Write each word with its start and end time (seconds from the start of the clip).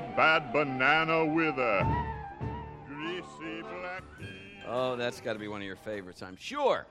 bad 0.00 0.52
banana 0.52 1.26
with 1.26 1.58
a 1.58 2.06
greasy 2.86 3.62
black. 3.62 4.02
Oh, 4.66 4.96
that's 4.96 5.20
got 5.20 5.34
to 5.34 5.38
be 5.38 5.48
one 5.48 5.60
of 5.60 5.66
your 5.66 5.76
favorites, 5.76 6.22
I'm 6.22 6.36
sure. 6.36 6.86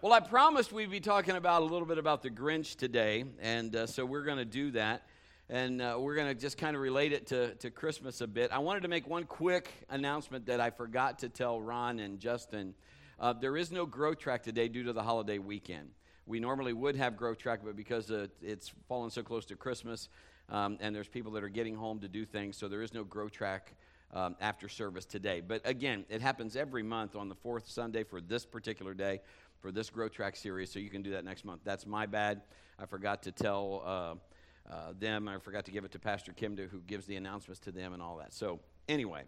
Well, 0.00 0.12
I 0.12 0.20
promised 0.20 0.72
we'd 0.72 0.90
be 0.90 1.00
talking 1.00 1.34
about 1.34 1.62
a 1.62 1.64
little 1.64 1.86
bit 1.86 1.98
about 1.98 2.22
the 2.22 2.30
Grinch 2.30 2.76
today, 2.76 3.24
and 3.40 3.74
uh, 3.74 3.86
so 3.86 4.04
we're 4.04 4.22
going 4.22 4.38
to 4.38 4.44
do 4.44 4.70
that. 4.72 5.02
And 5.50 5.80
uh, 5.80 5.96
we're 5.98 6.14
going 6.14 6.28
to 6.28 6.34
just 6.34 6.58
kind 6.58 6.76
of 6.76 6.82
relate 6.82 7.12
it 7.12 7.26
to, 7.28 7.54
to 7.54 7.70
Christmas 7.70 8.20
a 8.20 8.26
bit. 8.26 8.52
I 8.52 8.58
wanted 8.58 8.82
to 8.82 8.88
make 8.88 9.08
one 9.08 9.24
quick 9.24 9.72
announcement 9.88 10.46
that 10.46 10.60
I 10.60 10.70
forgot 10.70 11.18
to 11.20 11.28
tell 11.28 11.60
Ron 11.60 12.00
and 12.00 12.20
Justin. 12.20 12.74
Uh, 13.18 13.32
there 13.32 13.56
is 13.56 13.72
no 13.72 13.86
Growth 13.86 14.18
Track 14.18 14.42
today 14.42 14.68
due 14.68 14.84
to 14.84 14.92
the 14.92 15.02
holiday 15.02 15.38
weekend. 15.38 15.88
We 16.26 16.38
normally 16.38 16.74
would 16.74 16.96
have 16.96 17.16
Growth 17.16 17.38
Track, 17.38 17.60
but 17.64 17.74
because 17.74 18.10
uh, 18.10 18.26
it's 18.42 18.70
fallen 18.88 19.10
so 19.10 19.22
close 19.22 19.46
to 19.46 19.56
Christmas 19.56 20.10
um, 20.50 20.78
and 20.80 20.94
there's 20.94 21.08
people 21.08 21.32
that 21.32 21.44
are 21.44 21.48
getting 21.48 21.76
home 21.76 22.00
to 22.00 22.08
do 22.08 22.24
things, 22.24 22.56
so 22.56 22.68
there 22.68 22.82
is 22.82 22.94
no 22.94 23.04
Growth 23.04 23.32
Track 23.32 23.74
um, 24.14 24.36
after 24.40 24.68
service 24.68 25.04
today. 25.04 25.40
But 25.40 25.60
again, 25.64 26.04
it 26.08 26.20
happens 26.20 26.56
every 26.56 26.82
month 26.82 27.16
on 27.16 27.28
the 27.28 27.34
fourth 27.34 27.68
Sunday 27.68 28.04
for 28.04 28.20
this 28.20 28.46
particular 28.46 28.94
day 28.94 29.20
for 29.60 29.72
this 29.72 29.90
Growth 29.90 30.12
Track 30.12 30.36
series, 30.36 30.70
so 30.70 30.78
you 30.78 30.90
can 30.90 31.02
do 31.02 31.10
that 31.10 31.24
next 31.24 31.44
month. 31.44 31.62
That's 31.64 31.86
my 31.86 32.06
bad. 32.06 32.42
I 32.78 32.86
forgot 32.86 33.22
to 33.24 33.32
tell 33.32 33.82
uh, 33.84 34.72
uh, 34.72 34.92
them. 34.98 35.28
I 35.28 35.38
forgot 35.38 35.64
to 35.64 35.72
give 35.72 35.84
it 35.84 35.92
to 35.92 35.98
Pastor 35.98 36.32
Kimda, 36.32 36.68
who 36.68 36.80
gives 36.80 37.06
the 37.06 37.16
announcements 37.16 37.58
to 37.60 37.72
them 37.72 37.92
and 37.92 38.02
all 38.02 38.16
that. 38.18 38.32
So 38.32 38.60
anyway, 38.88 39.24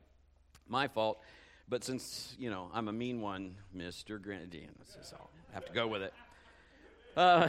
my 0.69 0.87
fault. 0.89 1.21
But 1.69 1.85
since 1.85 2.35
you 2.39 2.51
know 2.51 2.71
I'm 2.73 2.89
a 2.89 2.93
mean 2.93 3.21
one, 3.21 3.57
Mister 3.73 4.19
Grenadine, 4.19 4.71
all. 5.13 5.31
I 5.51 5.55
have 5.55 5.65
to 5.67 5.73
go 5.73 5.87
with 5.87 6.03
it. 6.03 6.15
Uh, 7.17 7.49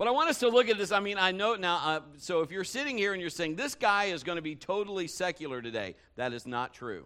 but 0.00 0.08
I 0.08 0.12
want 0.12 0.30
us 0.30 0.38
to 0.38 0.48
look 0.48 0.70
at 0.70 0.78
this. 0.78 0.92
I 0.92 1.00
mean, 1.00 1.18
I 1.18 1.30
know 1.30 1.56
now. 1.56 1.76
Uh, 1.76 2.00
so 2.16 2.40
if 2.40 2.50
you're 2.50 2.64
sitting 2.64 2.96
here 2.96 3.12
and 3.12 3.20
you're 3.20 3.28
saying 3.28 3.56
this 3.56 3.74
guy 3.74 4.04
is 4.04 4.22
going 4.22 4.36
to 4.36 4.42
be 4.42 4.56
totally 4.56 5.06
secular 5.06 5.60
today, 5.60 5.94
that 6.16 6.32
is 6.32 6.46
not 6.46 6.72
true. 6.72 7.04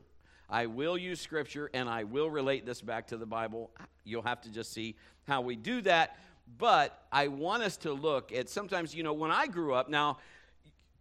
I 0.49 0.67
will 0.67 0.97
use 0.97 1.21
scripture 1.21 1.69
and 1.75 1.89
I 1.89 2.05
will 2.05 2.31
relate 2.31 2.65
this 2.65 2.81
back 2.81 3.09
to 3.09 3.17
the 3.17 3.27
Bible. 3.27 3.73
You'll 4.05 4.23
have 4.23 4.41
to 4.43 4.49
just 4.49 4.73
see 4.73 4.95
how 5.27 5.41
we 5.41 5.57
do 5.57 5.81
that. 5.81 6.19
But 6.57 6.97
I 7.11 7.27
want 7.27 7.65
us 7.65 7.77
to 7.79 7.93
look 7.93 8.31
at 8.31 8.49
sometimes, 8.49 8.95
you 8.95 9.03
know, 9.03 9.13
when 9.13 9.33
I 9.33 9.49
grew 9.49 9.75
up, 9.75 9.89
now, 9.89 10.19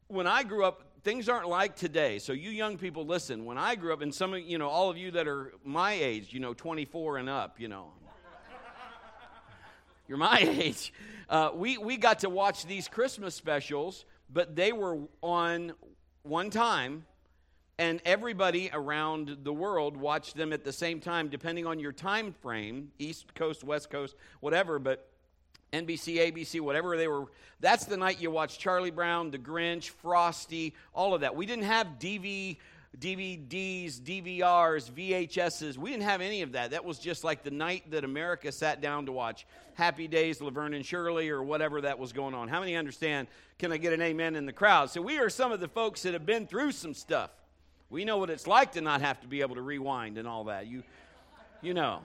when 0.08 0.26
I 0.26 0.42
grew 0.42 0.66
up, 0.66 0.94
things 1.04 1.30
aren't 1.30 1.48
like 1.48 1.76
today. 1.76 2.18
So, 2.18 2.34
you 2.34 2.50
young 2.50 2.80
people, 2.80 3.06
listen. 3.06 3.46
When 3.46 3.60
I 3.60 3.76
grew 3.76 3.94
up, 3.94 4.02
and 4.02 4.12
some 4.12 4.34
of 4.34 4.40
you 4.40 4.58
know, 4.58 4.68
all 4.68 4.90
of 4.90 4.98
you 4.98 5.12
that 5.12 5.28
are 5.28 5.54
my 5.64 5.94
age, 5.94 6.34
you 6.34 6.40
know, 6.40 6.56
24 6.56 7.18
and 7.18 7.30
up, 7.30 7.60
you 7.60 7.68
know, 7.68 7.92
you're 10.08 10.18
my 10.18 10.40
age. 10.42 10.94
Uh, 11.30 11.52
we, 11.54 11.78
we 11.78 11.98
got 11.98 12.20
to 12.20 12.30
watch 12.30 12.66
these 12.66 12.88
Christmas 12.88 13.36
specials, 13.36 14.06
but 14.32 14.56
they 14.56 14.72
were 14.72 15.00
on 15.22 15.74
one 16.24 16.50
time 16.50 17.06
and 17.80 18.02
everybody 18.06 18.70
around 18.72 19.38
the 19.44 19.54
world 19.54 19.98
watched 19.98 20.36
them 20.36 20.54
at 20.54 20.64
the 20.64 20.72
same 20.72 21.00
time 21.00 21.28
depending 21.28 21.66
on 21.66 21.80
your 21.80 21.92
time 21.92 22.32
frame 22.42 22.92
east 23.00 23.34
coast 23.36 23.64
west 23.64 23.90
coast 23.90 24.16
whatever 24.40 24.80
but 24.80 25.10
nbc 25.72 26.34
abc 26.34 26.62
whatever 26.62 26.96
they 26.98 27.08
were 27.08 27.26
that's 27.60 27.86
the 27.86 27.98
night 27.98 28.22
you 28.22 28.30
watch 28.30 28.60
charlie 28.60 28.92
brown 28.92 29.32
the 29.32 29.40
grinch 29.40 29.90
frosty 29.90 30.74
all 30.94 31.14
of 31.14 31.22
that 31.22 31.36
we 31.36 31.46
didn't 31.46 31.66
have 31.66 31.88
dv 32.00 32.58
dvds 33.00 34.00
dvrs 34.00 34.92
vhs's 34.92 35.80
we 35.80 35.90
didn't 35.90 36.04
have 36.04 36.22
any 36.22 36.44
of 36.44 36.52
that. 36.52 36.72
That 36.72 36.86
was 36.86 37.00
just 37.00 37.24
like 37.24 37.44
the 37.44 37.52
night 37.52 37.90
that 37.92 38.04
america 38.04 38.52
sat 38.52 38.82
down 38.82 39.08
to 39.08 39.12
watch 39.12 39.48
happy 39.74 40.08
days 40.08 40.42
laverne 40.42 40.76
and 40.76 40.86
shirley 40.86 41.30
or 41.30 41.42
whatever 41.44 41.82
that 41.82 41.98
was 41.98 42.14
going 42.14 42.34
on. 42.36 42.48
How 42.48 42.60
many 42.60 42.76
understand 42.76 43.28
can 43.58 43.72
i 43.72 43.78
get 43.78 43.94
an 43.94 44.02
amen 44.02 44.36
in 44.36 44.46
the 44.46 44.54
crowd? 44.54 44.90
So 44.90 45.02
we 45.02 45.18
are 45.18 45.30
some 45.30 45.52
of 45.52 45.60
the 45.60 45.68
folks 45.68 46.04
that 46.04 46.14
have 46.14 46.26
been 46.26 46.46
through 46.46 46.72
some 46.72 46.94
stuff. 46.94 47.32
We 47.90 48.06
know 48.06 48.18
what 48.18 48.32
it's 48.32 48.48
like 48.48 48.72
to 48.72 48.82
not 48.82 49.02
have 49.02 49.22
to 49.22 49.28
be 49.28 49.42
able 49.42 49.54
to 49.54 49.62
rewind 49.62 50.18
and 50.18 50.28
all 50.28 50.46
that. 50.46 50.66
You, 50.66 50.82
you 51.62 51.76
know. 51.76 52.00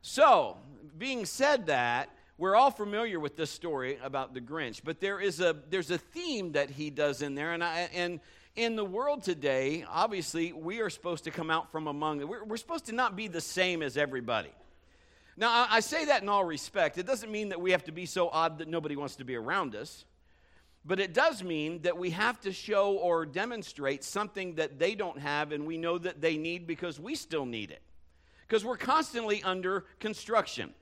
So, 0.00 0.56
being 0.96 1.24
said 1.26 1.66
that, 1.66 2.08
we're 2.38 2.54
all 2.54 2.70
familiar 2.70 3.18
with 3.18 3.36
this 3.36 3.50
story 3.50 3.98
about 4.00 4.32
the 4.32 4.40
Grinch, 4.40 4.80
but 4.84 5.00
there 5.00 5.18
is 5.18 5.40
a 5.40 5.56
there's 5.70 5.90
a 5.90 5.98
theme 5.98 6.52
that 6.52 6.70
he 6.70 6.88
does 6.88 7.20
in 7.20 7.34
there, 7.34 7.52
and 7.52 7.64
I, 7.64 7.88
and 7.92 8.20
in 8.58 8.74
the 8.74 8.84
world 8.84 9.22
today, 9.22 9.84
obviously, 9.88 10.52
we 10.52 10.80
are 10.80 10.90
supposed 10.90 11.22
to 11.24 11.30
come 11.30 11.48
out 11.48 11.70
from 11.70 11.86
among. 11.86 12.26
We're, 12.26 12.42
we're 12.42 12.56
supposed 12.56 12.86
to 12.86 12.92
not 12.92 13.14
be 13.14 13.28
the 13.28 13.40
same 13.40 13.82
as 13.82 13.96
everybody. 13.96 14.50
Now, 15.36 15.50
I, 15.50 15.76
I 15.76 15.80
say 15.80 16.06
that 16.06 16.22
in 16.22 16.28
all 16.28 16.44
respect. 16.44 16.98
It 16.98 17.06
doesn't 17.06 17.30
mean 17.30 17.50
that 17.50 17.60
we 17.60 17.70
have 17.70 17.84
to 17.84 17.92
be 17.92 18.04
so 18.04 18.28
odd 18.28 18.58
that 18.58 18.66
nobody 18.66 18.96
wants 18.96 19.14
to 19.16 19.24
be 19.24 19.36
around 19.36 19.76
us. 19.76 20.04
But 20.84 20.98
it 20.98 21.14
does 21.14 21.40
mean 21.40 21.82
that 21.82 21.96
we 21.96 22.10
have 22.10 22.40
to 22.40 22.52
show 22.52 22.94
or 22.94 23.24
demonstrate 23.26 24.02
something 24.02 24.56
that 24.56 24.80
they 24.80 24.96
don't 24.96 25.20
have 25.20 25.52
and 25.52 25.64
we 25.64 25.78
know 25.78 25.96
that 25.96 26.20
they 26.20 26.36
need 26.36 26.66
because 26.66 26.98
we 26.98 27.14
still 27.14 27.46
need 27.46 27.70
it. 27.70 27.82
Because 28.48 28.64
we're 28.64 28.76
constantly 28.76 29.40
under 29.44 29.84
construction. 30.00 30.74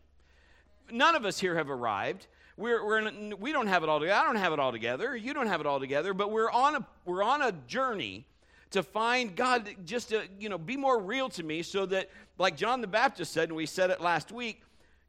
None 0.91 1.15
of 1.15 1.27
us 1.27 1.39
here 1.39 1.57
have 1.57 1.69
arrived. 1.69 2.27
We're, 2.57 2.85
we're 2.85 2.99
in, 3.07 3.35
we 3.39 3.53
don't 3.53 3.67
have 3.67 3.83
it 3.83 3.89
all 3.89 4.01
together. 4.01 4.19
I 4.19 4.25
don't 4.25 4.37
have 4.37 4.53
it 4.53 4.59
all 4.59 4.73
together. 4.73 5.15
You 5.15 5.35
don't 5.35 5.47
have 5.47 5.61
it 5.61 5.67
all 5.67 5.79
together. 5.79 6.15
But 6.15 6.31
we're 6.31 6.51
on 6.51 6.77
a, 6.77 6.87
we're 7.05 7.23
on 7.23 7.43
a 7.43 7.53
journey 7.67 8.27
to 8.71 8.83
find 8.83 9.37
God 9.37 9.69
just 9.85 10.09
to, 10.11 10.25
you 10.39 10.49
know, 10.49 10.59
be 10.59 10.77
more 10.77 11.01
real 11.01 11.29
to 11.31 11.43
me 11.43 11.63
so 11.63 11.87
that, 11.87 12.11
like 12.39 12.57
John 12.57 12.81
the 12.81 12.87
Baptist 12.87 13.33
said, 13.33 13.49
and 13.49 13.57
we 13.57 13.67
said 13.67 13.91
it 13.91 14.01
last 14.01 14.33
week, 14.33 14.63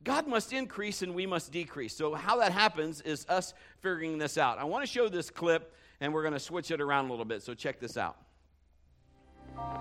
God 0.04 0.28
must 0.28 0.54
increase 0.54 1.02
and 1.02 1.16
we 1.16 1.26
must 1.26 1.52
decrease. 1.52 1.96
So, 1.96 2.14
how 2.14 2.38
that 2.38 2.52
happens 2.52 3.02
is 3.02 3.26
us 3.28 3.54
figuring 3.80 4.18
this 4.18 4.38
out. 4.38 4.60
I 4.60 4.64
want 4.64 4.86
to 4.86 4.92
show 4.92 5.10
this 5.10 5.30
clip 5.30 5.74
and 6.00 6.14
we're 6.14 6.22
going 6.22 6.34
to 6.34 6.40
switch 6.40 6.72
it 6.72 6.80
around 6.80 7.08
a 7.08 7.10
little 7.10 7.26
bit. 7.26 7.42
So, 7.42 7.54
check 7.54 7.80
this 7.80 7.98
out. 7.98 8.18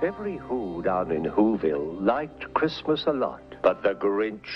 Every 0.02 0.38
Who 0.38 0.82
down 0.82 1.10
in 1.10 1.24
Whoville 1.24 2.04
liked 2.04 2.52
Christmas 2.54 3.04
a 3.06 3.12
lot, 3.12 3.42
but 3.62 3.82
the 3.82 3.94
Grinch, 3.94 4.46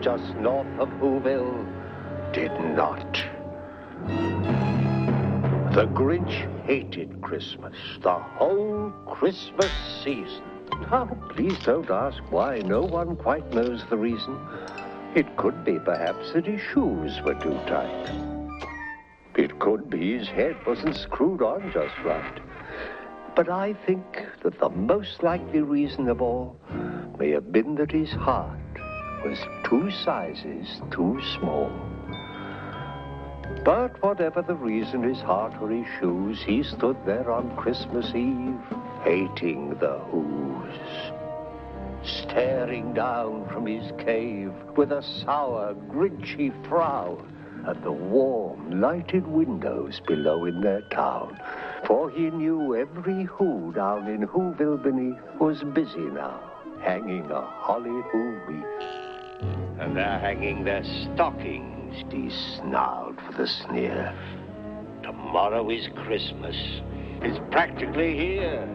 just 0.00 0.34
north 0.36 0.66
of 0.78 0.88
Whoville, 1.00 1.66
did 2.32 2.52
not. 2.74 3.12
The 5.74 5.86
Grinch 5.86 6.64
hated 6.64 7.20
Christmas, 7.20 7.76
the 8.02 8.14
whole 8.14 8.90
Christmas 9.06 9.70
season. 10.02 10.42
Oh, 10.90 11.08
please 11.30 11.58
don't 11.60 11.90
ask 11.90 12.18
why. 12.30 12.58
No 12.58 12.82
one 12.82 13.16
quite 13.16 13.52
knows 13.52 13.84
the 13.90 13.96
reason. 13.96 14.38
It 15.14 15.36
could 15.36 15.64
be, 15.64 15.78
perhaps, 15.78 16.32
that 16.32 16.46
his 16.46 16.60
shoes 16.60 17.20
were 17.24 17.34
too 17.34 17.58
tight. 17.66 18.10
It 19.36 19.58
could 19.58 19.90
be 19.90 20.18
his 20.18 20.28
head 20.28 20.56
wasn't 20.66 20.96
screwed 20.96 21.42
on 21.42 21.70
just 21.72 21.94
right. 22.04 22.40
But 23.36 23.48
I 23.48 23.74
think 23.86 24.26
that 24.42 24.58
the 24.58 24.70
most 24.70 25.22
likely 25.22 25.60
reason 25.60 26.08
of 26.08 26.20
all 26.22 26.56
may 27.18 27.30
have 27.30 27.52
been 27.52 27.74
that 27.76 27.92
his 27.92 28.10
heart 28.10 28.69
was 29.24 29.38
two 29.64 29.90
sizes 29.90 30.80
too 30.90 31.20
small. 31.38 31.70
But 33.64 34.02
whatever 34.02 34.42
the 34.42 34.54
reason, 34.54 35.02
his 35.02 35.20
heart 35.20 35.54
or 35.60 35.68
his 35.70 35.86
shoes, 35.98 36.42
he 36.42 36.62
stood 36.62 36.96
there 37.04 37.30
on 37.30 37.54
Christmas 37.56 38.14
Eve, 38.14 38.60
hating 39.04 39.74
the 39.78 39.98
Who's, 40.10 41.12
staring 42.02 42.94
down 42.94 43.48
from 43.48 43.66
his 43.66 43.92
cave 43.98 44.52
with 44.76 44.92
a 44.92 45.02
sour, 45.02 45.74
grinchy 45.90 46.52
frown 46.68 47.30
at 47.66 47.82
the 47.82 47.92
warm, 47.92 48.80
lighted 48.80 49.26
windows 49.26 50.00
below 50.06 50.46
in 50.46 50.60
their 50.62 50.82
town. 50.82 51.38
For 51.86 52.08
he 52.10 52.30
knew 52.30 52.74
every 52.76 53.24
Who 53.24 53.72
down 53.74 54.08
in 54.08 54.26
Whoville 54.26 54.82
beneath 54.82 55.20
was 55.38 55.62
busy 55.74 55.98
now, 55.98 56.40
hanging 56.80 57.30
a 57.30 57.42
holly 57.42 58.02
Who 58.12 58.38
wreath. 58.46 58.99
And 59.42 59.96
they're 59.96 60.18
hanging 60.18 60.64
their 60.64 60.84
stockings, 60.84 62.04
he 62.12 62.30
snarled 62.56 63.16
with 63.26 63.38
a 63.38 63.46
sneer. 63.46 64.14
Tomorrow 65.02 65.70
is 65.70 65.88
Christmas. 66.04 66.56
It's 67.22 67.38
practically 67.50 68.16
here. 68.16 68.68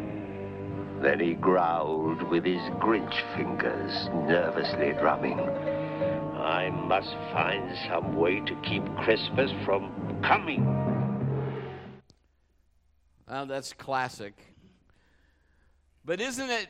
Then 1.02 1.20
he 1.20 1.34
growled 1.34 2.24
with 2.24 2.46
his 2.46 2.62
Grinch 2.80 3.14
fingers, 3.36 4.10
nervously 4.28 4.94
drumming. 4.94 5.40
I 5.40 6.70
must 6.70 7.14
find 7.32 7.78
some 7.88 8.16
way 8.16 8.40
to 8.40 8.56
keep 8.62 8.84
Christmas 8.98 9.52
from 9.66 10.22
coming. 10.24 10.66
Well, 13.28 13.46
that's 13.46 13.74
classic. 13.74 14.34
But 16.06 16.22
isn't 16.22 16.50
it, 16.50 16.68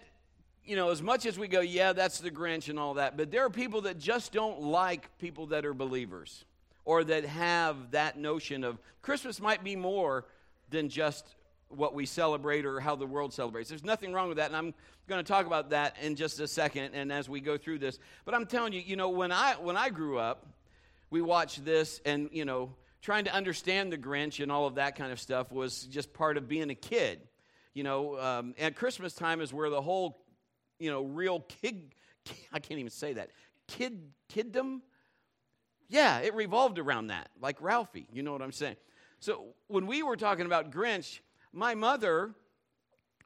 you 0.66 0.76
know, 0.76 0.90
as 0.90 1.02
much 1.02 1.26
as 1.26 1.38
we 1.38 1.48
go, 1.48 1.62
yeah, 1.62 1.94
that's 1.94 2.20
the 2.20 2.32
Grinch 2.32 2.70
and 2.70 2.80
all 2.80 2.96
that, 2.96 3.18
but 3.18 3.32
there 3.32 3.46
are 3.46 3.50
people 3.50 3.82
that 3.82 4.00
just 4.00 4.32
don't 4.32 4.62
like 4.62 5.18
people 5.18 5.48
that 5.48 5.66
are 5.66 5.74
believers 5.74 6.46
or 6.86 7.04
that 7.04 7.26
have 7.26 7.92
that 7.92 8.18
notion 8.18 8.64
of 8.64 8.80
Christmas 9.02 9.42
might 9.42 9.64
be 9.64 9.76
more 9.76 10.26
than 10.70 10.90
just 10.90 11.36
what 11.70 11.94
we 11.94 12.06
celebrate 12.06 12.66
or 12.66 12.80
how 12.80 12.96
the 12.96 13.06
world 13.06 13.34
celebrates. 13.34 13.70
There's 13.70 13.84
nothing 13.84 14.14
wrong 14.14 14.28
with 14.28 14.38
that, 14.38 14.48
and 14.48 14.56
I'm 14.56 14.74
going 15.08 15.24
to 15.24 15.28
talk 15.28 15.46
about 15.46 15.70
that 15.72 15.96
in 16.02 16.16
just 16.16 16.40
a 16.40 16.48
second 16.48 16.94
and 16.94 17.12
as 17.12 17.30
we 17.30 17.40
go 17.42 17.58
through 17.58 17.80
this. 17.80 18.00
But 18.24 18.34
I'm 18.34 18.46
telling 18.46 18.74
you, 18.74 18.82
you 18.82 18.96
know, 18.96 19.10
when 19.10 19.32
I 19.32 19.54
when 19.54 19.78
I 19.78 19.90
grew 19.90 20.18
up, 20.18 20.48
we 21.10 21.22
watched 21.22 21.64
this 21.64 22.02
and, 22.06 22.30
you 22.32 22.46
know, 22.46 22.74
trying 23.02 23.26
to 23.26 23.34
understand 23.34 23.92
the 23.92 23.98
Grinch 23.98 24.42
and 24.42 24.52
all 24.52 24.66
of 24.66 24.76
that 24.76 24.96
kind 24.96 25.12
of 25.12 25.20
stuff 25.20 25.52
was 25.52 25.84
just 25.84 26.12
part 26.14 26.38
of 26.38 26.48
being 26.48 26.70
a 26.72 26.76
kid. 26.76 27.20
You 27.74 27.84
know, 27.84 28.20
um, 28.20 28.56
at 28.58 28.76
Christmas 28.76 29.14
time 29.14 29.42
is 29.42 29.54
where 29.54 29.70
the 29.70 29.82
whole, 29.82 30.18
you 30.80 30.92
know, 30.92 31.04
real 31.04 31.42
kid, 31.42 31.94
I 32.52 32.60
can't 32.60 32.80
even 32.80 32.92
say 32.92 33.14
that, 33.14 33.30
kid, 33.68 34.00
kiddom, 34.34 34.82
yeah, 35.88 36.20
it 36.20 36.34
revolved 36.34 36.80
around 36.80 37.08
that, 37.08 37.30
like 37.40 37.62
Ralphie. 37.62 38.08
You 38.12 38.24
know 38.24 38.32
what 38.32 38.42
I'm 38.42 38.52
saying? 38.52 38.76
So 39.20 39.46
when 39.68 39.88
we 39.88 40.04
were 40.04 40.18
talking 40.18 40.46
about 40.46 40.72
Grinch, 40.72 41.20
my 41.54 41.76
mother, 41.76 42.34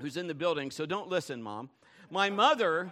who's 0.01 0.17
in 0.17 0.27
the 0.27 0.35
building, 0.35 0.71
so 0.71 0.85
don't 0.85 1.09
listen, 1.09 1.41
mom, 1.41 1.69
my 2.09 2.29
mother 2.29 2.91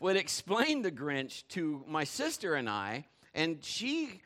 would 0.00 0.16
explain 0.16 0.82
the 0.82 0.92
Grinch 0.92 1.42
to 1.48 1.84
my 1.88 2.04
sister 2.04 2.54
and 2.54 2.68
I, 2.68 3.06
and 3.34 3.62
she 3.64 4.20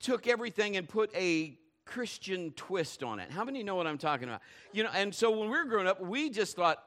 took 0.00 0.26
everything 0.26 0.76
and 0.76 0.88
put 0.88 1.14
a 1.14 1.58
Christian 1.84 2.52
twist 2.52 3.02
on 3.02 3.18
it. 3.18 3.30
How 3.30 3.44
many 3.44 3.62
know 3.62 3.74
what 3.74 3.86
I'm 3.86 3.98
talking 3.98 4.28
about? 4.28 4.40
You 4.72 4.84
know, 4.84 4.90
and 4.94 5.14
so 5.14 5.30
when 5.30 5.50
we 5.50 5.58
were 5.58 5.64
growing 5.64 5.86
up, 5.86 6.00
we 6.00 6.30
just 6.30 6.56
thought, 6.56 6.82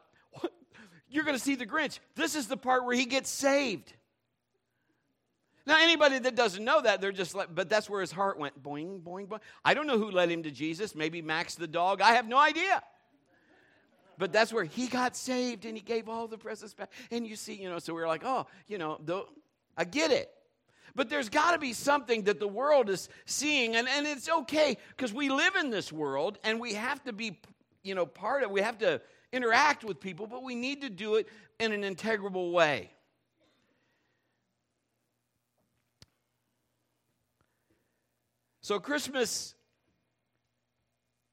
you're 1.13 1.23
going 1.23 1.37
to 1.37 1.43
see 1.43 1.55
the 1.55 1.65
Grinch. 1.65 1.99
This 2.15 2.35
is 2.35 2.47
the 2.47 2.57
part 2.57 2.85
where 2.85 2.95
he 2.95 3.05
gets 3.05 3.29
saved. 3.29 3.93
Now, 5.65 5.77
anybody 5.79 6.19
that 6.19 6.35
doesn't 6.35 6.63
know 6.63 6.81
that, 6.81 6.99
they're 6.99 7.13
just 7.13 7.35
like, 7.35 7.53
but 7.53 7.69
that's 7.69 7.89
where 7.89 8.01
his 8.01 8.11
heart 8.11 8.37
went 8.37 8.61
boing, 8.61 9.01
boing, 9.01 9.27
boing. 9.27 9.39
I 9.63 9.73
don't 9.73 9.87
know 9.87 9.97
who 9.97 10.11
led 10.11 10.29
him 10.29 10.43
to 10.43 10.51
Jesus. 10.51 10.93
Maybe 10.95 11.21
Max 11.21 11.55
the 11.55 11.67
dog. 11.67 12.01
I 12.01 12.13
have 12.15 12.27
no 12.27 12.37
idea. 12.37 12.83
But 14.17 14.33
that's 14.33 14.51
where 14.51 14.65
he 14.65 14.87
got 14.87 15.15
saved 15.15 15.65
and 15.65 15.77
he 15.77 15.81
gave 15.81 16.09
all 16.09 16.27
the 16.27 16.37
presents 16.37 16.73
back. 16.73 16.91
And 17.11 17.25
you 17.25 17.35
see, 17.35 17.53
you 17.53 17.69
know, 17.69 17.79
so 17.79 17.93
we 17.93 18.01
are 18.01 18.07
like, 18.07 18.23
oh, 18.25 18.47
you 18.67 18.77
know, 18.77 18.99
the, 19.05 19.23
I 19.77 19.85
get 19.85 20.11
it. 20.11 20.31
But 20.95 21.09
there's 21.09 21.29
got 21.29 21.53
to 21.53 21.57
be 21.57 21.73
something 21.73 22.23
that 22.23 22.39
the 22.39 22.47
world 22.47 22.89
is 22.89 23.09
seeing, 23.25 23.75
and, 23.75 23.87
and 23.87 24.05
it's 24.05 24.29
okay 24.29 24.77
because 24.95 25.11
we 25.11 25.29
live 25.29 25.55
in 25.55 25.71
this 25.71 25.91
world 25.91 26.37
and 26.43 26.59
we 26.59 26.73
have 26.73 27.03
to 27.05 27.13
be, 27.13 27.39
you 27.83 27.95
know, 27.95 28.05
part 28.05 28.43
of 28.43 28.51
we 28.51 28.61
have 28.61 28.77
to 28.79 29.01
interact 29.33 29.83
with 29.83 29.99
people, 29.99 30.27
but 30.27 30.43
we 30.43 30.55
need 30.55 30.81
to 30.81 30.89
do 30.89 31.15
it 31.15 31.27
in 31.59 31.73
an 31.73 31.81
integrable 31.81 32.53
way. 32.53 32.91
So, 38.61 38.79
Christmas 38.79 39.55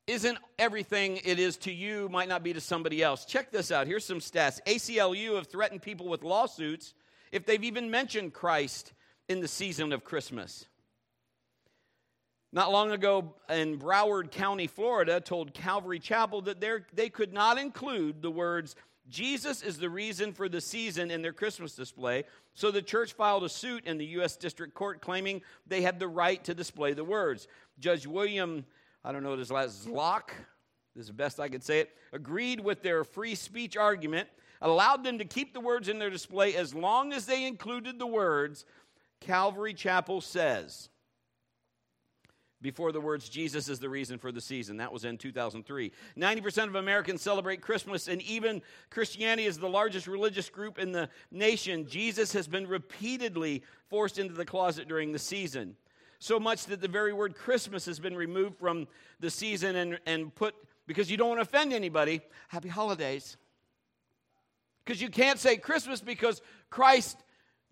isn't 0.08 0.38
everything 0.58 1.18
it 1.18 1.38
is 1.38 1.56
to 1.58 1.72
you, 1.72 2.08
might 2.08 2.28
not 2.28 2.42
be 2.42 2.52
to 2.52 2.60
somebody 2.60 3.00
else. 3.00 3.24
Check 3.24 3.52
this 3.52 3.70
out. 3.70 3.86
Here's 3.86 4.04
some 4.04 4.18
stats 4.18 4.58
ACLU 4.66 5.36
have 5.36 5.46
threatened 5.46 5.82
people 5.82 6.08
with 6.08 6.24
lawsuits 6.24 6.94
if 7.30 7.46
they've 7.46 7.62
even 7.62 7.88
mentioned 7.88 8.32
Christ 8.32 8.92
in 9.28 9.38
the 9.38 9.46
season 9.46 9.92
of 9.92 10.02
Christmas. 10.02 10.66
Not 12.52 12.72
long 12.72 12.90
ago 12.90 13.34
in 13.48 13.78
Broward 13.78 14.32
County, 14.32 14.66
Florida, 14.66 15.20
told 15.20 15.54
Calvary 15.54 16.00
Chapel 16.00 16.42
that 16.42 16.60
they 16.92 17.08
could 17.08 17.32
not 17.32 17.58
include 17.58 18.22
the 18.22 18.30
words 18.30 18.74
Jesus 19.08 19.62
is 19.62 19.78
the 19.78 19.90
reason 19.90 20.32
for 20.32 20.48
the 20.48 20.60
season 20.60 21.10
in 21.10 21.20
their 21.20 21.32
Christmas 21.32 21.74
display. 21.74 22.24
So 22.54 22.70
the 22.70 22.82
church 22.82 23.12
filed 23.12 23.42
a 23.42 23.48
suit 23.48 23.84
in 23.84 23.98
the 23.98 24.06
U.S. 24.06 24.36
District 24.36 24.72
Court 24.72 25.00
claiming 25.00 25.42
they 25.66 25.82
had 25.82 25.98
the 25.98 26.08
right 26.08 26.42
to 26.44 26.54
display 26.54 26.92
the 26.92 27.04
words. 27.04 27.48
Judge 27.80 28.06
William, 28.06 28.64
I 29.04 29.10
don't 29.10 29.24
know 29.24 29.36
his 29.36 29.50
last, 29.50 29.86
Zloch, 29.86 30.30
this 30.94 31.02
is 31.02 31.06
the 31.08 31.12
best 31.12 31.40
I 31.40 31.48
could 31.48 31.64
say 31.64 31.80
it, 31.80 31.90
agreed 32.12 32.60
with 32.60 32.82
their 32.82 33.02
free 33.02 33.34
speech 33.34 33.76
argument, 33.76 34.28
allowed 34.60 35.02
them 35.02 35.18
to 35.18 35.24
keep 35.24 35.54
the 35.54 35.60
words 35.60 35.88
in 35.88 35.98
their 35.98 36.10
display 36.10 36.54
as 36.54 36.74
long 36.74 37.12
as 37.12 37.26
they 37.26 37.46
included 37.46 37.98
the 37.98 38.06
words 38.06 38.64
Calvary 39.20 39.74
Chapel 39.74 40.20
says 40.20 40.88
before 42.62 42.92
the 42.92 43.00
words 43.00 43.28
Jesus 43.28 43.68
is 43.68 43.78
the 43.78 43.88
reason 43.88 44.18
for 44.18 44.32
the 44.32 44.40
season. 44.40 44.76
That 44.76 44.92
was 44.92 45.04
in 45.04 45.16
2003. 45.16 45.92
90% 46.16 46.68
of 46.68 46.74
Americans 46.74 47.22
celebrate 47.22 47.60
Christmas, 47.60 48.08
and 48.08 48.20
even 48.22 48.62
Christianity 48.90 49.46
is 49.46 49.58
the 49.58 49.68
largest 49.68 50.06
religious 50.06 50.50
group 50.50 50.78
in 50.78 50.92
the 50.92 51.08
nation. 51.30 51.86
Jesus 51.86 52.32
has 52.32 52.46
been 52.46 52.66
repeatedly 52.66 53.62
forced 53.88 54.18
into 54.18 54.34
the 54.34 54.44
closet 54.44 54.88
during 54.88 55.12
the 55.12 55.18
season. 55.18 55.76
So 56.18 56.38
much 56.38 56.66
that 56.66 56.82
the 56.82 56.88
very 56.88 57.14
word 57.14 57.34
Christmas 57.34 57.86
has 57.86 57.98
been 57.98 58.14
removed 58.14 58.58
from 58.58 58.86
the 59.20 59.30
season 59.30 59.76
and, 59.76 59.98
and 60.04 60.34
put, 60.34 60.54
because 60.86 61.10
you 61.10 61.16
don't 61.16 61.28
want 61.28 61.38
to 61.38 61.42
offend 61.42 61.72
anybody, 61.72 62.20
happy 62.48 62.68
holidays. 62.68 63.38
Because 64.84 65.00
you 65.00 65.08
can't 65.08 65.38
say 65.38 65.56
Christmas 65.56 66.00
because 66.00 66.42
Christ 66.68 67.16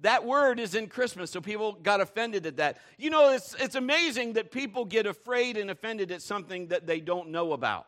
that 0.00 0.24
word 0.24 0.60
is 0.60 0.74
in 0.74 0.86
Christmas, 0.86 1.30
so 1.30 1.40
people 1.40 1.72
got 1.72 2.00
offended 2.00 2.46
at 2.46 2.58
that. 2.58 2.78
You 2.98 3.10
know, 3.10 3.30
it's, 3.30 3.54
it's 3.54 3.74
amazing 3.74 4.34
that 4.34 4.52
people 4.52 4.84
get 4.84 5.06
afraid 5.06 5.56
and 5.56 5.70
offended 5.70 6.12
at 6.12 6.22
something 6.22 6.68
that 6.68 6.86
they 6.86 7.00
don't 7.00 7.30
know 7.30 7.52
about. 7.52 7.86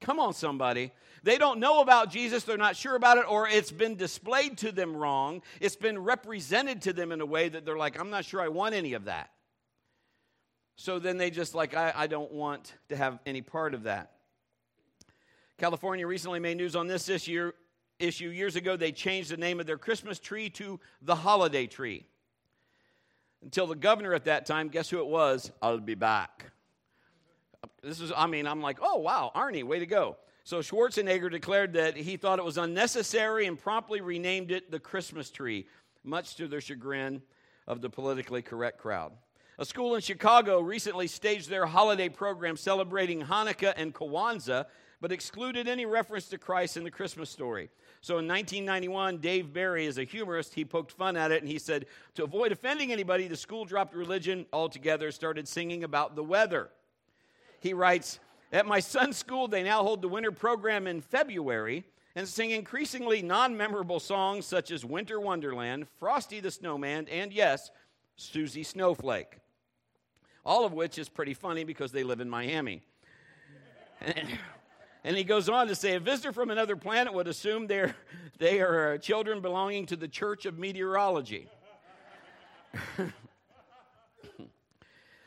Come 0.00 0.18
on, 0.18 0.32
somebody. 0.32 0.92
They 1.22 1.38
don't 1.38 1.58
know 1.58 1.80
about 1.80 2.10
Jesus, 2.10 2.44
they're 2.44 2.56
not 2.56 2.76
sure 2.76 2.94
about 2.94 3.18
it, 3.18 3.24
or 3.28 3.48
it's 3.48 3.72
been 3.72 3.96
displayed 3.96 4.58
to 4.58 4.72
them 4.72 4.96
wrong. 4.96 5.42
It's 5.60 5.76
been 5.76 5.98
represented 5.98 6.82
to 6.82 6.92
them 6.92 7.12
in 7.12 7.20
a 7.20 7.26
way 7.26 7.48
that 7.48 7.64
they're 7.64 7.76
like, 7.76 7.98
I'm 7.98 8.10
not 8.10 8.24
sure 8.24 8.40
I 8.40 8.48
want 8.48 8.74
any 8.74 8.92
of 8.94 9.06
that. 9.06 9.30
So 10.76 10.98
then 10.98 11.16
they 11.16 11.30
just 11.30 11.54
like, 11.54 11.74
I, 11.74 11.92
I 11.94 12.06
don't 12.06 12.32
want 12.32 12.74
to 12.90 12.96
have 12.96 13.18
any 13.26 13.42
part 13.42 13.74
of 13.74 13.84
that. 13.84 14.12
California 15.58 16.06
recently 16.06 16.38
made 16.38 16.58
news 16.58 16.76
on 16.76 16.86
this 16.86 17.08
issue 17.08 17.50
issue 17.98 18.28
years 18.28 18.56
ago, 18.56 18.76
they 18.76 18.92
changed 18.92 19.30
the 19.30 19.36
name 19.36 19.60
of 19.60 19.66
their 19.66 19.78
Christmas 19.78 20.18
tree 20.18 20.50
to 20.50 20.80
the 21.02 21.14
holiday 21.14 21.66
tree. 21.66 22.06
Until 23.42 23.66
the 23.66 23.76
governor 23.76 24.14
at 24.14 24.24
that 24.24 24.46
time, 24.46 24.68
guess 24.68 24.90
who 24.90 24.98
it 24.98 25.06
was? 25.06 25.50
I'll 25.62 25.78
be 25.78 25.94
back. 25.94 26.50
This 27.82 28.00
is, 28.00 28.12
I 28.16 28.26
mean, 28.26 28.46
I'm 28.46 28.60
like, 28.60 28.78
oh, 28.80 28.98
wow, 28.98 29.30
Arnie, 29.34 29.64
way 29.64 29.78
to 29.78 29.86
go. 29.86 30.16
So 30.44 30.60
Schwarzenegger 30.60 31.30
declared 31.30 31.72
that 31.74 31.96
he 31.96 32.16
thought 32.16 32.38
it 32.38 32.44
was 32.44 32.58
unnecessary 32.58 33.46
and 33.46 33.58
promptly 33.58 34.00
renamed 34.00 34.50
it 34.50 34.70
the 34.70 34.78
Christmas 34.78 35.30
tree, 35.30 35.66
much 36.04 36.36
to 36.36 36.48
the 36.48 36.60
chagrin 36.60 37.22
of 37.66 37.80
the 37.80 37.90
politically 37.90 38.42
correct 38.42 38.78
crowd. 38.78 39.12
A 39.58 39.64
school 39.64 39.94
in 39.94 40.02
Chicago 40.02 40.60
recently 40.60 41.06
staged 41.06 41.48
their 41.48 41.66
holiday 41.66 42.08
program 42.08 42.56
celebrating 42.56 43.22
Hanukkah 43.22 43.74
and 43.76 43.94
Kwanzaa, 43.94 44.66
but 45.00 45.12
excluded 45.12 45.66
any 45.66 45.86
reference 45.86 46.28
to 46.28 46.38
Christ 46.38 46.76
in 46.76 46.84
the 46.84 46.90
Christmas 46.90 47.30
story. 47.30 47.70
So 48.06 48.18
in 48.18 48.28
1991, 48.28 49.18
Dave 49.18 49.52
Barry, 49.52 49.84
as 49.88 49.98
a 49.98 50.04
humorist, 50.04 50.54
he 50.54 50.64
poked 50.64 50.92
fun 50.92 51.16
at 51.16 51.32
it 51.32 51.42
and 51.42 51.50
he 51.50 51.58
said, 51.58 51.86
to 52.14 52.22
avoid 52.22 52.52
offending 52.52 52.92
anybody, 52.92 53.26
the 53.26 53.36
school 53.36 53.64
dropped 53.64 53.96
religion 53.96 54.46
altogether, 54.52 55.10
started 55.10 55.48
singing 55.48 55.82
about 55.82 56.14
the 56.14 56.22
weather. 56.22 56.70
He 57.58 57.74
writes, 57.74 58.20
At 58.52 58.64
my 58.64 58.78
son's 58.78 59.16
school, 59.16 59.48
they 59.48 59.64
now 59.64 59.82
hold 59.82 60.02
the 60.02 60.08
winter 60.08 60.30
program 60.30 60.86
in 60.86 61.00
February 61.00 61.82
and 62.14 62.28
sing 62.28 62.52
increasingly 62.52 63.22
non 63.22 63.56
memorable 63.56 63.98
songs 63.98 64.46
such 64.46 64.70
as 64.70 64.84
Winter 64.84 65.18
Wonderland, 65.18 65.88
Frosty 65.98 66.38
the 66.38 66.52
Snowman, 66.52 67.08
and 67.08 67.32
yes, 67.32 67.72
Susie 68.14 68.62
Snowflake. 68.62 69.40
All 70.44 70.64
of 70.64 70.72
which 70.72 70.96
is 70.96 71.08
pretty 71.08 71.34
funny 71.34 71.64
because 71.64 71.90
they 71.90 72.04
live 72.04 72.20
in 72.20 72.30
Miami. 72.30 72.82
And 75.06 75.16
he 75.16 75.22
goes 75.22 75.48
on 75.48 75.68
to 75.68 75.76
say 75.76 75.94
a 75.94 76.00
visitor 76.00 76.32
from 76.32 76.50
another 76.50 76.74
planet 76.74 77.14
would 77.14 77.28
assume 77.28 77.68
they're, 77.68 77.94
they 78.38 78.60
are 78.60 78.94
uh, 78.94 78.98
children 78.98 79.40
belonging 79.40 79.86
to 79.86 79.94
the 79.94 80.08
Church 80.08 80.46
of 80.46 80.58
Meteorology. 80.58 81.46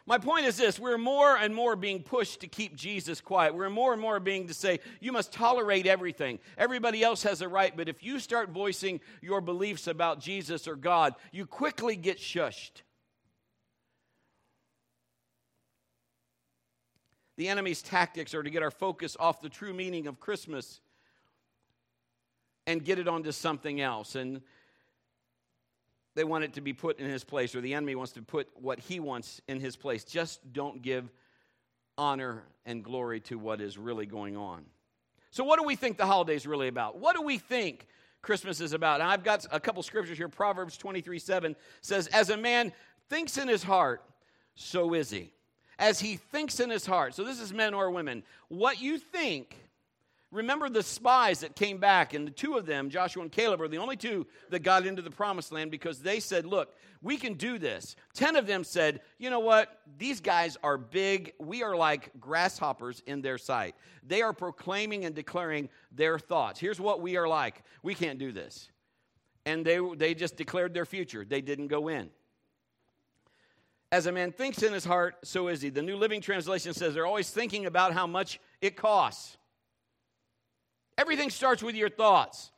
My 0.06 0.18
point 0.18 0.48
is 0.48 0.58
this 0.58 0.80
we're 0.80 0.98
more 0.98 1.38
and 1.38 1.56
more 1.56 1.78
being 1.78 2.04
pushed 2.04 2.42
to 2.42 2.48
keep 2.48 2.76
Jesus 2.76 3.22
quiet. 3.22 3.56
We're 3.56 3.70
more 3.70 3.94
and 3.94 4.02
more 4.02 4.20
being 4.20 4.48
to 4.48 4.54
say, 4.54 4.82
you 5.00 5.14
must 5.14 5.32
tolerate 5.32 5.88
everything. 5.88 6.40
Everybody 6.58 7.02
else 7.02 7.24
has 7.24 7.42
a 7.42 7.48
right, 7.48 7.72
but 7.74 7.88
if 7.88 8.04
you 8.04 8.20
start 8.20 8.50
voicing 8.50 9.00
your 9.22 9.40
beliefs 9.40 9.88
about 9.88 10.20
Jesus 10.20 10.68
or 10.68 10.76
God, 10.76 11.16
you 11.32 11.46
quickly 11.46 11.96
get 11.96 12.18
shushed. 12.18 12.82
The 17.40 17.48
enemy's 17.48 17.82
tactics 17.82 18.34
are 18.34 18.44
to 18.44 18.50
get 18.50 18.64
our 18.64 18.70
focus 18.70 19.16
off 19.18 19.40
the 19.40 19.48
true 19.48 19.72
meaning 19.72 20.08
of 20.08 20.20
Christmas 20.20 20.82
and 22.68 22.84
get 22.84 23.00
it 23.00 23.08
onto 23.08 23.32
something 23.32 23.80
else. 23.80 24.16
And 24.16 24.42
they 26.16 26.26
want 26.26 26.44
it 26.44 26.56
to 26.56 26.62
be 26.62 26.74
put 26.74 27.00
in 27.00 27.10
his 27.10 27.24
place, 27.24 27.56
or 27.56 27.62
the 27.62 27.76
enemy 27.76 27.96
wants 27.96 28.12
to 28.12 28.22
put 28.22 28.50
what 28.56 28.78
he 28.78 29.00
wants 29.00 29.40
in 29.48 29.62
his 29.62 29.78
place. 29.78 30.04
Just 30.04 30.52
don't 30.52 30.82
give 30.82 31.10
honor 31.98 32.44
and 32.66 32.84
glory 32.84 33.22
to 33.22 33.40
what 33.40 33.62
is 33.62 33.78
really 33.78 34.06
going 34.06 34.36
on. 34.36 34.66
So, 35.32 35.46
what 35.46 35.62
do 35.62 35.66
we 35.66 35.78
think 35.78 35.96
the 35.96 36.06
holiday 36.06 36.36
is 36.36 36.46
really 36.46 36.68
about? 36.68 36.98
What 36.98 37.16
do 37.16 37.22
we 37.22 37.38
think 37.38 37.88
Christmas 38.22 38.60
is 38.60 38.74
about? 38.74 39.00
And 39.00 39.10
I've 39.10 39.24
got 39.24 39.46
a 39.50 39.62
couple 39.62 39.82
scriptures 39.82 40.18
here. 40.18 40.28
Proverbs 40.28 40.76
23 40.76 41.18
7 41.18 41.56
says, 41.80 42.08
As 42.08 42.32
a 42.32 42.36
man 42.36 42.74
thinks 43.08 43.38
in 43.38 43.48
his 43.48 43.64
heart, 43.64 44.04
so 44.56 44.94
is 44.94 45.10
he 45.10 45.32
as 45.80 46.00
he 46.00 46.18
thinks 46.18 46.60
in 46.60 46.70
his 46.70 46.86
heart. 46.86 47.16
So 47.16 47.24
this 47.24 47.40
is 47.40 47.52
men 47.52 47.74
or 47.74 47.90
women. 47.90 48.22
What 48.50 48.80
you 48.80 49.00
think 49.00 49.56
Remember 50.32 50.70
the 50.70 50.84
spies 50.84 51.40
that 51.40 51.56
came 51.56 51.80
back, 51.80 52.14
and 52.14 52.28
the 52.28 52.32
two 52.32 52.56
of 52.56 52.68
them, 52.68 52.92
Joshua 52.92 53.24
and 53.24 53.32
Caleb, 53.32 53.62
are 53.62 53.68
the 53.68 53.80
only 53.80 53.98
two 53.98 54.28
that 54.52 54.60
got 54.60 54.86
into 54.86 55.02
the 55.02 55.10
promised 55.10 55.52
land 55.52 55.72
because 55.72 56.02
they 56.02 56.20
said, 56.20 56.46
Look, 56.46 56.76
we 57.02 57.18
can 57.18 57.34
do 57.34 57.58
this. 57.58 57.96
Ten 58.14 58.36
of 58.36 58.46
them 58.46 58.64
said, 58.64 59.02
You 59.18 59.32
know 59.32 59.40
what? 59.40 59.82
These 59.98 60.22
guys 60.22 60.56
are 60.62 60.78
big. 60.78 61.34
We 61.40 61.64
are 61.64 61.76
like 61.76 62.12
grasshoppers 62.20 63.02
in 63.08 63.22
their 63.22 63.40
sight. 63.40 63.74
They 64.06 64.22
are 64.22 64.34
proclaiming 64.34 65.04
and 65.04 65.16
declaring 65.16 65.68
their 65.92 66.20
thoughts. 66.20 66.60
Here's 66.60 66.80
what 66.80 67.02
we 67.02 67.18
are 67.18 67.28
like. 67.28 67.64
We 67.82 67.96
can't 67.96 68.20
do 68.20 68.32
this. 68.32 68.70
And 69.48 69.66
they, 69.66 69.80
they 69.96 70.14
just 70.14 70.36
declared 70.36 70.76
their 70.76 70.86
future. 70.86 71.26
They 71.26 71.42
didn't 71.42 71.70
go 71.70 71.88
in. 71.88 72.12
As 73.92 74.06
a 74.06 74.12
man 74.12 74.32
thinks 74.32 74.62
in 74.62 74.72
his 74.72 74.86
heart, 74.86 75.16
so 75.24 75.48
is 75.48 75.62
he. 75.62 75.70
The 75.70 75.82
New 75.82 75.98
Living 75.98 76.22
Translation 76.22 76.74
says 76.74 76.94
they're 76.94 77.08
always 77.08 77.30
thinking 77.30 77.66
about 77.66 77.94
how 77.94 78.06
much 78.06 78.40
it 78.62 78.76
costs. 78.76 79.38
Everything 80.98 81.30
starts 81.30 81.64
with 81.64 81.76
your 81.76 81.90
thoughts. 81.90 82.52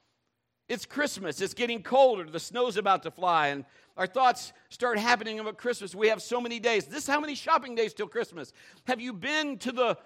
It's 0.67 0.85
Christmas, 0.85 1.41
it's 1.41 1.53
getting 1.53 1.83
colder, 1.83 2.23
the 2.23 2.39
snow's 2.39 2.77
about 2.77 3.03
to 3.03 3.11
fly, 3.11 3.47
and 3.47 3.65
our 3.97 4.07
thoughts 4.07 4.53
start 4.69 4.97
happening 4.97 5.39
about 5.39 5.57
Christmas. 5.57 5.93
We 5.93 6.07
have 6.07 6.21
so 6.21 6.39
many 6.39 6.59
days. 6.59 6.85
This 6.85 7.07
how 7.07 7.19
many 7.19 7.35
shopping 7.35 7.75
days 7.75 7.93
till 7.93 8.07
Christmas? 8.07 8.53
Have 8.87 9.01
you 9.01 9.11
been 9.11 9.57
to 9.59 9.71
the 9.71 9.97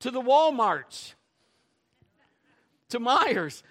to 0.00 0.10
the 0.10 0.20
Walmarts? 0.20 1.14
To 2.90 2.98
Meijers? 3.00 3.62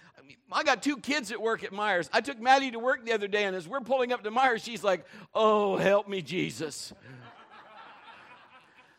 I, 0.51 0.63
got 0.63 0.83
two 0.83 0.97
kids 0.97 1.31
at 1.31 1.41
work 1.41 1.63
at 1.63 1.71
Meijers. 1.71 2.09
I 2.13 2.21
took 2.21 2.39
Maddie 2.39 2.71
to 2.71 2.79
work 2.79 3.05
the 3.05 3.13
other 3.13 3.27
day, 3.27 3.43
and 3.43 3.55
as 3.55 3.67
we're 3.67 3.81
pulling 3.81 4.13
up 4.13 4.23
to 4.23 4.31
Meijers, 4.31 4.63
she's 4.63 4.83
like, 4.83 5.05
Oh, 5.33 5.77
help 5.77 6.07
me, 6.07 6.21
Jesus 6.21 6.93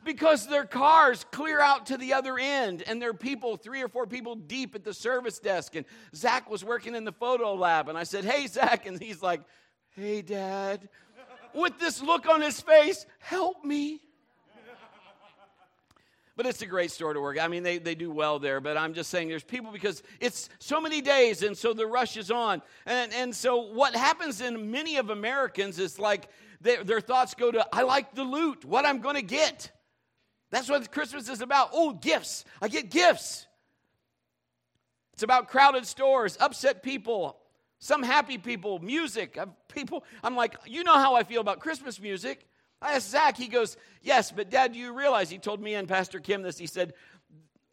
because 0.09 0.47
their 0.47 0.65
cars 0.65 1.27
clear 1.33 1.61
out 1.61 1.85
to 1.85 1.99
the 1.99 2.15
other 2.15 2.39
end 2.39 2.83
and 2.87 3.01
there 3.01 3.11
are 3.11 3.15
people, 3.15 3.59
three 3.59 3.83
or 3.83 3.89
four 3.89 4.07
people 4.07 4.37
deep 4.37 4.75
at 4.75 4.83
the 4.83 4.95
service 4.95 5.39
desk. 5.39 5.77
And 5.77 5.85
Zach 6.15 6.49
was 6.49 6.65
working 6.65 6.95
in 6.95 7.05
the 7.05 7.13
photo 7.13 7.55
lab. 7.55 7.91
And 7.91 7.99
I 7.99 8.05
said, 8.05 8.25
Hey, 8.25 8.47
Zach. 8.47 8.87
And 8.87 8.99
he's 9.01 9.23
like, 9.23 9.43
Hey, 9.91 10.23
Dad. 10.23 10.89
With 11.55 11.79
this 11.79 12.01
look 12.01 12.27
on 12.27 12.41
his 12.41 12.59
face, 12.59 13.05
help 13.19 13.63
me. 13.65 14.01
But 16.39 16.47
it's 16.47 16.63
a 16.63 16.67
great 16.67 16.93
store 16.93 17.15
to 17.15 17.21
work. 17.21 17.43
I 17.43 17.49
mean, 17.49 17.65
they, 17.65 17.79
they 17.79 17.97
do 17.97 18.13
well 18.13 18.39
there, 18.39 18.61
but 18.61 18.77
I'm 18.77 18.95
just 18.95 19.11
saying 19.11 19.29
there's 19.29 19.43
people 19.43 19.73
because 19.73 20.05
it's 20.21 20.49
so 20.61 20.81
many 20.81 21.01
days, 21.01 21.43
and 21.43 21.59
so 21.59 21.75
the 21.75 21.85
rush 21.85 22.17
is 22.17 22.31
on. 22.31 22.63
And, 22.87 23.13
and 23.13 23.35
so 23.35 23.57
what 23.73 23.97
happens 23.97 24.41
in 24.41 24.71
many 24.71 24.99
of 24.99 25.11
Americans 25.11 25.81
is 25.81 25.99
like 25.99 26.29
they, 26.61 26.77
their 26.77 27.01
thoughts 27.01 27.35
go 27.35 27.51
to, 27.51 27.67
I 27.73 27.83
like 27.83 28.15
the 28.15 28.23
loot, 28.23 28.65
what 28.65 28.87
I'm 28.87 29.01
going 29.01 29.17
to 29.17 29.23
get. 29.23 29.73
That's 30.53 30.69
what 30.69 30.93
Christmas 30.93 31.29
is 31.29 31.41
about. 31.41 31.71
Oh, 31.73 31.93
gifts. 31.93 32.45
I 32.63 32.69
get 32.69 32.89
gifts. 32.89 33.49
It's 35.15 35.25
about 35.25 35.49
crowded 35.49 35.87
stores, 35.87 36.39
upset 36.39 36.85
people, 36.85 37.37
some 37.81 38.05
happy 38.05 38.39
people, 38.39 38.79
music. 38.79 39.37
People, 39.67 40.05
I'm 40.23 40.37
like, 40.37 40.55
you 40.67 40.85
know 40.85 40.95
how 40.95 41.17
I 41.17 41.25
feel 41.25 41.41
about 41.41 41.59
Christmas 41.59 42.01
music. 42.01 42.48
I 42.81 42.95
asked 42.95 43.11
Zach, 43.11 43.37
he 43.37 43.49
goes, 43.49 43.77
Yes, 44.03 44.31
but 44.31 44.51
Dad, 44.51 44.73
do 44.73 44.79
you 44.79 44.93
realize? 44.93 45.31
He 45.31 45.39
told 45.39 45.61
me 45.61 45.75
and 45.75 45.89
Pastor 45.89 46.21
Kim 46.21 46.43
this. 46.43 46.59
He 46.59 46.67
said, 46.67 46.95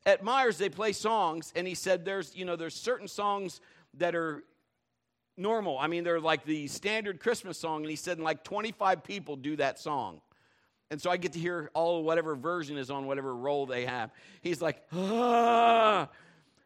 At 0.05 0.23
Meijers, 0.23 0.57
they 0.57 0.69
play 0.69 0.93
songs, 0.93 1.53
and 1.55 1.67
he 1.67 1.75
said, 1.75 2.05
There's, 2.05 2.35
you 2.35 2.45
know, 2.45 2.55
there's 2.55 2.75
certain 2.75 3.07
songs 3.07 3.61
that 3.95 4.15
are 4.15 4.43
normal. 5.37 5.77
I 5.77 5.87
mean, 5.87 6.03
they're 6.03 6.19
like 6.19 6.45
the 6.45 6.67
standard 6.67 7.19
Christmas 7.19 7.57
song, 7.57 7.81
and 7.81 7.89
he 7.89 7.95
said, 7.95 8.19
like 8.19 8.43
25 8.43 9.03
people 9.03 9.35
do 9.35 9.55
that 9.57 9.79
song. 9.79 10.21
And 10.91 11.01
so 11.01 11.09
I 11.09 11.17
get 11.17 11.33
to 11.33 11.39
hear 11.39 11.71
all 11.73 12.03
whatever 12.03 12.35
version 12.35 12.77
is 12.77 12.91
on 12.91 13.07
whatever 13.07 13.35
roll 13.35 13.65
they 13.65 13.85
have. 13.85 14.11
He's 14.41 14.61
like, 14.61 14.81
ah. 14.93 16.09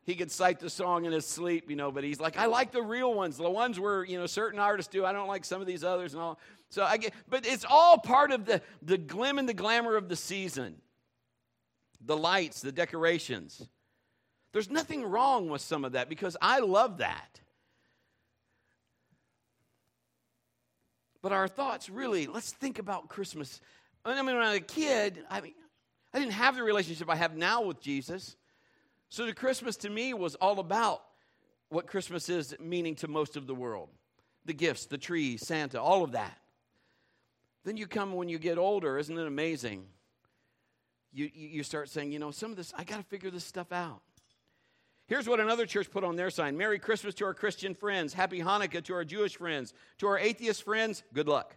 He 0.09 0.15
could 0.15 0.31
cite 0.31 0.59
the 0.59 0.71
song 0.71 1.05
in 1.05 1.11
his 1.11 1.27
sleep, 1.27 1.69
you 1.69 1.75
know, 1.75 1.91
but 1.91 2.03
he's 2.03 2.19
like, 2.19 2.35
I 2.35 2.47
like 2.47 2.71
the 2.71 2.81
real 2.81 3.13
ones, 3.13 3.37
the 3.37 3.47
ones 3.47 3.79
where, 3.79 4.03
you 4.03 4.17
know, 4.17 4.25
certain 4.25 4.59
artists 4.59 4.91
do. 4.91 5.05
I 5.05 5.13
don't 5.13 5.27
like 5.27 5.45
some 5.45 5.61
of 5.61 5.67
these 5.67 5.83
others 5.83 6.15
and 6.15 6.23
all. 6.23 6.39
So 6.71 6.83
I 6.83 6.97
get, 6.97 7.13
but 7.29 7.45
it's 7.45 7.63
all 7.63 7.99
part 7.99 8.31
of 8.31 8.45
the, 8.45 8.59
the 8.81 8.97
glim 8.97 9.37
and 9.37 9.47
the 9.47 9.53
glamour 9.53 9.95
of 9.95 10.09
the 10.09 10.15
season. 10.15 10.77
The 12.03 12.17
lights, 12.17 12.61
the 12.61 12.71
decorations. 12.71 13.69
There's 14.51 14.71
nothing 14.71 15.03
wrong 15.03 15.47
with 15.47 15.61
some 15.61 15.85
of 15.85 15.91
that 15.91 16.09
because 16.09 16.35
I 16.41 16.57
love 16.61 16.97
that. 16.97 17.39
But 21.21 21.33
our 21.33 21.47
thoughts 21.47 21.87
really, 21.87 22.25
let's 22.25 22.51
think 22.51 22.79
about 22.79 23.09
Christmas 23.09 23.61
I 24.03 24.15
mean, 24.23 24.25
when 24.25 24.37
I 24.37 24.53
was 24.53 24.57
a 24.57 24.61
kid, 24.61 25.23
I 25.29 25.41
mean, 25.41 25.53
I 26.15 26.17
didn't 26.17 26.33
have 26.33 26.55
the 26.55 26.63
relationship 26.63 27.07
I 27.11 27.15
have 27.15 27.37
now 27.37 27.61
with 27.61 27.79
Jesus. 27.79 28.37
So 29.09 29.25
the 29.25 29.33
Christmas 29.33 29.75
to 29.77 29.89
me 29.89 30.13
was 30.13 30.35
all 30.35 30.59
about 30.59 31.03
what 31.69 31.87
Christmas 31.87 32.29
is 32.29 32.55
meaning 32.59 32.95
to 32.95 33.07
most 33.07 33.35
of 33.35 33.47
the 33.47 33.55
world 33.55 33.89
the 34.45 34.53
gifts, 34.53 34.85
the 34.85 34.97
tree, 34.97 35.37
Santa, 35.37 35.79
all 35.79 36.03
of 36.03 36.13
that. 36.13 36.35
Then 37.65 37.77
you 37.77 37.85
come 37.85 38.13
when 38.13 38.29
you 38.29 38.39
get 38.39 38.57
older, 38.57 38.97
isn't 38.97 39.15
it 39.15 39.27
amazing? 39.27 39.85
You, 41.11 41.29
you 41.33 41.61
start 41.61 41.89
saying, 41.89 42.11
you 42.11 42.19
know, 42.19 42.31
some 42.31 42.49
of 42.49 42.57
this, 42.57 42.73
I 42.75 42.83
got 42.83 42.97
to 42.97 43.03
figure 43.03 43.29
this 43.29 43.43
stuff 43.43 43.71
out. 43.71 44.01
Here's 45.07 45.27
what 45.27 45.39
another 45.39 45.65
church 45.65 45.91
put 45.91 46.03
on 46.03 46.15
their 46.15 46.29
sign 46.29 46.55
Merry 46.57 46.79
Christmas 46.79 47.13
to 47.15 47.25
our 47.25 47.33
Christian 47.33 47.75
friends. 47.75 48.13
Happy 48.13 48.39
Hanukkah 48.39 48.83
to 48.83 48.93
our 48.93 49.03
Jewish 49.03 49.37
friends. 49.37 49.73
To 49.99 50.07
our 50.07 50.17
atheist 50.17 50.63
friends, 50.63 51.03
good 51.13 51.27
luck. 51.27 51.55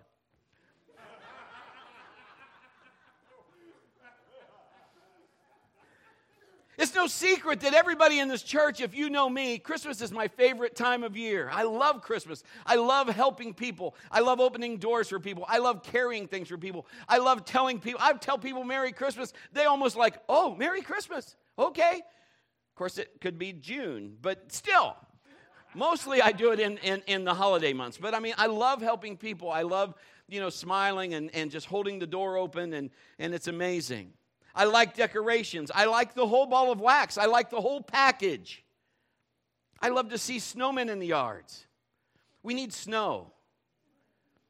It's 6.78 6.94
no 6.94 7.06
secret 7.06 7.60
that 7.60 7.74
everybody 7.74 8.18
in 8.18 8.28
this 8.28 8.42
church, 8.42 8.80
if 8.80 8.94
you 8.94 9.10
know 9.10 9.28
me, 9.28 9.58
Christmas 9.58 10.00
is 10.00 10.10
my 10.10 10.28
favorite 10.28 10.74
time 10.74 11.04
of 11.04 11.16
year. 11.16 11.50
I 11.52 11.64
love 11.64 12.00
Christmas. 12.00 12.42
I 12.64 12.76
love 12.76 13.08
helping 13.08 13.52
people. 13.52 13.94
I 14.10 14.20
love 14.20 14.40
opening 14.40 14.78
doors 14.78 15.10
for 15.10 15.20
people. 15.20 15.44
I 15.46 15.58
love 15.58 15.82
carrying 15.82 16.28
things 16.28 16.48
for 16.48 16.56
people. 16.56 16.86
I 17.06 17.18
love 17.18 17.44
telling 17.44 17.78
people. 17.78 18.00
I 18.02 18.14
tell 18.14 18.38
people 18.38 18.64
Merry 18.64 18.92
Christmas. 18.92 19.34
They 19.52 19.64
almost 19.64 19.96
like, 19.96 20.14
oh, 20.30 20.54
Merry 20.54 20.80
Christmas. 20.80 21.36
Okay. 21.58 21.96
Of 21.96 22.76
course, 22.76 22.96
it 22.96 23.20
could 23.20 23.38
be 23.38 23.52
June, 23.52 24.16
but 24.22 24.50
still. 24.50 24.96
Mostly 25.74 26.22
I 26.22 26.32
do 26.32 26.52
it 26.52 26.60
in, 26.60 26.78
in, 26.78 27.02
in 27.06 27.24
the 27.24 27.34
holiday 27.34 27.74
months. 27.74 27.98
But 27.98 28.14
I 28.14 28.18
mean, 28.18 28.34
I 28.38 28.46
love 28.46 28.80
helping 28.80 29.18
people. 29.18 29.50
I 29.50 29.62
love, 29.62 29.94
you 30.26 30.40
know, 30.40 30.48
smiling 30.48 31.12
and, 31.12 31.34
and 31.34 31.50
just 31.50 31.66
holding 31.66 31.98
the 31.98 32.06
door 32.06 32.38
open, 32.38 32.72
and, 32.72 32.90
and 33.18 33.34
it's 33.34 33.46
amazing. 33.46 34.14
I 34.54 34.64
like 34.64 34.94
decorations. 34.94 35.70
I 35.74 35.86
like 35.86 36.14
the 36.14 36.26
whole 36.26 36.46
ball 36.46 36.70
of 36.70 36.80
wax. 36.80 37.16
I 37.18 37.26
like 37.26 37.50
the 37.50 37.60
whole 37.60 37.80
package. 37.80 38.64
I 39.80 39.88
love 39.88 40.10
to 40.10 40.18
see 40.18 40.38
snowmen 40.38 40.90
in 40.90 40.98
the 40.98 41.06
yards. 41.06 41.66
We 42.42 42.54
need 42.54 42.72
snow. 42.72 43.32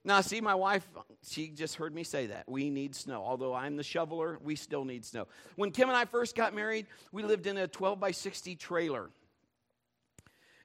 Now, 0.04 0.20
see, 0.20 0.40
my 0.40 0.56
wife, 0.56 0.86
she 1.22 1.48
just 1.48 1.76
heard 1.76 1.94
me 1.94 2.02
say 2.02 2.26
that. 2.26 2.48
We 2.48 2.70
need 2.70 2.96
snow. 2.96 3.22
Although 3.24 3.54
I'm 3.54 3.76
the 3.76 3.84
shoveler, 3.84 4.38
we 4.42 4.56
still 4.56 4.84
need 4.84 5.04
snow. 5.04 5.28
When 5.54 5.70
Kim 5.70 5.88
and 5.88 5.96
I 5.96 6.06
first 6.06 6.34
got 6.34 6.54
married, 6.54 6.86
we 7.12 7.22
lived 7.22 7.46
in 7.46 7.56
a 7.56 7.68
12 7.68 8.00
by 8.00 8.10
60 8.10 8.56
trailer. 8.56 9.10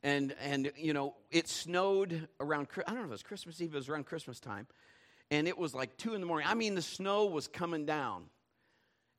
And, 0.01 0.33
and 0.41 0.71
you 0.75 0.93
know, 0.93 1.15
it 1.29 1.47
snowed 1.47 2.27
around, 2.39 2.67
I 2.87 2.91
don't 2.91 2.95
know 2.95 3.01
if 3.01 3.07
it 3.07 3.11
was 3.11 3.23
Christmas 3.23 3.61
Eve, 3.61 3.73
it 3.73 3.77
was 3.77 3.89
around 3.89 4.07
Christmas 4.07 4.39
time. 4.39 4.65
And 5.29 5.47
it 5.47 5.57
was 5.57 5.75
like 5.75 5.97
2 5.97 6.15
in 6.15 6.21
the 6.21 6.27
morning. 6.27 6.47
I 6.49 6.55
mean, 6.55 6.73
the 6.73 6.81
snow 6.81 7.25
was 7.25 7.47
coming 7.47 7.85
down. 7.85 8.23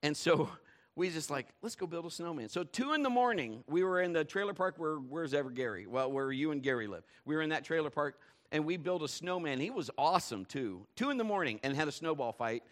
And 0.02 0.16
so 0.16 0.48
we 0.96 1.10
just 1.10 1.30
like, 1.30 1.46
let's 1.62 1.76
go 1.76 1.86
build 1.86 2.06
a 2.06 2.10
snowman. 2.10 2.48
So 2.48 2.64
two 2.64 2.92
in 2.92 3.02
the 3.02 3.10
morning, 3.10 3.62
we 3.68 3.84
were 3.84 4.00
in 4.00 4.12
the 4.12 4.24
trailer 4.24 4.54
park 4.54 4.74
where 4.78 4.96
where's 4.96 5.34
ever 5.34 5.50
Gary? 5.50 5.86
Well, 5.86 6.10
where 6.10 6.32
you 6.32 6.50
and 6.50 6.62
Gary 6.62 6.86
live. 6.86 7.04
We 7.24 7.36
were 7.36 7.42
in 7.42 7.50
that 7.50 7.64
trailer 7.64 7.90
park 7.90 8.18
and 8.50 8.64
we 8.64 8.76
built 8.76 9.02
a 9.02 9.08
snowman. 9.08 9.60
He 9.60 9.70
was 9.70 9.90
awesome 9.98 10.44
too. 10.44 10.86
Two 10.96 11.10
in 11.10 11.18
the 11.18 11.24
morning 11.24 11.60
and 11.62 11.76
had 11.76 11.88
a 11.88 11.92
snowball 11.92 12.32
fight. 12.32 12.62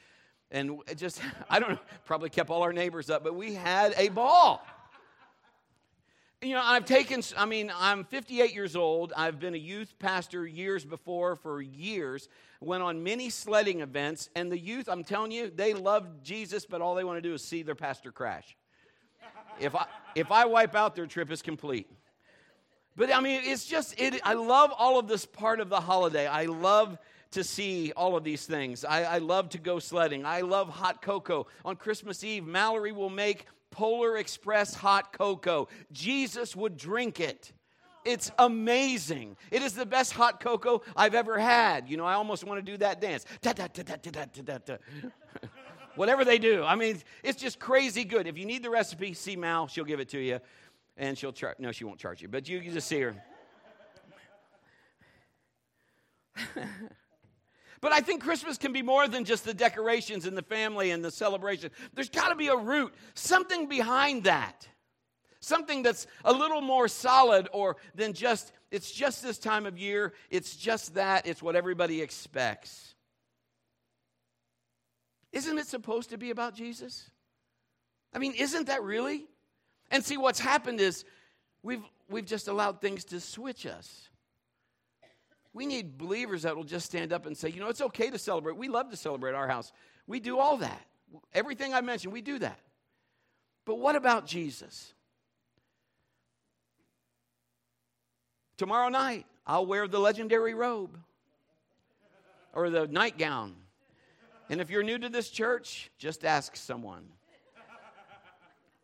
And 0.50 0.80
just, 0.96 1.20
I 1.50 1.58
don't 1.58 1.70
know, 1.70 1.78
probably 2.04 2.30
kept 2.30 2.50
all 2.50 2.62
our 2.62 2.72
neighbors 2.72 3.10
up, 3.10 3.24
but 3.24 3.34
we 3.34 3.54
had 3.54 3.94
a 3.96 4.08
ball. 4.08 4.64
You 6.42 6.54
know, 6.54 6.62
I've 6.62 6.84
taken, 6.84 7.22
I 7.36 7.46
mean, 7.46 7.72
I'm 7.74 8.04
58 8.04 8.54
years 8.54 8.76
old. 8.76 9.12
I've 9.16 9.40
been 9.40 9.54
a 9.54 9.58
youth 9.58 9.94
pastor 9.98 10.46
years 10.46 10.84
before 10.84 11.34
for 11.34 11.62
years. 11.62 12.28
Went 12.60 12.82
on 12.82 13.02
many 13.02 13.30
sledding 13.30 13.80
events, 13.80 14.30
and 14.34 14.50
the 14.50 14.58
youth, 14.58 14.88
I'm 14.88 15.04
telling 15.04 15.30
you, 15.30 15.50
they 15.54 15.74
love 15.74 16.22
Jesus, 16.22 16.66
but 16.66 16.80
all 16.80 16.94
they 16.94 17.04
want 17.04 17.18
to 17.18 17.22
do 17.22 17.34
is 17.34 17.44
see 17.44 17.62
their 17.62 17.74
pastor 17.74 18.12
crash. 18.12 18.56
If 19.60 19.74
I, 19.74 19.86
if 20.14 20.30
I 20.30 20.46
wipe 20.46 20.74
out, 20.74 20.94
their 20.94 21.06
trip 21.06 21.30
is 21.30 21.42
complete. 21.42 21.90
But 22.96 23.14
I 23.14 23.20
mean, 23.20 23.42
it's 23.44 23.66
just, 23.66 24.00
it, 24.00 24.20
I 24.24 24.34
love 24.34 24.72
all 24.76 24.98
of 24.98 25.06
this 25.06 25.26
part 25.26 25.60
of 25.60 25.68
the 25.68 25.80
holiday. 25.80 26.26
I 26.26 26.46
love 26.46 26.98
to 27.32 27.44
see 27.44 27.92
all 27.92 28.16
of 28.16 28.24
these 28.24 28.46
things. 28.46 28.84
I, 28.84 29.02
I 29.02 29.18
love 29.18 29.50
to 29.50 29.58
go 29.58 29.78
sledding. 29.78 30.24
I 30.24 30.40
love 30.40 30.70
hot 30.70 31.02
cocoa. 31.02 31.46
On 31.64 31.76
Christmas 31.76 32.24
Eve, 32.24 32.46
Mallory 32.46 32.92
will 32.92 33.10
make 33.10 33.46
Polar 33.70 34.16
Express 34.16 34.74
hot 34.74 35.12
cocoa. 35.12 35.68
Jesus 35.92 36.56
would 36.56 36.78
drink 36.78 37.20
it. 37.20 37.52
It's 38.06 38.30
amazing. 38.38 39.36
It 39.50 39.62
is 39.62 39.72
the 39.72 39.84
best 39.84 40.12
hot 40.12 40.38
cocoa 40.38 40.82
I've 40.94 41.16
ever 41.16 41.38
had. 41.38 41.88
You 41.88 41.96
know, 41.96 42.04
I 42.04 42.14
almost 42.14 42.44
want 42.44 42.64
to 42.64 42.72
do 42.72 42.78
that 42.78 43.00
dance. 43.00 43.24
Da, 43.42 43.52
da, 43.52 43.66
da, 43.66 44.76
Whatever 45.96 46.24
they 46.24 46.38
do. 46.38 46.62
I 46.62 46.76
mean, 46.76 47.02
it's 47.24 47.40
just 47.40 47.58
crazy 47.58 48.04
good. 48.04 48.28
If 48.28 48.38
you 48.38 48.44
need 48.44 48.62
the 48.62 48.70
recipe, 48.70 49.12
see 49.12 49.34
Mal, 49.34 49.66
she'll 49.66 49.84
give 49.84 49.98
it 49.98 50.08
to 50.10 50.20
you. 50.20 50.38
and 50.96 51.18
she'll 51.18 51.32
charge. 51.32 51.56
No, 51.58 51.72
she 51.72 51.84
won't 51.84 51.98
charge 51.98 52.22
you, 52.22 52.28
but 52.28 52.48
you 52.48 52.60
can 52.60 52.72
just 52.72 52.86
see 52.86 53.00
her. 53.00 53.16
but 57.80 57.92
I 57.92 58.00
think 58.00 58.22
Christmas 58.22 58.56
can 58.56 58.72
be 58.72 58.82
more 58.82 59.08
than 59.08 59.24
just 59.24 59.44
the 59.44 59.54
decorations 59.54 60.26
and 60.26 60.36
the 60.36 60.42
family 60.42 60.92
and 60.92 61.04
the 61.04 61.10
celebration. 61.10 61.72
There's 61.94 62.10
got 62.10 62.28
to 62.28 62.36
be 62.36 62.48
a 62.48 62.56
root, 62.56 62.94
something 63.14 63.68
behind 63.68 64.24
that. 64.24 64.68
Something 65.46 65.84
that's 65.84 66.08
a 66.24 66.32
little 66.32 66.60
more 66.60 66.88
solid 66.88 67.48
or 67.52 67.76
than 67.94 68.14
just, 68.14 68.50
it's 68.72 68.90
just 68.90 69.22
this 69.22 69.38
time 69.38 69.64
of 69.64 69.78
year, 69.78 70.12
it's 70.28 70.56
just 70.56 70.94
that, 70.96 71.24
it's 71.24 71.40
what 71.40 71.54
everybody 71.54 72.02
expects. 72.02 72.96
Isn't 75.30 75.56
it 75.56 75.68
supposed 75.68 76.10
to 76.10 76.18
be 76.18 76.30
about 76.30 76.56
Jesus? 76.56 77.08
I 78.12 78.18
mean, 78.18 78.32
isn't 78.32 78.66
that 78.66 78.82
really? 78.82 79.28
And 79.92 80.04
see, 80.04 80.16
what's 80.16 80.40
happened 80.40 80.80
is 80.80 81.04
we've, 81.62 81.84
we've 82.10 82.26
just 82.26 82.48
allowed 82.48 82.80
things 82.80 83.04
to 83.04 83.20
switch 83.20 83.66
us. 83.66 84.08
We 85.52 85.64
need 85.64 85.96
believers 85.96 86.42
that 86.42 86.56
will 86.56 86.64
just 86.64 86.86
stand 86.86 87.12
up 87.12 87.24
and 87.24 87.38
say, 87.38 87.50
you 87.50 87.60
know, 87.60 87.68
it's 87.68 87.82
okay 87.82 88.10
to 88.10 88.18
celebrate. 88.18 88.56
We 88.56 88.66
love 88.66 88.90
to 88.90 88.96
celebrate 88.96 89.36
our 89.36 89.46
house. 89.46 89.70
We 90.08 90.18
do 90.18 90.40
all 90.40 90.56
that. 90.56 90.84
Everything 91.32 91.72
I 91.72 91.82
mentioned, 91.82 92.12
we 92.12 92.20
do 92.20 92.40
that. 92.40 92.58
But 93.64 93.76
what 93.78 93.94
about 93.94 94.26
Jesus? 94.26 94.92
Tomorrow 98.56 98.88
night, 98.88 99.26
I'll 99.46 99.66
wear 99.66 99.86
the 99.86 99.98
legendary 99.98 100.54
robe 100.54 100.98
or 102.54 102.70
the 102.70 102.86
nightgown. 102.86 103.54
And 104.48 104.62
if 104.62 104.70
you're 104.70 104.82
new 104.82 104.98
to 104.98 105.10
this 105.10 105.28
church, 105.28 105.90
just 105.98 106.24
ask 106.24 106.56
someone 106.56 107.04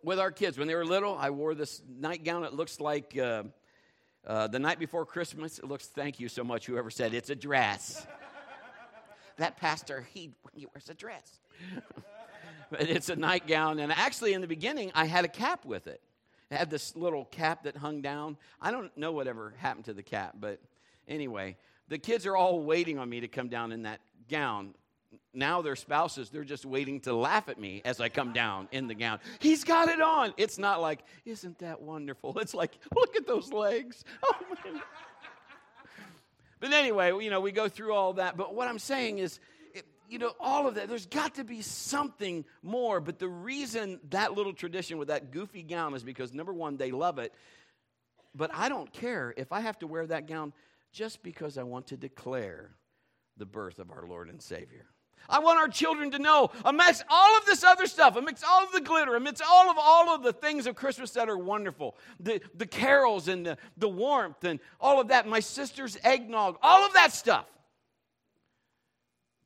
with 0.02 0.18
our 0.18 0.30
kids. 0.30 0.58
When 0.58 0.68
they 0.68 0.74
were 0.74 0.84
little, 0.84 1.16
I 1.16 1.30
wore 1.30 1.54
this 1.54 1.80
nightgown. 1.88 2.44
It 2.44 2.52
looks 2.52 2.80
like 2.80 3.16
uh, 3.16 3.44
uh, 4.26 4.48
the 4.48 4.58
night 4.58 4.78
before 4.78 5.06
Christmas. 5.06 5.58
It 5.58 5.64
looks, 5.64 5.86
thank 5.86 6.20
you 6.20 6.28
so 6.28 6.44
much, 6.44 6.66
whoever 6.66 6.90
said 6.90 7.14
it's 7.14 7.30
a 7.30 7.36
dress. 7.36 8.06
that 9.38 9.56
pastor, 9.56 10.06
he, 10.12 10.32
he 10.52 10.66
wears 10.66 10.90
a 10.90 10.94
dress. 10.94 11.40
but 12.70 12.82
it's 12.82 13.08
a 13.08 13.16
nightgown. 13.16 13.78
And 13.78 13.90
actually, 13.90 14.34
in 14.34 14.42
the 14.42 14.46
beginning, 14.46 14.92
I 14.94 15.06
had 15.06 15.24
a 15.24 15.28
cap 15.28 15.64
with 15.64 15.86
it. 15.86 16.02
Had 16.52 16.70
this 16.70 16.94
little 16.94 17.24
cap 17.26 17.64
that 17.64 17.76
hung 17.76 18.02
down. 18.02 18.36
I 18.60 18.70
don't 18.70 18.96
know 18.96 19.12
whatever 19.12 19.54
happened 19.56 19.86
to 19.86 19.94
the 19.94 20.02
cap, 20.02 20.36
but 20.38 20.60
anyway, 21.08 21.56
the 21.88 21.98
kids 21.98 22.26
are 22.26 22.36
all 22.36 22.60
waiting 22.60 22.98
on 22.98 23.08
me 23.08 23.20
to 23.20 23.28
come 23.28 23.48
down 23.48 23.72
in 23.72 23.82
that 23.82 24.00
gown 24.28 24.74
now 25.34 25.62
their 25.62 25.76
spouses, 25.76 26.30
they're 26.30 26.44
just 26.44 26.64
waiting 26.64 27.00
to 27.00 27.14
laugh 27.14 27.48
at 27.48 27.58
me 27.58 27.82
as 27.84 28.00
I 28.00 28.08
come 28.08 28.32
down 28.32 28.68
in 28.70 28.86
the 28.86 28.94
gown. 28.94 29.18
He's 29.40 29.64
got 29.64 29.88
it 29.88 30.00
on. 30.00 30.34
It's 30.36 30.58
not 30.58 30.80
like, 30.80 31.00
isn't 31.24 31.58
that 31.58 31.80
wonderful? 31.80 32.36
It's 32.42 32.54
like, 32.54 32.72
look 32.94 33.14
at 33.16 33.26
those 33.26 33.52
legs. 33.52 34.04
Oh, 34.24 34.36
man. 34.64 34.82
But 36.60 36.72
anyway, 36.72 37.12
you 37.22 37.30
know, 37.30 37.40
we 37.40 37.50
go 37.50 37.68
through 37.68 37.92
all 37.92 38.12
that. 38.14 38.36
But 38.36 38.54
what 38.54 38.68
I'm 38.68 38.78
saying 38.78 39.18
is, 39.18 39.40
you 40.12 40.18
know, 40.18 40.34
all 40.38 40.68
of 40.68 40.74
that, 40.74 40.90
there's 40.90 41.06
got 41.06 41.36
to 41.36 41.44
be 41.44 41.62
something 41.62 42.44
more. 42.62 43.00
But 43.00 43.18
the 43.18 43.28
reason 43.28 43.98
that 44.10 44.34
little 44.34 44.52
tradition 44.52 44.98
with 44.98 45.08
that 45.08 45.30
goofy 45.30 45.62
gown 45.62 45.94
is 45.94 46.04
because, 46.04 46.34
number 46.34 46.52
one, 46.52 46.76
they 46.76 46.90
love 46.90 47.18
it. 47.18 47.32
But 48.34 48.50
I 48.52 48.68
don't 48.68 48.92
care 48.92 49.32
if 49.38 49.52
I 49.52 49.60
have 49.60 49.78
to 49.78 49.86
wear 49.86 50.06
that 50.06 50.26
gown 50.26 50.52
just 50.92 51.22
because 51.22 51.56
I 51.56 51.62
want 51.62 51.86
to 51.88 51.96
declare 51.96 52.72
the 53.38 53.46
birth 53.46 53.78
of 53.78 53.90
our 53.90 54.06
Lord 54.06 54.28
and 54.28 54.42
Savior. 54.42 54.84
I 55.30 55.38
want 55.38 55.58
our 55.58 55.68
children 55.68 56.10
to 56.10 56.18
know, 56.18 56.50
amidst 56.64 57.04
all 57.08 57.38
of 57.38 57.46
this 57.46 57.64
other 57.64 57.86
stuff, 57.86 58.16
amidst 58.16 58.44
all 58.44 58.64
of 58.64 58.72
the 58.72 58.80
glitter, 58.82 59.14
amidst 59.14 59.42
all 59.48 59.70
of 59.70 59.76
all 59.80 60.14
of 60.14 60.22
the 60.22 60.32
things 60.34 60.66
of 60.66 60.74
Christmas 60.74 61.12
that 61.12 61.30
are 61.30 61.38
wonderful, 61.38 61.96
the, 62.20 62.42
the 62.54 62.66
carols 62.66 63.28
and 63.28 63.46
the, 63.46 63.56
the 63.78 63.88
warmth 63.88 64.44
and 64.44 64.60
all 64.78 65.00
of 65.00 65.08
that, 65.08 65.26
my 65.26 65.40
sister's 65.40 65.96
eggnog, 66.04 66.58
all 66.60 66.84
of 66.84 66.92
that 66.92 67.12
stuff. 67.12 67.46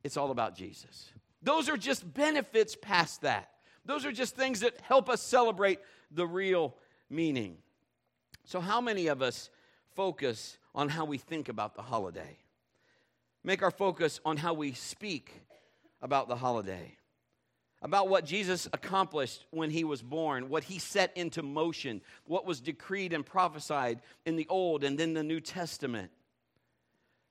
It's 0.06 0.16
all 0.16 0.30
about 0.30 0.54
Jesus. 0.54 1.10
Those 1.42 1.68
are 1.68 1.76
just 1.76 2.14
benefits 2.14 2.76
past 2.80 3.22
that. 3.22 3.50
Those 3.84 4.06
are 4.06 4.12
just 4.12 4.36
things 4.36 4.60
that 4.60 4.80
help 4.80 5.10
us 5.10 5.20
celebrate 5.20 5.80
the 6.12 6.24
real 6.24 6.76
meaning. 7.10 7.58
So, 8.44 8.60
how 8.60 8.80
many 8.80 9.08
of 9.08 9.20
us 9.20 9.50
focus 9.96 10.58
on 10.76 10.90
how 10.90 11.06
we 11.06 11.18
think 11.18 11.48
about 11.48 11.74
the 11.74 11.82
holiday? 11.82 12.38
Make 13.42 13.64
our 13.64 13.72
focus 13.72 14.20
on 14.24 14.36
how 14.36 14.54
we 14.54 14.74
speak 14.74 15.32
about 16.00 16.28
the 16.28 16.36
holiday, 16.36 16.96
about 17.82 18.08
what 18.08 18.24
Jesus 18.24 18.68
accomplished 18.72 19.44
when 19.50 19.70
he 19.70 19.82
was 19.82 20.02
born, 20.02 20.48
what 20.48 20.62
he 20.62 20.78
set 20.78 21.16
into 21.16 21.42
motion, 21.42 22.00
what 22.26 22.46
was 22.46 22.60
decreed 22.60 23.12
and 23.12 23.26
prophesied 23.26 24.00
in 24.24 24.36
the 24.36 24.46
Old 24.48 24.84
and 24.84 24.96
then 24.96 25.14
the 25.14 25.24
New 25.24 25.40
Testament. 25.40 26.12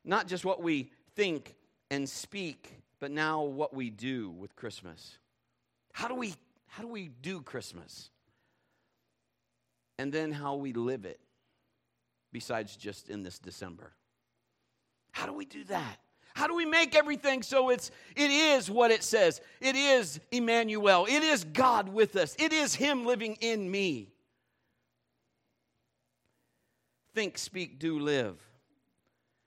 Not 0.03 0.27
just 0.27 0.43
what 0.43 0.61
we 0.61 0.91
think 1.15 1.55
and 1.91 2.10
speak, 2.10 2.80
but 3.00 3.12
now 3.12 3.43
what 3.43 3.74
we 3.74 3.89
do 3.89 4.30
with 4.30 4.56
Christmas. 4.56 5.17
How 5.93 6.08
do 6.08 6.15
we 6.15 6.34
how 6.67 6.84
do 6.84 6.89
we 6.89 7.10
do 7.21 7.41
Christmas? 7.41 8.10
And 9.98 10.12
then 10.12 10.32
how 10.34 10.56
we 10.56 10.74
live 10.74 11.06
it 11.06 11.19
besides 12.34 12.76
just 12.76 13.10
in 13.10 13.24
this 13.24 13.39
December. 13.39 13.93
How 15.12 15.26
do 15.26 15.32
we 15.32 15.45
do 15.45 15.63
that? 15.65 16.00
How 16.34 16.48
do 16.48 16.56
we 16.56 16.65
make 16.65 16.95
everything 16.95 17.43
so 17.43 17.69
it's 17.69 17.91
it 18.13 18.30
is 18.30 18.69
what 18.69 18.91
it 18.91 19.04
says? 19.04 19.39
It 19.62 19.78
is 19.78 20.19
Emmanuel. 20.32 21.06
It 21.06 21.24
is 21.24 21.45
God 21.45 21.88
with 21.88 22.17
us. 22.17 22.36
It 22.38 22.52
is 22.52 22.76
him 22.76 23.06
living 23.06 23.38
in 23.39 23.71
me. 23.71 24.10
Think, 27.13 27.38
speak, 27.38 27.80
do, 27.80 27.98
live. 27.98 28.36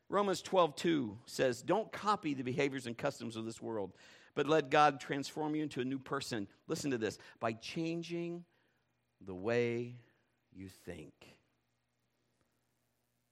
Romans 0.09 0.41
12, 0.41 0.75
2 0.77 1.19
says, 1.27 1.63
Don't 1.63 1.91
copy 1.93 2.35
the 2.35 2.43
behaviors 2.43 2.87
and 2.87 2.97
customs 2.97 3.37
of 3.37 3.45
this 3.45 3.61
world, 3.61 3.93
but 4.35 4.49
let 4.49 4.71
God 4.71 5.01
transform 5.01 5.55
you 5.55 5.63
into 5.63 5.81
a 5.81 5.85
new 5.85 5.99
person. 5.99 6.49
Listen 6.67 6.91
to 6.91 6.99
this 6.99 7.19
by 7.41 7.53
changing 7.53 8.45
the 9.21 9.35
way 9.35 9.97
you 10.55 10.69
think. 10.69 11.13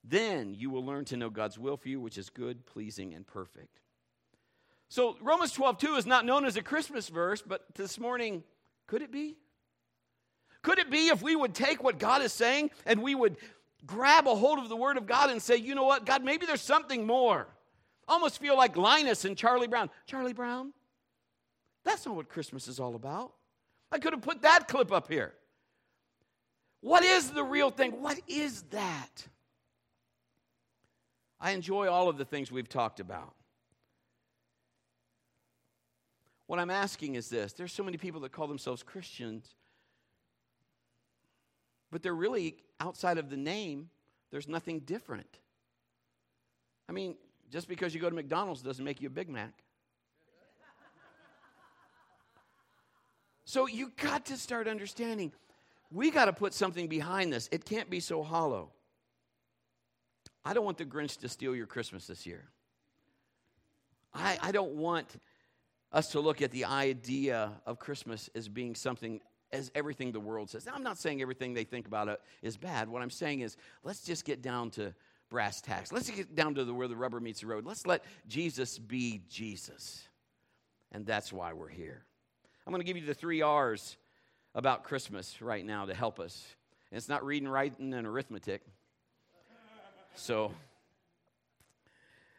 Then 0.05 0.55
you 0.55 0.71
will 0.71 0.85
learn 0.85 1.05
to 1.07 1.17
know 1.17 1.31
God's 1.31 1.59
will 1.59 1.77
for 1.77 1.89
you, 1.89 2.01
which 2.01 2.19
is 2.19 2.31
good, 2.31 2.67
pleasing, 2.67 3.15
and 3.15 3.27
perfect. 3.27 3.81
So 4.89 5.17
Romans 5.21 5.53
12, 5.53 5.79
2 5.79 5.95
is 5.97 6.07
not 6.07 6.25
known 6.25 6.45
as 6.45 6.57
a 6.57 6.63
Christmas 6.63 7.09
verse, 7.09 7.43
but 7.43 7.65
this 7.75 7.99
morning, 7.99 8.45
could 8.87 9.03
it 9.03 9.11
be? 9.11 9.37
Could 10.63 10.79
it 10.79 10.91
be 10.91 11.09
if 11.09 11.23
we 11.23 11.35
would 11.35 11.55
take 11.55 11.83
what 11.83 11.99
God 11.99 12.23
is 12.23 12.33
saying 12.33 12.71
and 12.85 13.03
we 13.03 13.15
would 13.15 13.37
grab 13.87 14.27
a 14.27 14.35
hold 14.35 14.59
of 14.59 14.69
the 14.69 14.77
Word 14.77 14.97
of 14.97 15.07
God 15.07 15.31
and 15.31 15.41
say, 15.41 15.57
you 15.57 15.75
know 15.75 15.85
what, 15.85 16.05
God, 16.05 16.25
maybe 16.25 16.47
there's 16.47 16.61
something 16.61 17.07
more? 17.07 17.47
Almost 18.09 18.41
feel 18.41 18.57
like 18.57 18.77
Linus 18.77 19.25
and 19.25 19.37
Charlie 19.37 19.69
Brown. 19.69 19.91
Charlie 20.07 20.33
Brown, 20.33 20.73
that's 21.85 22.07
not 22.07 22.17
what 22.17 22.29
Christmas 22.29 22.69
is 22.69 22.81
all 22.81 22.95
about. 22.95 23.33
I 23.91 23.99
could 23.99 24.13
have 24.13 24.23
put 24.23 24.43
that 24.43 24.69
clip 24.69 24.93
up 24.93 25.09
here. 25.09 25.33
What 26.81 27.05
is 27.05 27.31
the 27.31 27.45
real 27.45 27.71
thing? 27.71 28.01
What 28.01 28.21
is 28.29 28.63
that? 28.71 29.27
I 31.41 31.53
enjoy 31.53 31.89
all 31.89 32.09
of 32.09 32.19
the 32.19 32.25
things 32.25 32.51
we've 32.51 32.69
talked 32.69 33.01
about. 33.01 33.35
What 36.47 36.59
I'm 36.59 36.71
asking 36.71 37.17
is 37.17 37.29
this 37.29 37.53
there's 37.53 37.73
so 37.73 37.83
many 37.83 37.97
people 37.97 38.21
that 38.21 38.33
call 38.33 38.47
themselves 38.47 38.83
Christians, 38.83 39.55
but 41.91 42.03
they're 42.03 42.15
really 42.15 42.57
outside 42.81 43.19
of 43.19 43.31
the 43.31 43.37
name, 43.37 43.91
there's 44.31 44.49
nothing 44.49 44.81
different. 44.81 45.39
I 46.89 46.93
mean, 46.93 47.17
just 47.51 47.69
because 47.69 47.95
you 47.95 48.01
go 48.01 48.09
to 48.09 48.15
McDonald's 48.15 48.63
doesn't 48.63 48.85
make 48.85 49.01
you 49.01 49.09
a 49.09 49.11
Big 49.11 49.29
Mac. 49.29 49.53
So 53.49 53.69
you 53.69 53.93
got 53.97 54.27
to 54.27 54.37
start 54.37 54.67
understanding 54.67 55.31
we 55.91 56.11
got 56.11 56.27
to 56.27 56.33
put 56.33 56.53
something 56.53 56.89
behind 56.89 57.33
this. 57.33 57.49
It 57.53 57.65
can't 57.65 57.89
be 57.89 58.01
so 58.01 58.23
hollow. 58.23 58.71
I 60.45 60.55
don't 60.55 60.65
want 60.65 60.79
the 60.79 60.85
Grinch 60.85 61.19
to 61.19 61.29
steal 61.29 61.55
your 61.55 61.67
Christmas 61.67 62.07
this 62.07 62.27
year. 62.27 62.45
I, 64.15 64.39
I 64.43 64.53
don't 64.53 64.73
want 64.73 65.21
us 65.93 66.13
to 66.13 66.21
look 66.21 66.43
at 66.43 66.51
the 66.51 66.65
idea 66.65 67.53
of 67.67 67.79
Christmas 67.79 68.31
as 68.35 68.49
being 68.49 68.75
something 68.75 69.21
as 69.53 69.71
everything 69.75 70.13
the 70.13 70.21
world 70.21 70.51
says. 70.51 70.67
Now, 70.67 70.73
I'm 70.75 70.83
not 70.83 70.99
saying 70.99 71.23
everything 71.23 71.55
they 71.55 71.65
think 71.65 71.87
about 71.87 72.09
it 72.09 72.21
is 72.43 72.57
bad. 72.57 72.89
What 72.89 73.03
I'm 73.03 73.11
saying 73.11 73.41
is 73.41 73.57
let's 73.85 74.01
just 74.01 74.25
get 74.25 74.43
down 74.43 74.71
to 74.73 74.95
brass 75.31 75.61
tacks. 75.61 75.93
Let's 75.93 76.11
get 76.11 76.35
down 76.35 76.55
to 76.55 76.65
the, 76.65 76.75
where 76.75 76.89
the 76.89 76.97
rubber 76.97 77.21
meets 77.21 77.41
the 77.41 77.47
road. 77.47 77.65
Let's 77.65 77.87
let 77.87 78.05
Jesus 78.29 78.79
be 78.79 79.23
Jesus. 79.29 80.07
And 80.93 81.05
that's 81.05 81.33
why 81.33 81.53
we're 81.53 81.69
here. 81.69 82.05
I'm 82.67 82.73
going 82.73 82.81
to 82.81 82.87
give 82.87 82.97
you 82.97 83.07
the 83.07 83.15
three 83.15 83.43
R's 83.43 83.97
about 84.55 84.85
Christmas 84.85 85.41
right 85.43 85.65
now 85.65 85.87
to 85.87 85.95
help 85.95 86.19
us. 86.19 86.45
And 86.91 86.97
it's 86.97 87.09
not 87.09 87.25
reading, 87.25 87.49
writing, 87.49 87.93
and 87.95 88.07
arithmetic. 88.07 88.63
So, 90.15 90.53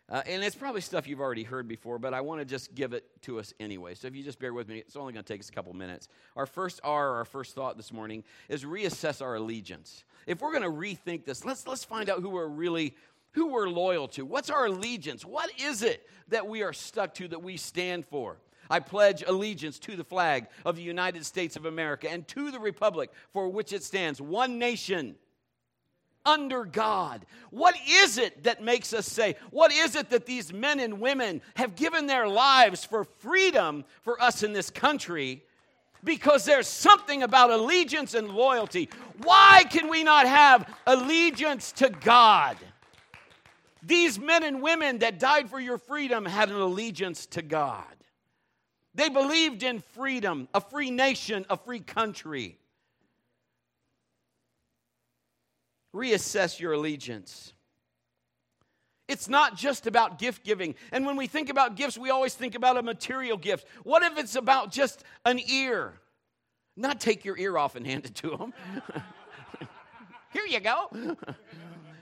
Uh, 0.10 0.22
and 0.26 0.42
it's 0.42 0.56
probably 0.56 0.80
stuff 0.80 1.06
you've 1.06 1.20
already 1.20 1.44
heard 1.44 1.68
before, 1.68 2.00
but 2.00 2.14
I 2.14 2.22
want 2.22 2.40
to 2.40 2.46
just 2.46 2.74
give 2.74 2.94
it 2.94 3.04
to 3.24 3.40
us 3.40 3.54
anyway. 3.60 3.94
So 3.94 4.08
if 4.08 4.16
you 4.16 4.24
just 4.24 4.40
bear 4.40 4.54
with 4.54 4.70
me, 4.70 4.78
it's 4.78 4.96
only 4.96 5.12
going 5.12 5.26
to 5.26 5.34
take 5.34 5.42
us 5.42 5.50
a 5.50 5.52
couple 5.52 5.74
minutes. 5.74 6.08
Our 6.38 6.46
first 6.46 6.80
R, 6.84 7.16
our 7.16 7.26
first 7.26 7.56
thought 7.56 7.76
this 7.76 7.92
morning, 7.92 8.24
is 8.48 8.64
reassess 8.64 9.22
our 9.22 9.36
allegiance. 9.36 10.06
If 10.26 10.42
we're 10.42 10.58
going 10.58 10.64
to 10.64 10.70
rethink 10.70 11.26
this, 11.26 11.44
let's, 11.44 11.68
let's 11.68 11.84
find 11.84 12.10
out 12.10 12.22
who 12.22 12.30
we're 12.30 12.48
really 12.48 12.96
who 13.34 13.48
we're 13.48 13.70
loyal 13.70 14.08
to. 14.08 14.26
What's 14.26 14.50
our 14.50 14.66
allegiance? 14.66 15.24
What 15.24 15.52
is 15.62 15.84
it 15.84 16.10
that 16.30 16.48
we 16.48 16.64
are 16.64 16.74
stuck 16.74 17.14
to 17.16 17.28
that 17.28 17.44
we 17.44 17.56
stand 17.56 18.04
for? 18.06 18.38
I 18.70 18.80
pledge 18.80 19.24
allegiance 19.26 19.78
to 19.80 19.96
the 19.96 20.04
flag 20.04 20.48
of 20.66 20.76
the 20.76 20.82
United 20.82 21.24
States 21.24 21.56
of 21.56 21.66
America 21.66 22.10
and 22.10 22.28
to 22.30 22.50
the 22.50 22.60
republic 22.60 23.12
for 23.32 23.48
which 23.48 23.74
it 23.74 23.84
stands, 23.84 24.20
one 24.20 24.58
nation 24.58 25.16
under 26.28 26.66
God. 26.66 27.26
What 27.50 27.76
is 27.90 28.18
it 28.18 28.44
that 28.44 28.62
makes 28.62 28.94
us 28.94 29.08
say, 29.08 29.38
what 29.50 29.72
is 29.72 29.96
it 29.96 30.10
that 30.10 30.26
these 30.26 30.54
men 30.54 30.80
and 30.80 31.00
women 31.00 31.42
have 31.56 31.76
given 31.76 32.06
their 32.06 32.28
lives 32.28 32.84
for 32.84 33.06
freedom 33.06 33.86
for 34.02 34.22
us 34.22 34.44
in 34.44 34.52
this 34.54 34.70
country? 34.70 35.44
Because 36.04 36.46
there's 36.46 36.68
something 36.68 37.24
about 37.24 37.50
allegiance 37.50 38.14
and 38.14 38.30
loyalty. 38.30 38.90
Why 39.24 39.64
can 39.70 39.90
we 39.90 40.04
not 40.04 40.28
have 40.28 40.72
allegiance 40.86 41.72
to 41.74 41.90
God? 41.90 42.58
These 43.82 44.20
men 44.20 44.44
and 44.44 44.62
women 44.62 45.00
that 45.00 45.18
died 45.18 45.50
for 45.50 45.60
your 45.60 45.78
freedom 45.78 46.26
had 46.26 46.50
an 46.50 46.58
allegiance 46.58 47.26
to 47.28 47.42
God. 47.42 47.86
They 48.94 49.10
believed 49.10 49.64
in 49.64 49.80
freedom, 49.80 50.50
a 50.54 50.60
free 50.60 50.92
nation, 50.92 51.46
a 51.50 51.56
free 51.56 51.80
country. 51.80 52.58
Reassess 55.94 56.60
your 56.60 56.74
allegiance. 56.74 57.54
It's 59.08 59.30
not 59.30 59.56
just 59.56 59.88
about 59.88 60.20
gift 60.20 60.44
giving. 60.44 60.76
And 60.92 61.06
when 61.06 61.16
we 61.16 61.28
think 61.28 61.50
about 61.50 61.76
gifts, 61.76 61.98
we 61.98 62.10
always 62.10 62.34
think 62.34 62.56
about 62.56 62.78
a 62.78 62.84
material 62.84 63.38
gift. 63.38 63.66
What 63.84 64.04
if 64.04 64.18
it's 64.18 64.36
about 64.36 64.72
just 64.72 65.04
an 65.26 65.40
ear? 65.40 65.94
Not 66.76 67.00
take 67.00 67.24
your 67.24 67.38
ear 67.38 67.58
off 67.58 67.76
and 67.76 67.86
hand 67.86 68.06
it 68.06 68.16
to 68.16 68.32
them. 68.32 68.54
Here 70.34 70.46
you 70.46 70.60
go. 70.60 70.90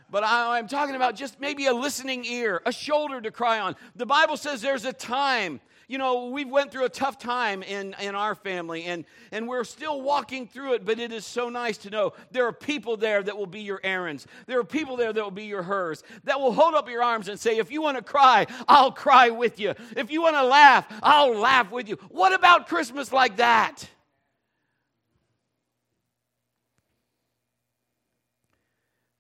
but 0.10 0.24
I, 0.24 0.58
am 0.58 0.68
talking 0.68 0.96
about 0.96 1.16
just 1.16 1.40
maybe 1.40 1.68
a 1.68 1.74
listening 1.74 2.26
ear, 2.26 2.62
a 2.66 2.72
shoulder 2.72 3.22
to 3.22 3.32
cry 3.32 3.60
on. 3.60 3.76
The 3.96 4.06
Bible 4.06 4.36
says 4.36 4.62
there's 4.62 4.86
a 4.86 4.94
time. 4.94 5.62
You 5.88 5.98
know, 6.00 6.28
we 6.28 6.46
went 6.46 6.72
through 6.72 6.86
a 6.86 6.90
tough 6.90 7.20
time 7.20 7.62
in, 7.62 7.96
in 8.00 8.16
our 8.16 8.34
family, 8.34 8.86
and, 8.86 9.06
and 9.32 9.48
we're 9.48 9.64
still 9.64 10.02
walking 10.02 10.48
through 10.48 10.74
it, 10.74 10.86
but 10.86 11.00
it 11.00 11.12
is 11.12 11.26
so 11.26 11.50
nice 11.50 11.78
to 11.80 11.90
know 11.90 12.14
there 12.32 12.48
are 12.48 12.54
people 12.54 12.98
there 12.98 13.22
that 13.22 13.38
will 13.38 13.46
be 13.46 13.62
your 13.62 13.80
Aarons. 13.84 14.26
There 14.48 14.60
are 14.60 14.64
people 14.64 14.98
there 14.98 15.14
that 15.14 15.24
will 15.24 15.32
be 15.32 15.46
your 15.46 15.62
Hurs, 15.62 16.04
that 16.24 16.40
will 16.40 16.54
hold 16.54 16.74
up 16.74 16.90
your 16.90 17.04
arms 17.04 17.28
and 17.28 17.40
say, 17.40 17.58
If 17.58 17.72
you 17.72 17.82
want 17.82 17.98
to 17.98 18.04
cry, 18.04 18.48
I'll 18.68 18.92
cry 18.92 19.30
with 19.30 19.60
you. 19.60 19.76
If 19.96 20.10
you 20.10 20.22
want 20.24 20.36
to 20.36 20.44
laugh, 20.44 20.88
I'll 21.04 21.38
laugh 21.38 21.72
with 21.72 21.88
you. 21.88 21.98
What 22.10 22.34
about 22.34 22.68
Christmas 22.68 23.14
like 23.14 23.38
that? 23.38 23.88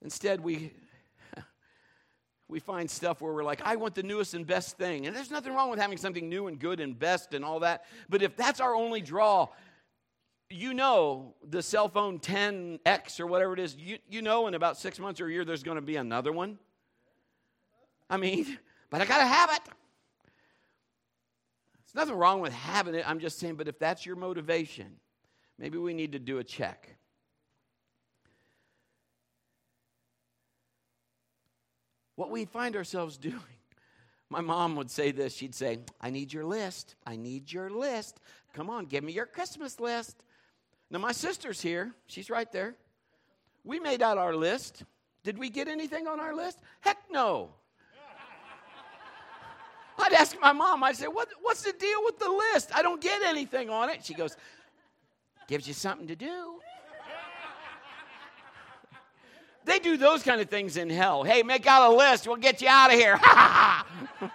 Instead, 0.01 0.41
we 0.41 0.71
we 2.56 2.62
find 2.62 2.89
stuff 2.89 3.20
where 3.20 3.34
we're 3.34 3.44
like, 3.44 3.62
I 3.65 3.76
want 3.76 3.96
the 3.96 4.04
newest 4.04 4.34
and 4.34 4.48
best 4.48 4.78
thing. 4.78 5.08
And 5.08 5.13
there's 5.13 5.30
nothing 5.30 5.54
wrong 5.54 5.70
with 5.70 5.78
having 5.78 5.98
something 5.98 6.30
new 6.30 6.48
and 6.48 6.58
good 6.58 6.80
and 6.80 6.98
best 6.98 7.34
and 7.34 7.44
all 7.44 7.60
that. 7.60 7.84
But 8.08 8.22
if 8.22 8.38
that's 8.38 8.62
our 8.62 8.74
only 8.74 9.02
draw, 9.02 9.50
you 10.50 10.74
know 10.74 11.34
the 11.46 11.62
cell 11.62 11.89
phone 11.89 12.18
10X 12.18 13.20
or 13.20 13.28
whatever 13.28 13.52
it 13.52 13.60
is, 13.60 13.76
you, 13.76 13.98
you 14.10 14.22
know 14.22 14.48
in 14.48 14.54
about 14.54 14.78
six 14.78 15.00
months 15.00 15.20
or 15.20 15.28
a 15.28 15.32
year 15.34 15.44
there's 15.44 15.63
going 15.63 15.76
to 15.76 15.82
be 15.82 15.98
another 15.98 16.32
one. 16.32 16.58
I 18.10 18.15
mean, 18.15 18.58
but 18.89 19.02
I 19.02 19.06
got 19.06 19.18
to 19.18 19.26
have 19.26 19.50
it. 19.50 19.62
There's 21.84 22.06
nothing 22.06 22.15
wrong 22.15 22.39
with 22.39 22.54
having 22.54 22.96
it. 22.96 23.04
I'm 23.06 23.20
just 23.20 23.38
saying, 23.38 23.56
but 23.56 23.68
if 23.68 23.78
that's 23.80 24.06
your 24.06 24.15
motivation, 24.15 24.96
maybe 25.60 25.78
we 25.78 25.94
need 25.94 26.13
to 26.13 26.20
do 26.20 26.38
a 26.38 26.44
check. 26.46 26.96
What 32.15 32.30
we 32.30 32.45
find 32.45 32.75
ourselves 32.75 33.17
doing. 33.32 33.41
My 34.30 34.41
mom 34.41 34.75
would 34.75 34.89
say 34.89 35.12
this. 35.12 35.36
She'd 35.36 35.56
say, 35.56 35.80
I 36.01 36.10
need 36.10 36.34
your 36.34 36.45
list. 36.45 36.95
I 37.06 37.15
need 37.15 37.51
your 37.51 37.69
list. 37.69 38.19
Come 38.54 38.69
on, 38.69 38.86
give 38.86 39.04
me 39.04 39.13
your 39.13 39.25
Christmas 39.25 39.80
list. 39.80 40.23
Now, 40.89 40.99
my 40.99 41.12
sister's 41.12 41.62
here. 41.62 41.93
She's 42.08 42.30
right 42.30 42.51
there. 42.51 42.75
We 43.63 43.80
made 43.80 44.01
out 44.01 44.17
our 44.17 44.36
list. 44.36 44.84
Did 45.23 45.38
we 45.38 45.49
get 45.49 45.67
anything 45.67 46.08
on 46.08 46.19
our 46.19 46.36
list? 46.36 46.60
Heck 46.82 46.97
no. 47.12 47.49
I'd 49.97 50.13
ask 50.13 50.39
my 50.39 50.54
mom, 50.54 50.84
I'd 50.84 50.95
say, 50.95 51.08
what, 51.08 51.28
What's 51.41 51.63
the 51.63 51.73
deal 51.73 52.04
with 52.04 52.19
the 52.19 52.30
list? 52.30 52.71
I 52.75 52.82
don't 52.82 53.01
get 53.01 53.21
anything 53.23 53.69
on 53.69 53.89
it. 53.89 54.06
She 54.06 54.13
goes, 54.13 54.38
Gives 55.47 55.67
you 55.67 55.73
something 55.73 56.08
to 56.08 56.15
do. 56.15 56.60
They 59.65 59.80
do 59.80 59.97
those 59.97 60.21
kind 60.21 60.39
of 60.39 60.49
things 60.49 60.78
in 60.78 60.91
hell. 60.91 61.23
Hey, 61.23 61.41
make 61.41 61.65
out 61.65 61.91
a 61.91 61.95
list. 61.95 62.28
We'll 62.28 62.38
get 62.38 62.62
you 62.62 62.67
out 62.69 62.93
of 62.93 62.99
here. 62.99 63.19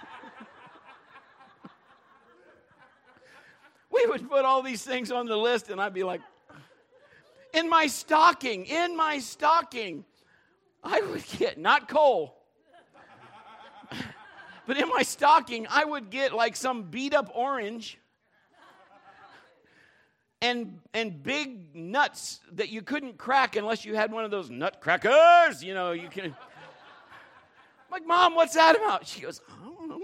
we 3.92 4.06
would 4.06 4.28
put 4.28 4.44
all 4.44 4.60
these 4.62 4.82
things 4.82 5.12
on 5.12 5.26
the 5.26 5.36
list, 5.36 5.70
and 5.70 5.80
I'd 5.80 5.94
be 5.94 6.02
like, 6.02 6.20
in 7.54 7.68
my 7.68 7.86
stocking, 7.86 8.66
in 8.66 8.96
my 8.96 9.20
stocking, 9.20 10.04
I 10.82 11.00
would 11.00 11.24
get, 11.38 11.58
not 11.58 11.88
coal, 11.88 12.36
but 14.66 14.76
in 14.76 14.88
my 14.88 15.02
stocking, 15.02 15.68
I 15.70 15.84
would 15.84 16.10
get 16.10 16.32
like 16.32 16.56
some 16.56 16.82
beat 16.84 17.14
up 17.14 17.30
orange 17.34 17.98
and 20.42 20.78
and 20.94 21.22
big 21.22 21.74
nuts 21.74 22.40
that 22.52 22.70
you 22.70 22.82
couldn't 22.82 23.18
crack 23.18 23.56
unless 23.56 23.84
you 23.84 23.94
had 23.94 24.12
one 24.12 24.24
of 24.24 24.30
those 24.30 24.50
nut 24.50 24.80
crackers. 24.80 25.62
You 25.62 25.74
know, 25.74 25.92
you 25.92 26.08
can. 26.08 26.26
I'm 26.26 26.34
like, 27.90 28.06
Mom, 28.06 28.34
what's 28.34 28.54
that 28.54 28.76
about? 28.76 29.06
She 29.06 29.20
goes, 29.20 29.40
I 29.48 29.64
don't 29.64 29.88
know. 29.88 30.00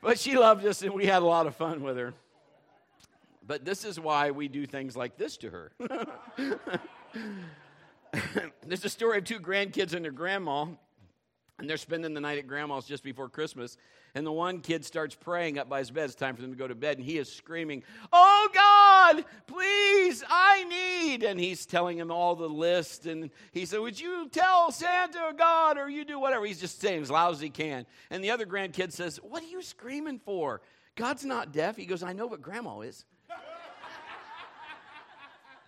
but 0.00 0.18
she 0.18 0.36
loved 0.36 0.64
us, 0.64 0.82
and 0.82 0.94
we 0.94 1.06
had 1.06 1.22
a 1.22 1.26
lot 1.26 1.46
of 1.46 1.56
fun 1.56 1.82
with 1.82 1.96
her. 1.96 2.14
But 3.46 3.64
this 3.64 3.84
is 3.84 4.00
why 4.00 4.30
we 4.30 4.48
do 4.48 4.66
things 4.66 4.96
like 4.96 5.18
this 5.18 5.36
to 5.38 5.50
her. 5.50 5.72
There's 8.66 8.84
a 8.84 8.88
story 8.88 9.18
of 9.18 9.24
two 9.24 9.38
grandkids 9.40 9.92
and 9.92 10.04
their 10.04 10.12
grandma, 10.12 10.66
and 11.58 11.68
they're 11.68 11.76
spending 11.76 12.14
the 12.14 12.20
night 12.20 12.38
at 12.38 12.46
grandma's 12.46 12.86
just 12.86 13.02
before 13.02 13.28
Christmas. 13.28 13.76
And 14.16 14.24
the 14.24 14.32
one 14.32 14.60
kid 14.60 14.84
starts 14.84 15.16
praying 15.16 15.58
up 15.58 15.68
by 15.68 15.80
his 15.80 15.90
bed. 15.90 16.04
It's 16.04 16.14
time 16.14 16.36
for 16.36 16.42
them 16.42 16.52
to 16.52 16.56
go 16.56 16.68
to 16.68 16.74
bed. 16.76 16.98
And 16.98 17.06
he 17.06 17.18
is 17.18 17.30
screaming, 17.30 17.82
Oh 18.12 18.48
God, 18.54 19.24
please, 19.48 20.22
I 20.28 20.64
need. 20.64 21.24
And 21.24 21.40
he's 21.40 21.66
telling 21.66 21.98
him 21.98 22.12
all 22.12 22.36
the 22.36 22.48
list. 22.48 23.06
And 23.06 23.30
he 23.50 23.66
said, 23.66 23.80
Would 23.80 23.98
you 23.98 24.28
tell 24.28 24.70
Santa 24.70 25.34
God 25.36 25.78
or 25.78 25.88
you 25.88 26.04
do 26.04 26.20
whatever? 26.20 26.46
He's 26.46 26.60
just 26.60 26.80
saying 26.80 27.02
as 27.02 27.10
loud 27.10 27.34
as 27.34 27.40
he 27.40 27.50
can. 27.50 27.86
And 28.10 28.22
the 28.22 28.30
other 28.30 28.46
grandkid 28.46 28.92
says, 28.92 29.16
What 29.16 29.42
are 29.42 29.48
you 29.48 29.62
screaming 29.62 30.20
for? 30.20 30.60
God's 30.94 31.24
not 31.24 31.52
deaf. 31.52 31.76
He 31.76 31.86
goes, 31.86 32.04
I 32.04 32.12
know, 32.12 32.28
but 32.28 32.40
grandma 32.40 32.80
is. 32.80 33.04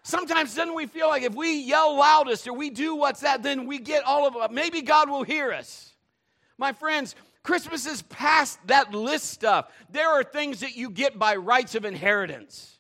Sometimes 0.04 0.54
then 0.54 0.72
we 0.76 0.86
feel 0.86 1.08
like 1.08 1.24
if 1.24 1.34
we 1.34 1.62
yell 1.62 1.96
loudest 1.96 2.46
or 2.46 2.52
we 2.52 2.70
do 2.70 2.94
what's 2.94 3.22
that, 3.22 3.42
then 3.42 3.66
we 3.66 3.80
get 3.80 4.04
all 4.04 4.24
of 4.24 4.36
it. 4.36 4.54
Maybe 4.54 4.80
God 4.80 5.10
will 5.10 5.24
hear 5.24 5.52
us. 5.52 5.94
My 6.58 6.72
friends, 6.72 7.16
Christmas 7.46 7.86
is 7.86 8.02
past 8.02 8.58
that 8.66 8.92
list 8.92 9.30
stuff. 9.30 9.70
There 9.90 10.08
are 10.08 10.24
things 10.24 10.60
that 10.60 10.76
you 10.76 10.90
get 10.90 11.16
by 11.16 11.36
rights 11.36 11.76
of 11.76 11.84
inheritance. 11.84 12.76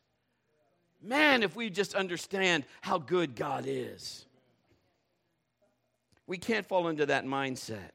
Man, 1.00 1.44
if 1.44 1.54
we 1.54 1.70
just 1.70 1.94
understand 1.94 2.64
how 2.80 2.98
good 2.98 3.36
God 3.36 3.64
is, 3.68 4.26
we 6.26 6.36
can't 6.36 6.66
fall 6.66 6.88
into 6.88 7.06
that 7.06 7.24
mindset. 7.24 7.90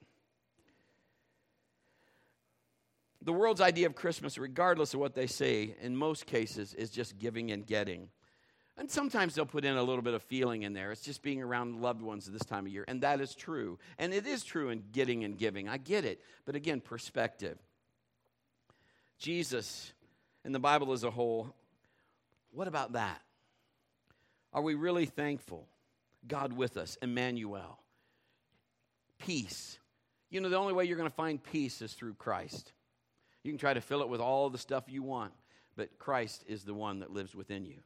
The 3.22 3.34
world's 3.34 3.60
idea 3.60 3.86
of 3.86 3.94
Christmas, 3.94 4.38
regardless 4.38 4.94
of 4.94 5.02
what 5.02 5.14
they 5.14 5.28
say, 5.28 5.76
in 5.82 5.94
most 5.94 6.26
cases, 6.26 6.74
is 6.74 6.90
just 6.90 7.20
giving 7.20 7.52
and 7.52 7.68
getting. 7.68 8.08
And 8.82 8.90
sometimes 8.90 9.36
they'll 9.36 9.46
put 9.46 9.64
in 9.64 9.78
a 9.78 9.84
little 9.84 10.02
bit 10.02 10.16
of 10.16 10.24
feeling 10.24 10.64
in 10.64 10.74
there. 10.74 10.92
It's 10.92 11.04
just 11.04 11.22
being 11.22 11.40
around 11.40 11.84
loved 11.84 12.02
ones 12.02 12.26
at 12.26 12.34
this 12.34 12.42
time 12.42 12.66
of 12.66 12.72
year. 12.72 12.84
And 12.88 13.02
that 13.02 13.22
is 13.22 13.36
true. 13.36 13.78
And 14.00 14.12
it 14.12 14.26
is 14.26 14.44
true 14.44 14.70
in 14.70 14.86
getting 14.92 15.24
and 15.24 15.38
giving. 15.38 15.70
I 15.70 15.78
get 15.78 16.04
it. 16.04 16.20
But 16.46 16.56
again, 16.56 16.82
perspective. 16.82 17.60
Jesus 19.20 19.94
and 20.44 20.56
the 20.56 20.60
Bible 20.60 20.94
as 20.94 21.04
a 21.04 21.12
whole, 21.12 21.54
what 22.54 22.68
about 22.68 22.94
that? 22.94 23.22
Are 24.52 24.64
we 24.64 24.74
really 24.74 25.06
thankful? 25.06 25.68
God 26.28 26.52
with 26.52 26.76
us, 26.76 26.98
Emmanuel. 27.04 27.78
Peace. 29.20 29.78
You 30.32 30.42
know, 30.42 30.50
the 30.50 30.58
only 30.58 30.74
way 30.74 30.86
you're 30.86 30.98
going 30.98 31.08
to 31.08 31.16
find 31.16 31.44
peace 31.44 31.84
is 31.84 31.94
through 31.94 32.16
Christ. 32.16 32.74
You 33.44 33.52
can 33.52 33.60
try 33.60 33.76
to 33.76 33.82
fill 33.82 34.02
it 34.02 34.10
with 34.10 34.22
all 34.22 34.50
the 34.50 34.58
stuff 34.58 34.86
you 34.88 35.04
want, 35.04 35.34
but 35.76 36.00
Christ 36.00 36.44
is 36.48 36.64
the 36.64 36.74
one 36.74 37.02
that 37.02 37.14
lives 37.14 37.36
within 37.36 37.68
you 37.68 37.78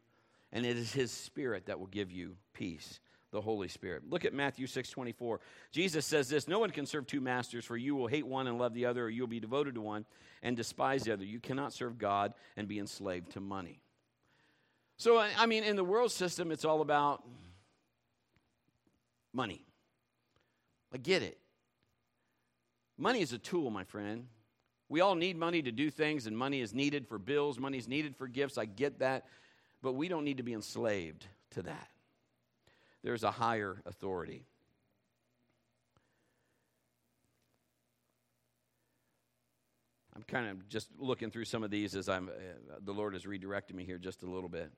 and 0.55 0.65
it 0.65 0.77
is 0.77 0.93
His 0.93 1.11
Spirit 1.11 1.67
that 1.67 1.79
will 1.79 1.87
give 1.87 2.11
you 2.11 2.35
peace. 2.53 2.99
the 3.31 3.41
Holy 3.41 3.67
Spirit. 3.67 4.03
Look 4.09 4.23
at 4.23 4.33
Matthew 4.33 4.65
6 4.65 4.89
24. 4.89 5.41
Jesus 5.69 6.05
says 6.05 6.29
this 6.29 6.47
No 6.47 6.57
one 6.59 6.69
can 6.69 6.85
serve 6.85 7.05
two 7.05 7.19
masters, 7.19 7.65
for 7.65 7.75
you 7.75 7.93
will 7.93 8.07
hate 8.07 8.25
one 8.25 8.47
and 8.47 8.57
love 8.57 8.73
the 8.73 8.85
other, 8.85 9.03
or 9.03 9.09
you'll 9.09 9.27
be 9.27 9.41
devoted 9.41 9.75
to 9.75 9.81
one 9.81 10.05
and 10.41 10.55
despise 10.55 11.03
the 11.03 11.11
other. 11.11 11.25
You 11.25 11.41
cannot 11.41 11.73
serve 11.73 11.97
God 11.97 12.33
and 12.55 12.65
be 12.67 12.79
enslaved 12.79 13.31
to 13.31 13.41
money. 13.41 13.81
So, 14.95 15.19
I 15.19 15.45
mean, 15.45 15.65
in 15.65 15.75
the 15.75 15.83
world 15.83 16.13
system, 16.13 16.51
it's 16.51 16.63
all 16.63 16.79
about 16.79 17.25
money. 19.33 19.65
I 20.93 20.97
get 20.97 21.21
it. 21.21 21.37
Money 22.97 23.19
is 23.19 23.33
a 23.33 23.37
tool, 23.37 23.69
my 23.69 23.83
friend. 23.83 24.27
We 24.87 25.01
all 25.01 25.15
need 25.15 25.35
money 25.35 25.61
to 25.61 25.71
do 25.73 25.89
things, 25.89 26.25
and 26.27 26.37
money 26.37 26.61
is 26.61 26.73
needed 26.73 27.05
for 27.05 27.19
bills, 27.19 27.59
money 27.59 27.77
is 27.77 27.89
needed 27.89 28.15
for 28.15 28.29
gifts. 28.29 28.57
I 28.57 28.63
get 28.63 28.99
that. 28.99 29.25
But 29.85 29.93
we 29.93 30.07
don't 30.07 30.23
need 30.23 30.37
to 30.37 30.43
be 30.43 30.53
enslaved 30.53 31.27
to 31.51 31.61
that 31.61 31.89
there's 33.03 33.23
a 33.23 33.29
higher 33.29 33.83
authority. 33.85 34.47
I'm 40.15 40.23
kind 40.23 40.47
of 40.47 40.67
just 40.67 40.87
looking 40.97 41.29
through 41.29 41.45
some 41.45 41.63
of 41.63 41.69
these 41.69 41.95
as 41.95 42.09
I'm, 42.09 42.29
uh, 42.29 42.77
the 42.83 42.93
Lord 42.93 43.13
has 43.13 43.27
redirected 43.27 43.75
me 43.75 43.83
here 43.83 43.99
just 43.99 44.23
a 44.23 44.25
little 44.25 44.49
bit. 44.49 44.71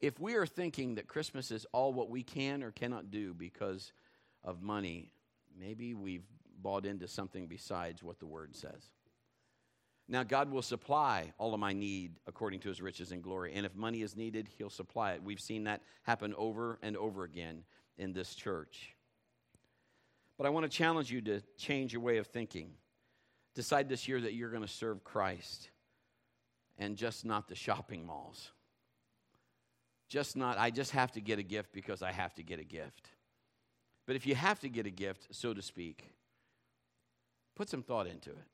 If 0.00 0.18
we 0.18 0.34
are 0.34 0.44
thinking 0.44 0.96
that 0.96 1.06
Christmas 1.06 1.52
is 1.52 1.66
all 1.70 1.92
what 1.92 2.10
we 2.10 2.24
can 2.24 2.64
or 2.64 2.72
cannot 2.72 3.12
do 3.12 3.32
because 3.32 3.92
of 4.42 4.60
money, 4.60 5.12
maybe 5.56 5.94
we've 5.94 6.26
bought 6.60 6.84
into 6.84 7.06
something 7.06 7.46
besides 7.46 8.02
what 8.02 8.18
the 8.18 8.26
Word 8.26 8.56
says. 8.56 8.90
Now, 10.08 10.22
God 10.22 10.50
will 10.52 10.62
supply 10.62 11.32
all 11.36 11.52
of 11.52 11.58
my 11.58 11.72
need 11.72 12.12
according 12.26 12.60
to 12.60 12.68
his 12.68 12.80
riches 12.80 13.10
and 13.10 13.22
glory. 13.22 13.54
And 13.54 13.66
if 13.66 13.74
money 13.74 14.02
is 14.02 14.16
needed, 14.16 14.48
he'll 14.56 14.70
supply 14.70 15.12
it. 15.12 15.22
We've 15.22 15.40
seen 15.40 15.64
that 15.64 15.82
happen 16.04 16.32
over 16.38 16.78
and 16.80 16.96
over 16.96 17.24
again 17.24 17.64
in 17.98 18.12
this 18.12 18.34
church. 18.34 18.94
But 20.38 20.46
I 20.46 20.50
want 20.50 20.70
to 20.70 20.70
challenge 20.70 21.10
you 21.10 21.20
to 21.22 21.40
change 21.56 21.92
your 21.92 22.02
way 22.02 22.18
of 22.18 22.26
thinking. 22.28 22.70
Decide 23.54 23.88
this 23.88 24.06
year 24.06 24.20
that 24.20 24.34
you're 24.34 24.50
going 24.50 24.62
to 24.62 24.68
serve 24.68 25.02
Christ 25.02 25.70
and 26.78 26.96
just 26.96 27.24
not 27.24 27.48
the 27.48 27.54
shopping 27.54 28.06
malls. 28.06 28.52
Just 30.08 30.36
not, 30.36 30.56
I 30.56 30.70
just 30.70 30.92
have 30.92 31.10
to 31.12 31.20
get 31.20 31.40
a 31.40 31.42
gift 31.42 31.72
because 31.72 32.02
I 32.02 32.12
have 32.12 32.32
to 32.34 32.44
get 32.44 32.60
a 32.60 32.64
gift. 32.64 33.10
But 34.06 34.14
if 34.14 34.24
you 34.24 34.36
have 34.36 34.60
to 34.60 34.68
get 34.68 34.86
a 34.86 34.90
gift, 34.90 35.28
so 35.32 35.52
to 35.52 35.62
speak, 35.62 36.04
put 37.56 37.68
some 37.68 37.82
thought 37.82 38.06
into 38.06 38.30
it. 38.30 38.44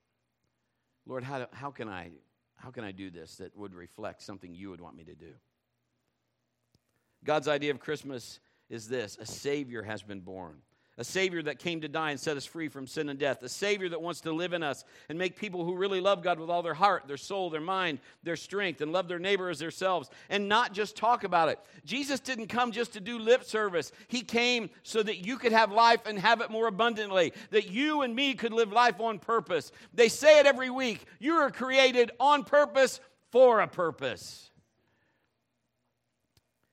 Lord, 1.07 1.25
how, 1.25 1.47
how, 1.53 1.71
can 1.71 1.89
I, 1.89 2.11
how 2.57 2.71
can 2.71 2.85
I 2.85 2.93
do 2.93 3.11
this 3.11 3.37
that 3.37 3.57
would 3.57 3.75
reflect 3.75 4.23
something 4.23 4.55
you 4.55 4.71
would 4.71 4.81
want 4.81 4.97
me 4.97 5.05
to 5.05 5.15
do? 5.15 5.33
God's 7.25 7.49
idea 7.49 7.71
of 7.71 7.81
Christmas 7.81 8.41
is 8.69 8.89
this 8.89 9.19
a 9.21 9.27
Savior 9.27 9.83
has 9.83 10.03
been 10.03 10.21
born 10.21 10.57
a 10.99 11.05
Savior 11.05 11.43
that 11.43 11.59
came 11.59 11.81
to 11.81 11.89
die 11.89 12.11
and 12.11 12.21
set 12.21 12.37
us 12.37 12.45
free 12.45 12.69
from 12.69 12.87
sin 12.87 13.09
and 13.09 13.19
death, 13.19 13.43
a 13.43 13.49
Savior 13.49 13.89
that 13.89 14.03
wants 14.03 14.21
to 14.23 14.33
live 14.33 14.53
in 14.53 14.63
us 14.63 14.85
and 15.09 15.19
make 15.19 15.37
people 15.37 15.65
who 15.65 15.75
really 15.75 16.01
love 16.01 16.23
God 16.23 16.39
with 16.39 16.51
all 16.51 16.63
their 16.63 16.75
heart, 16.75 17.05
their 17.07 17.17
soul, 17.17 17.49
their 17.49 17.63
mind, 17.63 17.99
their 18.23 18.37
strength, 18.37 18.83
and 18.83 18.93
love 18.93 19.09
their 19.09 19.19
neighbor 19.19 19.49
as 19.49 19.59
themselves, 19.59 20.11
and 20.29 20.49
not 20.49 20.75
just 20.75 20.95
talk 20.95 21.25
about 21.25 21.49
it. 21.49 21.59
Jesus 21.87 22.21
didn't 22.21 22.49
come 22.49 22.73
just 22.73 22.93
to 22.93 23.01
do 23.01 23.19
lip 23.19 23.45
service, 23.45 23.91
He 24.09 24.21
came 24.21 24.69
so 24.83 25.03
that 25.03 25.25
you 25.25 25.39
could 25.39 25.53
have 25.53 25.73
life 25.73 26.07
and 26.07 26.19
have 26.19 26.43
it 26.43 26.51
more 26.51 26.67
abundantly, 26.67 27.33
that 27.51 27.71
you 27.71 28.03
and 28.03 28.15
me 28.15 28.35
could 28.35 28.53
live 28.53 28.71
life 28.71 29.01
on 29.01 29.19
purpose. 29.19 29.73
They 29.95 30.09
say 30.09 30.41
it 30.41 30.47
every 30.47 30.71
week 30.71 31.07
you 31.19 31.35
are 31.35 31.51
created 31.51 32.11
on 32.21 32.45
purpose 32.45 33.01
for 33.31 33.61
a 33.61 33.67
purpose. 33.67 34.51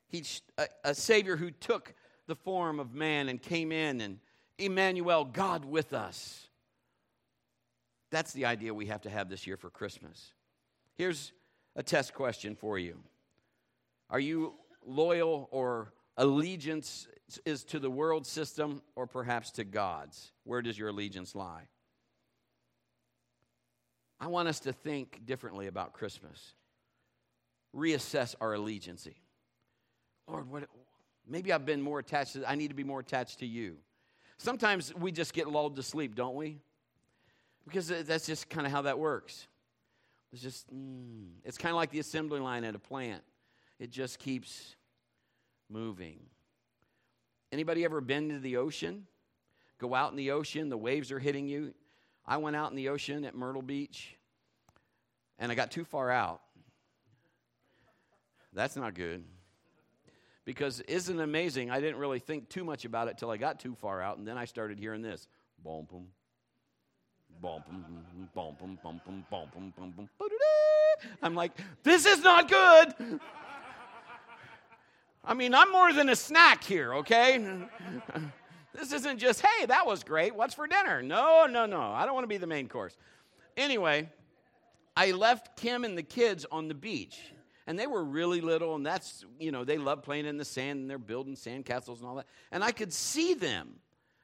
He's 0.09 0.41
a, 0.57 0.67
a 0.83 0.95
Savior 0.95 1.37
who 1.37 1.51
took 1.51 1.93
the 2.29 2.35
form 2.35 2.79
of 2.79 2.93
man 2.93 3.27
and 3.27 3.41
came 3.41 3.71
in 3.71 3.99
and 3.99 4.19
Emmanuel, 4.59 5.25
God 5.25 5.65
with 5.65 5.93
us. 5.93 6.47
That's 8.11 8.33
the 8.33 8.45
idea 8.45 8.73
we 8.73 8.85
have 8.85 9.01
to 9.01 9.09
have 9.09 9.29
this 9.29 9.47
year 9.47 9.57
for 9.57 9.69
Christmas. 9.69 10.33
Here's 10.95 11.33
a 11.75 11.83
test 11.83 12.13
question 12.13 12.55
for 12.55 12.77
you 12.77 12.99
Are 14.09 14.19
you 14.19 14.53
loyal 14.85 15.49
or 15.51 15.91
allegiance 16.17 17.07
is 17.45 17.63
to 17.65 17.79
the 17.79 17.89
world 17.89 18.27
system 18.27 18.83
or 18.95 19.07
perhaps 19.07 19.51
to 19.51 19.63
God's? 19.63 20.31
Where 20.43 20.61
does 20.61 20.77
your 20.77 20.89
allegiance 20.89 21.35
lie? 21.35 21.67
I 24.19 24.27
want 24.27 24.49
us 24.49 24.59
to 24.61 24.73
think 24.73 25.21
differently 25.25 25.67
about 25.67 25.93
Christmas. 25.93 26.53
Reassess 27.75 28.35
our 28.41 28.53
allegiance. 28.53 29.07
Lord, 30.27 30.49
what, 30.49 30.63
Maybe 31.29 31.53
I've 31.53 31.65
been 31.65 31.81
more 31.81 31.99
attached 31.99 32.33
to, 32.33 32.49
I 32.49 32.55
need 32.55 32.69
to 32.69 32.73
be 32.73 32.83
more 32.83 32.99
attached 32.99 33.39
to 33.39 33.45
you. 33.45 33.77
Sometimes 34.37 34.93
we 34.95 35.11
just 35.11 35.33
get 35.33 35.47
lulled 35.47 35.75
to 35.75 35.83
sleep, 35.83 36.15
don't 36.15 36.35
we? 36.35 36.57
Because 37.65 37.87
that's 37.87 38.25
just 38.25 38.49
kind 38.49 38.65
of 38.65 38.73
how 38.73 38.81
that 38.81 38.97
works. 38.97 39.47
It's 40.33 40.41
just, 40.41 40.73
mm, 40.73 41.27
it's 41.45 41.57
kind 41.57 41.71
of 41.71 41.75
like 41.75 41.91
the 41.91 41.99
assembly 41.99 42.39
line 42.39 42.63
at 42.63 42.73
a 42.73 42.79
plant. 42.79 43.21
It 43.79 43.91
just 43.91 44.17
keeps 44.17 44.75
moving. 45.69 46.19
Anybody 47.51 47.85
ever 47.85 48.01
been 48.01 48.29
to 48.29 48.39
the 48.39 48.57
ocean? 48.57 49.05
Go 49.77 49.93
out 49.93 50.11
in 50.11 50.17
the 50.17 50.31
ocean, 50.31 50.69
the 50.69 50.77
waves 50.77 51.11
are 51.11 51.19
hitting 51.19 51.47
you. 51.47 51.73
I 52.25 52.37
went 52.37 52.55
out 52.55 52.71
in 52.71 52.75
the 52.75 52.89
ocean 52.89 53.23
at 53.23 53.35
Myrtle 53.35 53.61
Beach, 53.61 54.15
and 55.37 55.51
I 55.51 55.55
got 55.55 55.69
too 55.69 55.85
far 55.85 56.09
out. 56.09 56.41
That's 58.51 58.75
not 58.75 58.95
good 58.95 59.23
because 60.49 60.79
isn't 60.79 61.19
amazing? 61.19 61.69
I 61.69 61.79
didn't 61.79 61.97
really 61.97 62.17
think 62.17 62.49
too 62.49 62.63
much 62.63 62.83
about 62.83 63.07
it 63.07 63.19
till 63.19 63.29
I 63.29 63.37
got 63.37 63.59
too 63.59 63.75
far 63.75 64.01
out, 64.01 64.17
and 64.17 64.27
then 64.27 64.35
I 64.35 64.45
started 64.45 64.79
hearing 64.79 65.03
this. 65.03 65.27
Boom, 65.63 65.85
boom. 65.87 66.07
Boom, 67.39 67.63
boom, 67.69 67.85
boom, 68.33 68.55
boom, 68.59 68.79
boom, 68.81 69.01
boom, 69.05 69.25
boom, 69.29 69.73
boom, 69.77 69.93
boom, 69.95 70.09
boom. 70.17 70.29
I'm 71.21 71.35
like, 71.35 71.51
this 71.83 72.07
is 72.07 72.23
not 72.23 72.49
good. 72.49 73.19
I 75.23 75.35
mean, 75.35 75.53
I'm 75.53 75.71
more 75.71 75.93
than 75.93 76.09
a 76.09 76.15
snack 76.15 76.63
here, 76.63 76.95
okay? 76.95 77.45
this 78.73 78.91
isn't 78.91 79.19
just, 79.19 79.45
hey, 79.45 79.67
that 79.67 79.85
was 79.85 80.03
great. 80.03 80.33
What's 80.33 80.55
for 80.55 80.65
dinner? 80.65 81.03
No, 81.03 81.45
no, 81.45 81.67
no. 81.67 81.79
I 81.79 82.07
don't 82.07 82.15
want 82.15 82.23
to 82.23 82.27
be 82.27 82.37
the 82.37 82.47
main 82.47 82.67
course. 82.67 82.97
Anyway, 83.55 84.09
I 84.97 85.11
left 85.11 85.57
Kim 85.57 85.83
and 85.83 85.95
the 85.95 86.01
kids 86.01 86.43
on 86.51 86.69
the 86.69 86.73
beach 86.73 87.19
and 87.69 87.77
they 87.77 87.85
were 87.85 88.03
really 88.03 88.41
little, 88.41 88.73
and 88.73 88.83
that's, 88.83 89.23
you 89.39 89.51
know, 89.51 89.63
they 89.63 89.77
love 89.77 90.01
playing 90.01 90.25
in 90.25 90.37
the 90.37 90.43
sand, 90.43 90.79
and 90.79 90.89
they're 90.89 90.97
building 90.97 91.35
sand 91.35 91.67
castles 91.67 91.99
and 91.99 92.09
all 92.09 92.15
that. 92.15 92.25
And 92.51 92.63
I 92.63 92.71
could 92.71 92.91
see 92.91 93.35
them. 93.35 93.75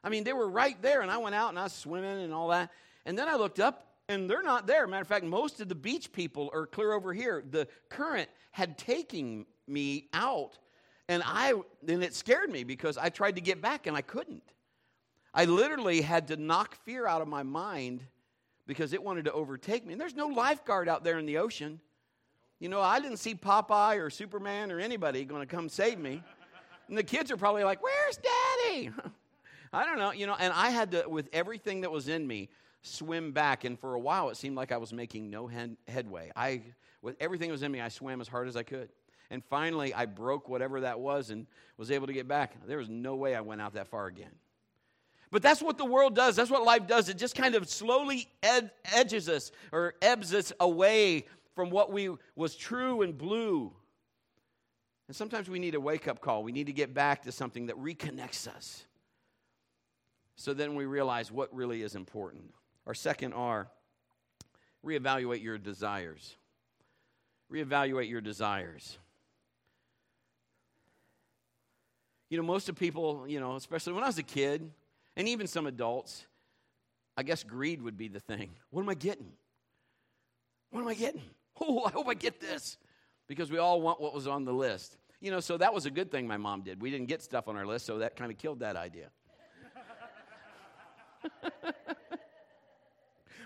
I 0.04 0.10
mean, 0.10 0.24
they 0.24 0.34
were 0.34 0.50
right 0.50 0.82
there, 0.82 1.02
and 1.02 1.12
I 1.12 1.20
went 1.20 1.36
out 1.36 1.50
and 1.50 1.60
I 1.60 1.64
was 1.66 1.74
swimming 1.74 2.24
and 2.24 2.34
all 2.34 2.48
that. 2.48 2.72
And 3.06 3.16
then 3.16 3.28
I 3.28 3.36
looked 3.36 3.60
up, 3.60 3.86
and 4.10 4.28
they're 4.28 4.42
not 4.42 4.66
there. 4.66 4.88
Matter 4.88 5.04
of 5.04 5.08
fact, 5.08 5.26
most 5.26 5.62
of 5.62 5.70
the 5.70 5.76
beach 5.76 6.12
people 6.12 6.50
are 6.54 6.66
clear 6.66 6.94
over 6.94 7.14
here. 7.14 7.44
The 7.48 7.68
current 7.88 8.32
had 8.50 8.80
taken 8.80 9.46
me 9.68 10.08
out, 10.12 10.58
and 11.08 11.22
I 11.24 11.54
and 11.88 12.04
it 12.04 12.16
scared 12.16 12.50
me 12.50 12.64
because 12.64 12.98
I 12.98 13.10
tried 13.10 13.36
to 13.36 13.42
get 13.42 13.62
back 13.62 13.86
and 13.86 13.96
I 13.96 14.02
couldn't. 14.02 14.54
I 15.36 15.46
literally 15.46 16.02
had 16.02 16.30
to 16.30 16.36
knock 16.36 16.78
fear 16.84 17.06
out 17.06 17.22
of 17.22 17.28
my 17.28 17.44
mind 17.44 18.02
because 18.66 18.92
it 18.92 19.04
wanted 19.04 19.26
to 19.26 19.34
overtake 19.34 19.86
me. 19.86 19.94
And 19.94 20.02
there's 20.02 20.16
no 20.16 20.30
lifeguard 20.30 20.90
out 20.90 21.04
there 21.04 21.20
in 21.20 21.28
the 21.28 21.38
ocean. 21.38 21.80
You 22.60 22.70
know, 22.70 22.82
I 22.82 23.00
didn't 23.00 23.18
see 23.18 23.36
Popeye 23.36 23.98
or 23.98 24.10
Superman 24.10 24.72
or 24.72 24.80
anybody 24.80 25.26
going 25.26 25.42
to 25.42 25.48
come 25.48 25.68
save 25.70 26.00
me. 26.00 26.24
And 26.88 26.98
the 26.98 27.04
kids 27.04 27.32
are 27.32 27.38
probably 27.38 27.64
like, 27.64 27.82
Where's 27.82 28.18
daddy? 28.18 28.92
I 29.74 29.86
don't 29.86 29.98
know, 29.98 30.12
you 30.12 30.26
know, 30.26 30.36
and 30.40 30.54
I 30.54 30.70
had 30.70 30.92
to, 30.92 31.04
with 31.08 31.28
everything 31.34 31.82
that 31.82 31.92
was 31.92 32.08
in 32.08 32.26
me, 32.26 32.50
swim 32.82 33.34
back. 33.34 33.66
And 33.66 33.78
for 33.78 33.96
a 33.96 34.00
while, 34.00 34.30
it 34.30 34.38
seemed 34.38 34.56
like 34.56 34.72
I 34.72 34.78
was 34.78 34.94
making 34.94 35.30
no 35.30 35.48
head, 35.48 35.76
headway. 35.88 36.32
I, 36.34 36.62
with 37.02 37.18
everything 37.20 37.50
that 37.50 37.54
was 37.54 37.64
in 37.64 37.72
me, 37.72 37.82
I 37.82 37.90
swam 37.90 38.22
as 38.22 38.28
hard 38.28 38.48
as 38.48 38.56
I 38.56 38.64
could. 38.64 38.90
And 39.30 39.44
finally, 39.44 39.94
I 39.94 40.06
broke 40.06 40.48
whatever 40.48 40.82
that 40.82 41.00
was 41.00 41.30
and 41.30 41.46
was 41.78 41.92
able 41.92 42.08
to 42.08 42.14
get 42.14 42.28
back. 42.28 42.56
There 42.66 42.78
was 42.78 42.90
no 42.90 43.16
way 43.16 43.36
I 43.36 43.42
went 43.42 43.60
out 43.60 43.74
that 43.74 43.88
far 43.88 44.06
again. 44.06 44.32
But 45.32 45.42
that's 45.42 45.62
what 45.62 45.78
the 45.78 45.86
world 45.86 46.16
does. 46.16 46.36
That's 46.36 46.52
what 46.52 46.64
life 46.64 46.88
does. 46.88 47.10
It 47.10 47.18
just 47.18 47.36
kind 47.36 47.56
of 47.56 47.68
slowly 47.68 48.30
ed- 48.44 48.72
edges 48.94 49.28
us 49.28 49.52
or 49.74 49.96
ebbs 50.02 50.34
us 50.34 50.54
away 50.60 51.26
from 51.56 51.70
what 51.70 51.92
we 51.92 52.10
was 52.36 52.56
true 52.56 53.02
and 53.02 53.18
blue. 53.18 53.74
And 55.08 55.16
sometimes 55.16 55.50
we 55.50 55.60
need 55.60 55.76
a 55.76 55.80
wake 55.80 56.08
up 56.08 56.20
call. 56.20 56.44
We 56.44 56.52
need 56.52 56.68
to 56.68 56.74
get 56.74 56.94
back 56.94 57.24
to 57.24 57.32
something 57.32 57.68
that 57.68 57.78
reconnects 57.78 58.48
us. 58.48 58.86
So 60.36 60.54
then 60.54 60.76
we 60.76 60.86
realize 60.86 61.32
what 61.32 61.54
really 61.56 61.82
is 61.82 61.96
important. 61.96 62.54
Our 62.86 62.94
second 62.94 63.34
R, 63.34 63.68
reevaluate 64.86 65.42
your 65.42 65.58
desires. 65.58 66.36
Reevaluate 67.52 68.10
your 68.10 68.22
desires. 68.22 68.98
You 72.30 72.38
know, 72.38 72.44
most 72.44 72.68
of 72.68 72.76
people, 72.76 73.26
you 73.28 73.40
know, 73.40 73.56
especially 73.56 73.94
when 73.94 74.04
I 74.04 74.08
was 74.08 74.18
a 74.18 74.24
kid, 74.24 74.70
and 75.16 75.28
even 75.28 75.48
some 75.48 75.68
adults, 75.68 76.26
I 77.16 77.24
guess 77.24 77.44
greed 77.44 77.82
would 77.82 77.96
be 77.96 78.08
the 78.08 78.20
thing. 78.20 78.50
What 78.72 78.82
am 78.82 78.90
I 78.90 78.96
getting? 78.96 79.32
What 80.72 80.82
am 80.82 80.88
I 80.88 80.96
getting? 80.96 81.22
Oh, 81.62 81.86
I 81.86 81.92
hope 81.92 82.10
I 82.10 82.16
get 82.16 82.42
this. 82.42 82.78
Because 83.28 83.50
we 83.50 83.58
all 83.58 83.82
want 83.82 84.02
what 84.02 84.14
was 84.14 84.28
on 84.28 84.44
the 84.44 84.54
list. 84.54 84.98
You 85.22 85.32
know, 85.32 85.40
so 85.40 85.58
that 85.58 85.74
was 85.74 85.86
a 85.86 85.90
good 85.90 86.12
thing 86.12 86.28
my 86.28 86.36
mom 86.38 86.64
did. 86.64 86.82
We 86.82 86.92
didn't 86.92 87.08
get 87.08 87.24
stuff 87.24 87.48
on 87.48 87.56
our 87.56 87.66
list, 87.66 87.86
so 87.86 88.00
that 88.00 88.18
kind 88.18 88.30
of 88.30 88.38
killed 88.38 88.60
that 88.60 88.76
idea. 88.76 89.10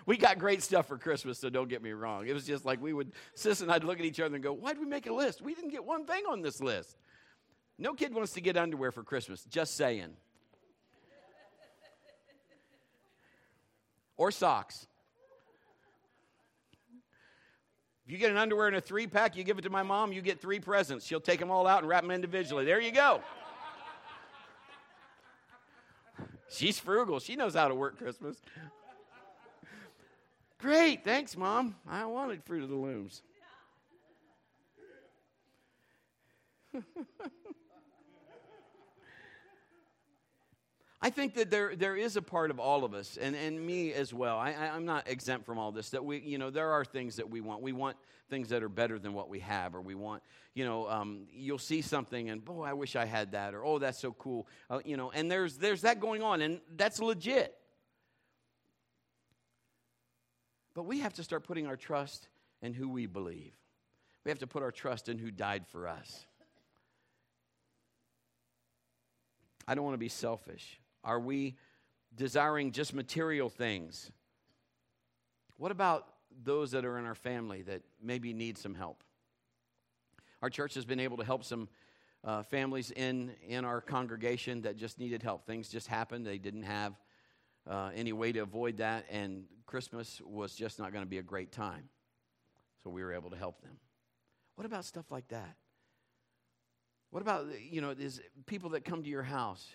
we 0.08 0.17
got 0.17 0.39
great 0.39 0.63
stuff 0.63 0.88
for 0.88 0.98
Christmas, 0.98 1.38
so 1.38 1.50
don't 1.50 1.69
get 1.69 1.84
me 1.84 1.91
wrong. 1.91 2.28
It 2.28 2.34
was 2.34 2.45
just 2.45 2.65
like 2.65 2.82
we 2.82 2.93
would, 2.93 3.12
Sis 3.36 3.62
and 3.62 3.72
I'd 3.72 3.84
look 3.84 4.00
at 4.00 4.06
each 4.06 4.19
other 4.19 4.34
and 4.36 4.43
go, 4.43 4.54
Why'd 4.54 4.80
we 4.80 4.86
make 4.86 5.06
a 5.08 5.13
list? 5.13 5.41
We 5.41 5.54
didn't 5.54 5.69
get 5.69 5.86
one 5.86 6.06
thing 6.06 6.24
on 6.28 6.41
this 6.41 6.60
list. 6.60 6.98
No 7.78 7.93
kid 7.93 8.13
wants 8.13 8.34
to 8.34 8.41
get 8.41 8.58
underwear 8.58 8.91
for 8.91 9.04
Christmas, 9.04 9.45
just 9.45 9.78
saying. 9.78 10.15
or 14.19 14.32
socks. 14.32 14.86
If 18.10 18.13
you 18.13 18.17
get 18.17 18.32
an 18.32 18.38
underwear 18.38 18.67
in 18.67 18.74
a 18.74 18.82
three 18.82 19.06
pack, 19.06 19.36
you 19.36 19.43
give 19.43 19.60
it 19.60 19.62
to 19.62 19.69
my 19.69 19.84
mom, 19.84 20.12
you 20.12 20.24
get 20.24 20.41
three 20.41 20.60
presents. 20.60 21.06
She'll 21.06 21.19
take 21.19 21.39
them 21.39 21.52
all 21.52 21.67
out 21.67 21.82
and 21.82 21.88
wrap 21.88 22.02
them 22.02 22.10
individually. 22.10 22.65
There 22.65 22.82
you 22.82 22.91
go. 22.91 23.22
She's 26.50 26.80
frugal. 26.80 27.19
She 27.19 27.36
knows 27.36 27.54
how 27.54 27.67
to 27.67 27.76
work 27.76 28.00
Christmas. 28.00 28.41
Great, 30.58 31.04
thanks, 31.04 31.38
Mom. 31.38 31.76
I 31.88 32.04
wanted 32.06 32.43
Fruit 32.43 32.63
of 32.63 32.69
the 32.69 32.76
Looms. 32.76 33.22
I 41.01 41.09
think 41.09 41.35
that 41.35 41.49
there, 41.49 41.75
there 41.77 41.95
is 41.95 42.17
a 42.17 42.21
part 42.21 42.51
of 42.51 42.59
all 42.59 42.83
of 42.83 42.93
us, 42.93 43.17
and, 43.19 43.33
and 43.33 43.65
me 43.65 43.93
as 43.93 44.13
well. 44.13 44.38
I, 44.38 44.49
I, 44.49 44.75
am 44.75 44.83
not 44.83 45.07
exempt 45.07 45.45
from 45.45 45.57
all 45.57 45.71
this. 45.71 45.91
That 45.91 46.03
we, 46.03 46.19
you 46.19 46.38
know, 46.38 46.49
there 46.49 46.71
are 46.71 46.83
things 46.83 47.15
that 47.15 47.29
we 47.29 47.39
want. 47.39 47.62
We 47.62 47.71
want 47.71 47.95
things 48.29 48.49
that 48.49 48.63
are 48.63 48.69
better 48.69 48.99
than 48.99 49.13
what 49.13 49.29
we 49.29 49.39
have, 49.39 49.75
or 49.75 49.81
we 49.81 49.95
want, 49.95 50.21
you 50.53 50.65
know, 50.65 50.89
um, 50.89 51.27
you'll 51.31 51.57
see 51.57 51.81
something 51.81 52.29
and, 52.29 52.43
boy, 52.43 52.63
I 52.63 52.73
wish 52.73 52.97
I 52.97 53.05
had 53.05 53.31
that, 53.31 53.53
or 53.53 53.63
oh, 53.63 53.79
that's 53.79 53.97
so 53.97 54.12
cool, 54.12 54.45
uh, 54.69 54.79
you 54.83 54.97
know. 54.97 55.09
And 55.12 55.31
there's 55.31 55.57
there's 55.57 55.81
that 55.81 56.01
going 56.01 56.21
on, 56.21 56.41
and 56.41 56.59
that's 56.75 56.99
legit. 56.99 57.55
But 60.73 60.83
we 60.83 60.99
have 60.99 61.13
to 61.13 61.23
start 61.23 61.45
putting 61.45 61.65
our 61.65 61.77
trust 61.77 62.27
in 62.62 62.73
who 62.73 62.89
we 62.89 63.05
believe. 63.05 63.53
We 64.25 64.31
have 64.31 64.39
to 64.39 64.47
put 64.47 64.63
our 64.63 64.71
trust 64.71 65.07
in 65.07 65.17
who 65.17 65.31
died 65.31 65.65
for 65.65 65.88
us. 65.88 66.25
I 69.65 69.75
don't 69.75 69.85
want 69.85 69.93
to 69.93 69.99
be 69.99 70.09
selfish. 70.09 70.79
Are 71.03 71.19
we 71.19 71.55
desiring 72.15 72.71
just 72.71 72.93
material 72.93 73.49
things? 73.49 74.12
What 75.57 75.71
about 75.71 76.07
those 76.43 76.71
that 76.71 76.85
are 76.85 76.97
in 76.97 77.05
our 77.05 77.15
family 77.15 77.62
that 77.63 77.81
maybe 78.01 78.33
need 78.33 78.57
some 78.57 78.75
help? 78.75 79.03
Our 80.41 80.49
church 80.49 80.73
has 80.75 80.85
been 80.85 80.99
able 80.99 81.17
to 81.17 81.25
help 81.25 81.43
some 81.43 81.67
uh, 82.23 82.43
families 82.43 82.91
in, 82.91 83.33
in 83.47 83.65
our 83.65 83.81
congregation 83.81 84.62
that 84.62 84.77
just 84.77 84.99
needed 84.99 85.23
help. 85.23 85.45
Things 85.45 85.69
just 85.69 85.88
happened. 85.88 86.25
They 86.25 86.38
didn't 86.38 86.63
have 86.63 86.93
uh, 87.69 87.91
any 87.93 88.13
way 88.13 88.31
to 88.31 88.39
avoid 88.39 88.77
that, 88.77 89.05
and 89.09 89.45
Christmas 89.65 90.21
was 90.25 90.55
just 90.55 90.79
not 90.79 90.91
going 90.91 91.03
to 91.03 91.09
be 91.09 91.17
a 91.17 91.23
great 91.23 91.51
time. 91.51 91.89
So 92.83 92.89
we 92.89 93.03
were 93.03 93.13
able 93.13 93.29
to 93.29 93.38
help 93.38 93.62
them. 93.62 93.77
What 94.55 94.65
about 94.65 94.85
stuff 94.85 95.12
like 95.12 95.27
that? 95.29 95.55
What 97.12 97.21
about, 97.21 97.47
you 97.62 97.81
know, 97.81 97.91
is 97.91 98.21
people 98.45 98.71
that 98.71 98.85
come 98.85 99.03
to 99.03 99.09
your 99.09 99.23
house, 99.23 99.67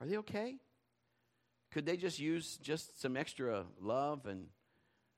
are 0.00 0.06
they 0.06 0.18
okay? 0.18 0.56
Could 1.72 1.86
they 1.86 1.96
just 1.96 2.18
use 2.18 2.58
just 2.58 3.00
some 3.00 3.16
extra 3.16 3.64
love 3.80 4.26
and 4.26 4.46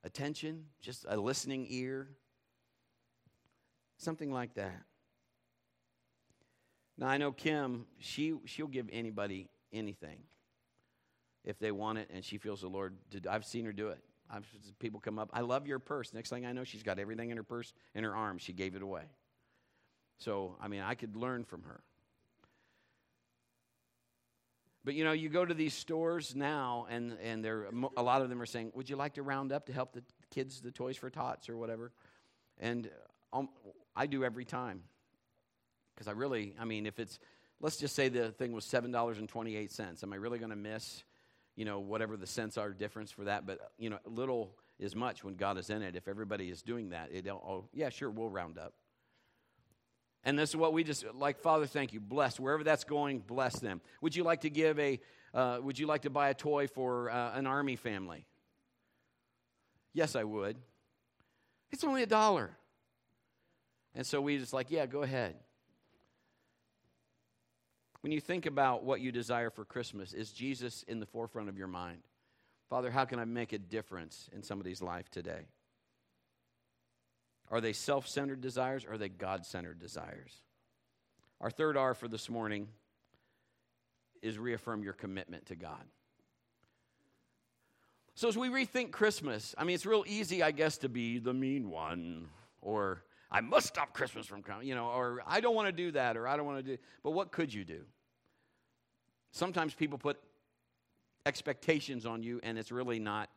attention, 0.03 0.65
just 0.81 1.05
a 1.07 1.17
listening 1.17 1.67
ear? 1.69 2.09
Something 3.97 4.31
like 4.31 4.53
that. 4.55 4.83
Now 6.97 7.07
I 7.07 7.17
know 7.17 7.33
Kim, 7.33 7.85
she 7.99 8.35
she'll 8.45 8.67
give 8.67 8.87
anybody 8.91 9.49
anything 9.73 10.19
if 11.43 11.59
they 11.59 11.71
want 11.71 11.97
it 11.97 12.09
and 12.13 12.23
she 12.23 12.37
feels 12.37 12.61
the 12.61 12.67
Lord 12.67 12.95
did 13.09 13.27
I've 13.27 13.45
seen 13.45 13.65
her 13.65 13.73
do 13.73 13.89
it. 13.89 13.99
I've 14.29 14.45
people 14.79 14.99
come 15.01 15.19
up, 15.19 15.29
I 15.33 15.41
love 15.41 15.67
your 15.67 15.79
purse. 15.79 16.13
Next 16.13 16.29
thing 16.29 16.45
I 16.45 16.53
know, 16.53 16.63
she's 16.63 16.83
got 16.83 16.99
everything 16.99 17.31
in 17.31 17.37
her 17.37 17.43
purse 17.43 17.73
in 17.93 18.05
her 18.05 18.15
arms. 18.15 18.41
She 18.41 18.53
gave 18.53 18.75
it 18.75 18.81
away. 18.81 19.03
So, 20.17 20.55
I 20.61 20.69
mean, 20.69 20.81
I 20.81 20.95
could 20.95 21.17
learn 21.17 21.43
from 21.43 21.63
her. 21.63 21.83
But 24.85 24.93
you 24.93 25.03
know, 25.03 25.13
you 25.13 25.29
go 25.29 25.43
to 25.43 25.53
these 25.55 25.73
stores 25.73 26.35
now, 26.35 26.85
and 26.91 27.17
and 27.23 27.43
there 27.43 27.67
a 27.97 28.03
lot 28.03 28.21
of 28.21 28.29
them 28.29 28.39
are 28.39 28.45
saying, 28.45 28.71
"Would 28.75 28.87
you 28.87 28.95
like 28.95 29.15
to 29.15 29.23
round 29.23 29.51
up 29.51 29.65
to 29.65 29.73
help 29.73 29.93
the 29.93 30.03
kids 30.29 30.61
the 30.61 30.71
Toys 30.71 30.95
for 30.95 31.09
Tots 31.09 31.49
or 31.49 31.57
whatever?" 31.57 31.91
And 32.59 32.89
um, 33.33 33.49
I 33.95 34.05
do 34.05 34.23
every 34.23 34.45
time 34.45 34.83
because 35.95 36.07
I 36.07 36.11
really, 36.11 36.53
I 36.59 36.65
mean, 36.65 36.85
if 36.85 36.99
it's 36.99 37.17
let's 37.59 37.77
just 37.77 37.95
say 37.95 38.09
the 38.09 38.29
thing 38.31 38.51
was 38.51 38.63
seven 38.63 38.91
dollars 38.91 39.17
and 39.17 39.27
twenty 39.27 39.55
eight 39.55 39.71
cents, 39.71 40.03
am 40.03 40.13
I 40.13 40.17
really 40.17 40.37
going 40.37 40.51
to 40.51 40.55
miss, 40.55 41.03
you 41.55 41.65
know, 41.65 41.79
whatever 41.79 42.15
the 42.15 42.27
cents 42.27 42.55
are 42.55 42.69
difference 42.69 43.09
for 43.09 43.23
that? 43.23 43.47
But 43.47 43.71
you 43.79 43.89
know, 43.89 43.97
little 44.05 44.55
is 44.77 44.95
much 44.95 45.23
when 45.23 45.33
God 45.33 45.57
is 45.57 45.71
in 45.71 45.81
it. 45.81 45.95
If 45.95 46.07
everybody 46.07 46.51
is 46.51 46.61
doing 46.61 46.89
that, 46.89 47.09
it 47.11 47.27
oh 47.27 47.65
yeah, 47.73 47.89
sure, 47.89 48.11
we'll 48.11 48.29
round 48.29 48.59
up. 48.59 48.73
And 50.25 50.37
this 50.37 50.49
is 50.49 50.55
what 50.55 50.73
we 50.73 50.83
just 50.83 51.05
like, 51.13 51.39
Father, 51.39 51.67
thank 51.67 51.93
you. 51.93 51.99
Bless 51.99 52.39
wherever 52.39 52.63
that's 52.63 52.83
going, 52.83 53.19
bless 53.19 53.59
them. 53.59 53.79
Would 54.01 54.15
you 54.15 54.23
like 54.23 54.41
to 54.41 54.49
give 54.49 54.79
a, 54.79 54.99
uh, 55.33 55.59
would 55.61 55.77
you 55.77 55.85
like 55.85 56.01
to 56.01 56.09
buy 56.09 56.29
a 56.29 56.33
toy 56.33 56.67
for 56.67 57.11
uh, 57.11 57.37
an 57.37 57.45
army 57.45 57.75
family? 57.75 58.25
Yes, 59.93 60.15
I 60.15 60.23
would. 60.23 60.57
It's 61.71 61.83
only 61.83 62.01
a 62.01 62.07
dollar. 62.07 62.57
And 63.93 64.05
so 64.05 64.19
we 64.19 64.37
just 64.37 64.51
like, 64.51 64.71
yeah, 64.71 64.87
go 64.87 65.03
ahead. 65.03 65.35
When 68.01 68.11
you 68.11 68.19
think 68.19 68.45
about 68.45 68.83
what 68.83 68.99
you 69.01 69.11
desire 69.11 69.49
for 69.49 69.63
Christmas, 69.63 70.13
is 70.13 70.31
Jesus 70.31 70.83
in 70.87 70.99
the 70.99 71.05
forefront 71.05 71.49
of 71.49 71.57
your 71.57 71.67
mind? 71.67 72.01
Father, 72.69 72.91
how 72.91 73.05
can 73.05 73.19
I 73.19 73.25
make 73.25 73.53
a 73.53 73.57
difference 73.57 74.29
in 74.33 74.43
somebody's 74.43 74.81
life 74.81 75.09
today? 75.09 75.47
Are 77.51 77.61
they 77.61 77.73
self 77.73 78.07
centered 78.07 78.41
desires 78.41 78.85
are 78.89 78.97
they 78.97 79.09
God 79.09 79.45
centered 79.45 79.79
desires? 79.79 80.41
Our 81.41 81.49
third 81.49 81.77
R 81.77 81.93
for 81.93 82.07
this 82.07 82.29
morning 82.29 82.67
is 84.21 84.39
reaffirm 84.39 84.83
your 84.83 84.93
commitment 84.93 85.47
to 85.47 85.55
God. 85.55 85.83
So, 88.15 88.27
as 88.29 88.37
we 88.37 88.47
rethink 88.47 88.91
Christmas, 88.91 89.53
I 89.57 89.65
mean, 89.65 89.75
it's 89.75 89.85
real 89.85 90.05
easy, 90.07 90.41
I 90.41 90.51
guess, 90.51 90.77
to 90.79 90.89
be 90.89 91.19
the 91.19 91.33
mean 91.33 91.69
one, 91.69 92.29
or 92.61 93.03
I 93.29 93.41
must 93.41 93.67
stop 93.67 93.93
Christmas 93.93 94.25
from 94.25 94.41
coming, 94.41 94.67
you 94.67 94.73
know, 94.73 94.87
or 94.87 95.21
I 95.27 95.41
don't 95.41 95.53
want 95.53 95.67
to 95.67 95.73
do 95.73 95.91
that, 95.91 96.15
or 96.15 96.27
I 96.27 96.37
don't 96.37 96.45
want 96.45 96.65
to 96.65 96.77
do. 96.77 96.81
But 97.03 97.11
what 97.11 97.31
could 97.33 97.53
you 97.53 97.65
do? 97.65 97.81
Sometimes 99.31 99.73
people 99.73 99.97
put 99.97 100.17
expectations 101.25 102.05
on 102.05 102.23
you, 102.23 102.39
and 102.41 102.57
it's 102.57 102.71
really 102.71 102.99
not 102.99 103.29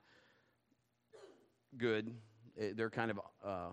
good. 1.76 2.14
They're 2.56 2.90
kind 2.90 3.10
of 3.10 3.20
uh, 3.44 3.70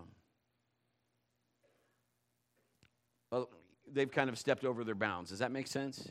well, 3.30 3.48
they've 3.92 4.10
kind 4.10 4.28
of 4.28 4.38
stepped 4.38 4.64
over 4.64 4.84
their 4.84 4.94
bounds. 4.94 5.30
Does 5.30 5.38
that 5.40 5.52
make 5.52 5.66
sense? 5.66 6.10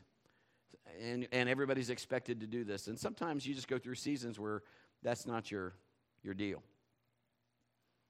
And, 1.01 1.27
and 1.31 1.49
everybody's 1.49 1.89
expected 1.89 2.39
to 2.41 2.47
do 2.47 2.63
this. 2.63 2.87
And 2.87 2.97
sometimes 2.97 3.45
you 3.45 3.53
just 3.53 3.67
go 3.67 3.77
through 3.77 3.95
seasons 3.95 4.39
where 4.39 4.63
that's 5.03 5.25
not 5.27 5.51
your, 5.51 5.73
your 6.23 6.33
deal. 6.33 6.63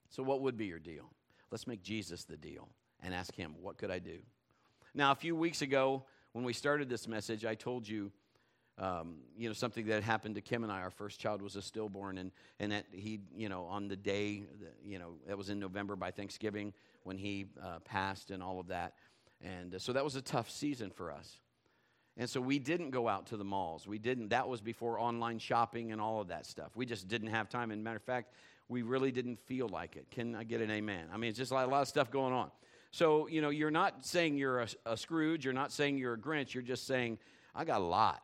So, 0.10 0.24
what 0.24 0.42
would 0.42 0.58
be 0.58 0.66
your 0.66 0.80
deal? 0.80 1.10
Let's 1.52 1.68
make 1.68 1.82
Jesus 1.82 2.26
the 2.26 2.38
deal 2.38 2.70
and 3.02 3.14
ask 3.14 3.34
Him, 3.36 3.56
what 3.62 3.78
could 3.78 3.92
I 3.92 4.00
do? 4.00 4.20
Now, 4.94 5.12
a 5.12 5.16
few 5.16 5.36
weeks 5.36 5.62
ago, 5.62 6.06
when 6.34 6.46
we 6.46 6.54
started 6.54 6.90
this 6.90 7.08
message, 7.08 7.46
I 7.46 7.56
told 7.56 7.88
you, 7.88 8.12
um, 8.78 9.16
you 9.38 9.48
know, 9.48 9.54
something 9.54 9.86
that 9.88 10.04
happened 10.04 10.36
to 10.36 10.42
Kim 10.42 10.64
and 10.64 10.72
I. 10.72 10.82
Our 10.82 10.90
first 10.90 11.20
child 11.20 11.42
was 11.42 11.56
a 11.56 11.62
stillborn, 11.62 12.18
and, 12.18 12.32
and 12.60 12.72
that 12.72 12.86
he, 12.92 13.20
you 13.36 13.50
know, 13.50 13.66
on 13.66 13.88
the 13.88 13.96
day, 13.96 14.44
you 14.84 15.00
know, 15.00 15.14
that 15.28 15.38
was 15.38 15.50
in 15.50 15.60
November 15.60 15.96
by 15.96 16.12
Thanksgiving, 16.12 16.74
when 17.04 17.18
he 17.18 17.46
uh, 17.64 17.80
passed 17.86 18.32
and 18.32 18.44
all 18.44 18.60
of 18.60 18.68
that. 18.68 18.94
And 19.42 19.76
uh, 19.76 19.80
so 19.80 19.94
that 19.94 20.04
was 20.04 20.16
a 20.16 20.22
tough 20.22 20.50
season 20.50 20.90
for 20.90 21.12
us. 21.12 21.38
And 22.18 22.30
so 22.30 22.40
we 22.40 22.60
didn't 22.60 22.92
go 22.92 23.08
out 23.08 23.28
to 23.28 23.38
the 23.38 23.44
malls. 23.44 23.88
We 23.88 24.00
didn't. 24.00 24.30
That 24.30 24.48
was 24.48 24.62
before 24.62 25.00
online 25.00 25.38
shopping 25.38 25.92
and 25.92 26.00
all 26.00 26.22
of 26.22 26.30
that 26.30 26.46
stuff. 26.46 26.72
We 26.76 26.86
just 26.86 27.08
didn't 27.08 27.28
have 27.28 27.50
time. 27.50 27.72
And 27.72 27.84
matter 27.84 27.98
of 27.98 28.04
fact, 28.04 28.34
we 28.70 28.82
really 28.82 29.12
didn't 29.12 29.40
feel 29.40 29.68
like 29.68 29.96
it. 29.96 30.10
Can 30.10 30.34
I 30.34 30.44
get 30.44 30.62
an 30.62 30.72
amen? 30.72 31.08
I 31.14 31.18
mean, 31.18 31.30
it's 31.30 31.38
just 31.38 31.52
like 31.52 31.68
a 31.68 31.70
lot 31.70 31.82
of 31.82 31.88
stuff 31.88 32.10
going 32.10 32.34
on. 32.34 32.50
So, 32.92 33.28
you 33.28 33.42
know, 33.42 33.50
you're 33.50 33.70
not 33.70 34.06
saying 34.06 34.38
you're 34.38 34.62
a, 34.62 34.68
a 34.86 34.98
Scrooge. 34.98 35.44
You're 35.44 35.54
not 35.54 35.72
saying 35.72 35.98
you're 35.98 36.14
a 36.14 36.18
Grinch. 36.18 36.54
You're 36.54 36.64
just 36.64 36.88
saying, 36.88 37.20
I 37.54 37.66
got 37.66 37.82
a 37.82 37.84
lot. 37.84 38.24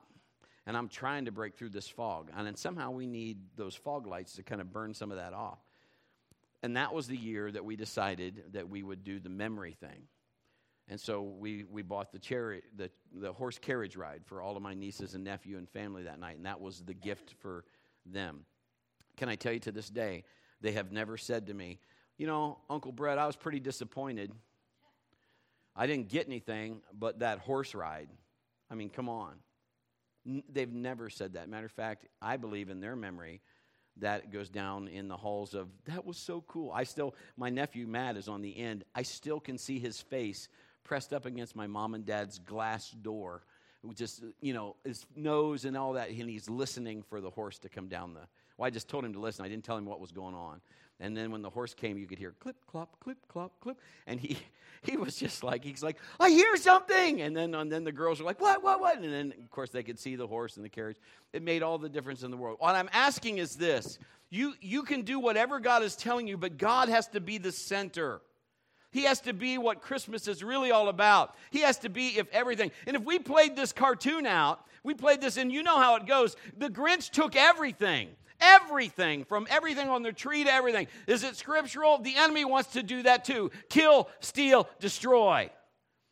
And 0.71 0.77
I'm 0.77 0.87
trying 0.87 1.25
to 1.25 1.33
break 1.33 1.57
through 1.57 1.71
this 1.71 1.89
fog. 1.89 2.31
And 2.33 2.47
then 2.47 2.55
somehow 2.55 2.91
we 2.91 3.05
need 3.05 3.39
those 3.57 3.75
fog 3.75 4.07
lights 4.07 4.37
to 4.37 4.43
kind 4.43 4.61
of 4.61 4.71
burn 4.71 4.93
some 4.93 5.11
of 5.11 5.17
that 5.17 5.33
off. 5.33 5.59
And 6.63 6.77
that 6.77 6.93
was 6.93 7.07
the 7.07 7.17
year 7.17 7.51
that 7.51 7.65
we 7.65 7.75
decided 7.75 8.41
that 8.53 8.69
we 8.69 8.81
would 8.81 9.03
do 9.03 9.19
the 9.19 9.27
memory 9.27 9.75
thing. 9.77 10.03
And 10.87 10.97
so 10.97 11.23
we, 11.23 11.65
we 11.69 11.81
bought 11.81 12.13
the, 12.13 12.19
chariot, 12.19 12.63
the, 12.77 12.89
the 13.13 13.33
horse 13.33 13.59
carriage 13.59 13.97
ride 13.97 14.21
for 14.23 14.41
all 14.41 14.55
of 14.55 14.63
my 14.63 14.73
nieces 14.73 15.13
and 15.13 15.25
nephew 15.25 15.57
and 15.57 15.67
family 15.67 16.03
that 16.03 16.21
night, 16.21 16.37
and 16.37 16.45
that 16.45 16.61
was 16.61 16.79
the 16.79 16.93
gift 16.93 17.35
for 17.41 17.65
them. 18.05 18.45
Can 19.17 19.27
I 19.27 19.35
tell 19.35 19.51
you 19.51 19.59
to 19.59 19.73
this 19.73 19.89
day, 19.89 20.23
they 20.61 20.71
have 20.71 20.93
never 20.93 21.17
said 21.17 21.47
to 21.47 21.53
me, 21.53 21.79
You 22.17 22.27
know, 22.27 22.59
Uncle 22.69 22.93
Brett, 22.93 23.17
I 23.17 23.27
was 23.27 23.35
pretty 23.35 23.59
disappointed. 23.59 24.31
I 25.75 25.85
didn't 25.85 26.07
get 26.07 26.27
anything 26.27 26.79
but 26.97 27.19
that 27.19 27.39
horse 27.39 27.75
ride. 27.75 28.07
I 28.69 28.75
mean, 28.75 28.89
come 28.89 29.09
on. 29.09 29.33
N- 30.25 30.43
they've 30.51 30.71
never 30.71 31.09
said 31.09 31.33
that. 31.33 31.49
Matter 31.49 31.65
of 31.65 31.71
fact, 31.71 32.05
I 32.21 32.37
believe 32.37 32.69
in 32.69 32.79
their 32.79 32.95
memory 32.95 33.41
that 33.97 34.31
goes 34.31 34.49
down 34.49 34.87
in 34.87 35.07
the 35.07 35.17
halls 35.17 35.53
of 35.53 35.67
that 35.85 36.05
was 36.05 36.17
so 36.17 36.41
cool. 36.47 36.71
I 36.71 36.83
still, 36.83 37.13
my 37.37 37.49
nephew 37.49 37.87
Matt 37.87 38.17
is 38.17 38.27
on 38.27 38.41
the 38.41 38.57
end. 38.57 38.83
I 38.95 39.01
still 39.01 39.39
can 39.39 39.57
see 39.57 39.79
his 39.79 40.01
face 40.01 40.47
pressed 40.83 41.13
up 41.13 41.25
against 41.25 41.55
my 41.55 41.67
mom 41.67 41.93
and 41.93 42.05
dad's 42.05 42.39
glass 42.39 42.89
door. 42.89 43.43
Just, 43.95 44.23
you 44.41 44.53
know, 44.53 44.75
his 44.83 45.05
nose 45.15 45.65
and 45.65 45.75
all 45.75 45.93
that, 45.93 46.09
and 46.09 46.29
he's 46.29 46.49
listening 46.49 47.03
for 47.03 47.19
the 47.19 47.29
horse 47.29 47.57
to 47.59 47.69
come 47.69 47.87
down 47.87 48.13
the. 48.13 48.21
Well, 48.57 48.67
I 48.67 48.69
just 48.69 48.87
told 48.87 49.03
him 49.03 49.13
to 49.13 49.19
listen. 49.19 49.43
I 49.43 49.49
didn't 49.49 49.63
tell 49.63 49.77
him 49.77 49.85
what 49.85 49.99
was 49.99 50.11
going 50.11 50.35
on. 50.35 50.61
And 50.99 51.17
then 51.17 51.31
when 51.31 51.41
the 51.41 51.49
horse 51.49 51.73
came, 51.73 51.97
you 51.97 52.05
could 52.05 52.19
hear 52.19 52.35
clip, 52.39 52.55
clop, 52.67 52.99
clip, 52.99 53.17
clop, 53.27 53.59
clip. 53.59 53.77
And 54.05 54.19
he, 54.19 54.37
he 54.83 54.97
was 54.97 55.15
just 55.15 55.43
like, 55.43 55.63
he's 55.63 55.81
like, 55.81 55.97
I 56.19 56.29
hear 56.29 56.55
something. 56.57 57.21
And 57.21 57.35
then, 57.35 57.55
and 57.55 57.71
then 57.71 57.83
the 57.83 57.91
girls 57.91 58.19
were 58.19 58.25
like, 58.25 58.39
what, 58.39 58.61
what, 58.63 58.79
what? 58.79 58.99
And 58.99 59.11
then, 59.11 59.33
of 59.43 59.49
course, 59.49 59.71
they 59.71 59.81
could 59.81 59.97
see 59.97 60.15
the 60.15 60.27
horse 60.27 60.57
and 60.57 60.63
the 60.63 60.69
carriage. 60.69 60.97
It 61.33 61.41
made 61.41 61.63
all 61.63 61.79
the 61.79 61.89
difference 61.89 62.21
in 62.21 62.29
the 62.29 62.37
world. 62.37 62.57
What 62.59 62.75
I'm 62.75 62.89
asking 62.93 63.39
is 63.39 63.55
this 63.55 63.97
you, 64.29 64.53
you 64.61 64.83
can 64.83 65.01
do 65.01 65.19
whatever 65.19 65.59
God 65.59 65.83
is 65.83 65.95
telling 65.95 66.27
you, 66.27 66.37
but 66.37 66.57
God 66.57 66.87
has 66.87 67.07
to 67.09 67.19
be 67.19 67.37
the 67.39 67.51
center. 67.51 68.21
He 68.91 69.03
has 69.03 69.21
to 69.21 69.33
be 69.33 69.57
what 69.57 69.81
Christmas 69.81 70.27
is 70.27 70.43
really 70.43 70.71
all 70.71 70.89
about. 70.89 71.35
He 71.49 71.59
has 71.59 71.77
to 71.79 71.89
be 71.89 72.17
if 72.17 72.27
everything. 72.31 72.71
And 72.85 72.95
if 72.95 73.03
we 73.03 73.19
played 73.19 73.55
this 73.55 73.71
cartoon 73.71 74.25
out, 74.25 74.65
we 74.83 74.93
played 74.93 75.21
this, 75.21 75.37
and 75.37 75.51
you 75.51 75.63
know 75.63 75.77
how 75.77 75.95
it 75.95 76.05
goes. 76.05 76.35
The 76.57 76.69
Grinch 76.69 77.09
took 77.09 77.35
everything. 77.35 78.09
Everything, 78.41 79.23
from 79.23 79.45
everything 79.51 79.87
on 79.87 80.01
the 80.01 80.11
tree 80.11 80.43
to 80.43 80.51
everything. 80.51 80.87
Is 81.05 81.23
it 81.23 81.35
scriptural? 81.35 81.99
The 81.99 82.15
enemy 82.15 82.43
wants 82.43 82.71
to 82.73 82.81
do 82.81 83.03
that 83.03 83.23
too 83.23 83.51
kill, 83.69 84.09
steal, 84.19 84.67
destroy. 84.79 85.51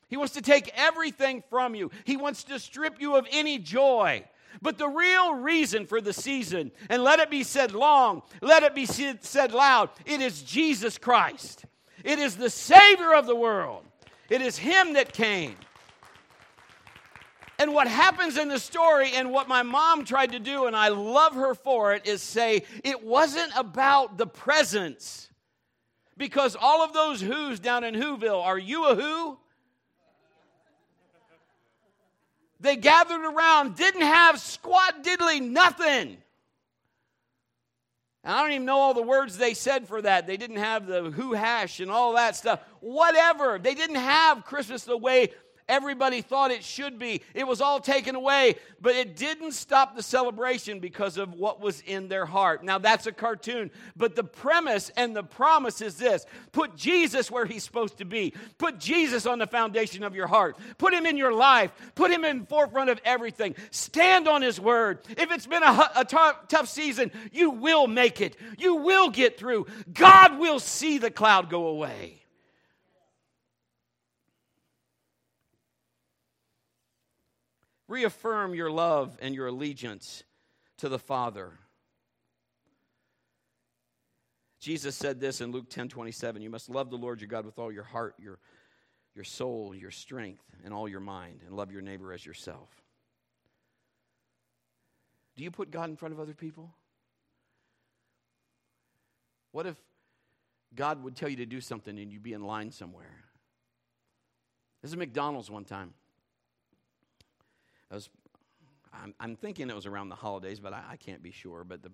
He 0.10 0.18
wants 0.18 0.34
to 0.34 0.42
take 0.42 0.72
everything 0.76 1.44
from 1.50 1.76
you, 1.76 1.92
he 2.04 2.18
wants 2.18 2.44
to 2.46 2.60
strip 2.60 3.02
you 3.02 3.16
of 3.16 3.28
any 3.32 3.58
joy. 3.58 4.24
But 4.62 4.78
the 4.78 4.88
real 4.88 5.36
reason 5.36 5.86
for 5.86 6.02
the 6.02 6.14
season, 6.14 6.72
and 6.90 7.04
let 7.04 7.20
it 7.20 7.30
be 7.30 7.44
said 7.44 7.72
long, 7.72 8.24
let 8.42 8.64
it 8.64 8.74
be 8.74 8.86
said 8.86 9.52
loud, 9.52 9.90
it 10.06 10.22
is 10.22 10.42
Jesus 10.42 10.98
Christ. 10.98 11.66
It 12.04 12.20
is 12.20 12.38
the 12.38 12.50
Savior 12.50 13.14
of 13.14 13.26
the 13.26 13.36
world. 13.36 13.84
It 14.30 14.42
is 14.42 14.58
Him 14.58 14.94
that 14.94 15.14
came. 15.14 15.56
And 17.58 17.74
what 17.74 17.88
happens 17.88 18.38
in 18.38 18.48
the 18.48 18.58
story, 18.58 19.12
and 19.14 19.32
what 19.32 19.50
my 19.50 19.64
mom 19.64 20.06
tried 20.06 20.32
to 20.32 20.40
do, 20.40 20.66
and 20.66 20.76
I 20.76 20.88
love 20.88 21.36
her 21.36 21.54
for 21.54 21.94
it, 21.94 22.08
is 22.08 22.22
say 22.22 22.64
it 22.86 23.04
wasn't 23.04 23.52
about 23.58 24.18
the 24.18 24.26
presence. 24.26 25.30
Because 26.16 26.56
all 26.60 26.84
of 26.84 26.94
those 26.94 27.20
who's 27.20 27.60
down 27.60 27.84
in 27.84 27.96
Whoville, 27.96 28.42
are 28.42 28.58
you 28.58 28.88
a 28.88 28.96
who? 28.96 29.38
They 32.62 32.76
gathered 32.76 33.26
around, 33.26 33.76
didn't 33.76 34.02
have 34.02 34.40
squat 34.40 35.04
diddly 35.04 35.42
nothing. 35.42 36.18
I 38.24 38.42
don't 38.42 38.52
even 38.52 38.66
know 38.66 38.78
all 38.78 38.94
the 38.94 39.02
words 39.02 39.38
they 39.38 39.54
said 39.54 39.88
for 39.88 40.02
that. 40.02 40.28
They 40.28 40.36
didn't 40.36 40.58
have 40.58 40.86
the 40.86 41.04
who 41.04 41.34
hash 41.34 41.80
and 41.80 41.90
all 41.90 42.14
that 42.14 42.36
stuff. 42.36 42.60
Whatever. 42.82 43.60
They 43.60 43.76
didn't 43.76 43.96
have 43.96 44.44
Christmas 44.44 44.84
the 44.84 44.98
way 44.98 45.32
everybody 45.70 46.22
thought 46.22 46.52
it 46.52 46.64
should 46.64 47.00
be. 47.00 47.22
It 47.34 47.48
was 47.48 47.62
all 47.62 47.80
taken 47.80 48.16
away, 48.16 48.56
but 48.82 48.96
it 48.96 49.16
didn't 49.16 49.54
stop 49.54 49.96
the 49.96 50.04
celebration 50.04 50.80
because 50.80 51.18
of 51.18 51.34
what 51.34 51.62
was 51.62 51.82
in 51.82 52.10
their 52.10 52.26
heart. 52.26 52.64
Now, 52.64 52.80
that's 52.80 53.08
a 53.08 53.12
cartoon, 53.12 53.72
but 53.96 54.16
the 54.16 54.24
premise 54.24 54.92
and 54.98 55.16
the 55.16 55.24
promise 55.24 55.82
is 55.82 55.96
this 55.96 56.26
put 56.52 56.76
Jesus 56.76 57.32
where 57.32 57.46
he's 57.46 57.64
supposed 57.64 57.98
to 57.98 58.06
be, 58.06 58.34
put 58.58 58.80
Jesus 58.80 59.26
on 59.26 59.40
the 59.40 59.48
foundation 59.48 60.04
of 60.04 60.16
your 60.16 60.28
heart, 60.28 60.58
put 60.78 60.94
him 60.94 61.06
in 61.06 61.16
your 61.16 61.34
life, 61.34 61.72
put 61.96 62.12
him 62.12 62.26
in 62.26 62.46
forefront 62.46 62.90
of 62.90 63.00
everything. 63.06 63.56
Stand 63.72 64.28
on 64.28 64.42
his 64.42 64.60
word. 64.60 65.00
If 65.10 65.32
it's 65.32 65.48
been 65.48 65.64
a, 65.64 66.06
tough 66.06 66.68
season, 66.68 67.12
you 67.32 67.52
will 67.52 67.88
make 67.88 68.20
it, 68.20 68.36
you 68.58 68.76
will 68.76 69.10
get 69.10 69.38
through. 69.38 69.68
God 69.94 70.40
will 70.40 70.60
see 70.60 70.98
the 70.98 71.12
cloud 71.12 71.50
go 71.50 71.68
away. 71.68 72.19
Reaffirm 77.90 78.54
your 78.54 78.70
love 78.70 79.18
and 79.20 79.34
your 79.34 79.48
allegiance 79.48 80.24
to 80.78 80.88
the 80.88 81.00
Father. 81.00 81.54
Jesus 84.60 84.96
said 84.96 85.20
this 85.20 85.42
in 85.42 85.52
Luke 85.52 85.70
10 85.72 85.90
27 85.90 86.42
You 86.42 86.52
must 86.52 86.70
love 86.70 86.92
the 86.92 86.98
Lord 86.98 87.20
your 87.20 87.28
God 87.28 87.48
with 87.48 87.58
all 87.58 87.72
your 87.72 87.84
heart, 87.84 88.14
your, 88.20 88.38
your 89.16 89.24
soul, 89.24 89.74
your 89.74 89.90
strength, 89.90 90.44
and 90.64 90.72
all 90.72 90.88
your 90.88 91.00
mind, 91.00 91.42
and 91.44 91.56
love 91.56 91.72
your 91.72 91.82
neighbor 91.82 92.14
as 92.14 92.24
yourself. 92.24 92.70
Do 95.36 95.44
you 95.44 95.50
put 95.50 95.72
God 95.72 95.90
in 95.90 95.96
front 95.96 96.14
of 96.14 96.20
other 96.20 96.36
people? 96.36 96.70
What 99.52 99.66
if 99.66 99.78
God 100.76 101.04
would 101.04 101.16
tell 101.16 101.30
you 101.30 101.38
to 101.38 101.46
do 101.48 101.60
something 101.60 101.98
and 101.98 102.12
you'd 102.12 102.22
be 102.22 102.34
in 102.34 102.44
line 102.44 102.70
somewhere? 102.72 103.24
This 104.84 104.92
is 104.92 104.98
McDonald's 104.98 105.50
one 105.50 105.66
time. 105.66 105.96
I 107.92 107.96
was, 107.96 108.10
I'm, 108.94 109.14
I'm, 109.20 109.36
thinking 109.36 109.70
it 109.70 109.76
was 109.76 109.86
around 109.86 110.10
the 110.10 110.16
holidays, 110.16 110.60
but 110.60 110.74
I, 110.74 110.84
I 110.92 110.96
can't 110.98 111.24
be 111.24 111.32
sure. 111.32 111.64
But 111.64 111.82
the, 111.82 111.92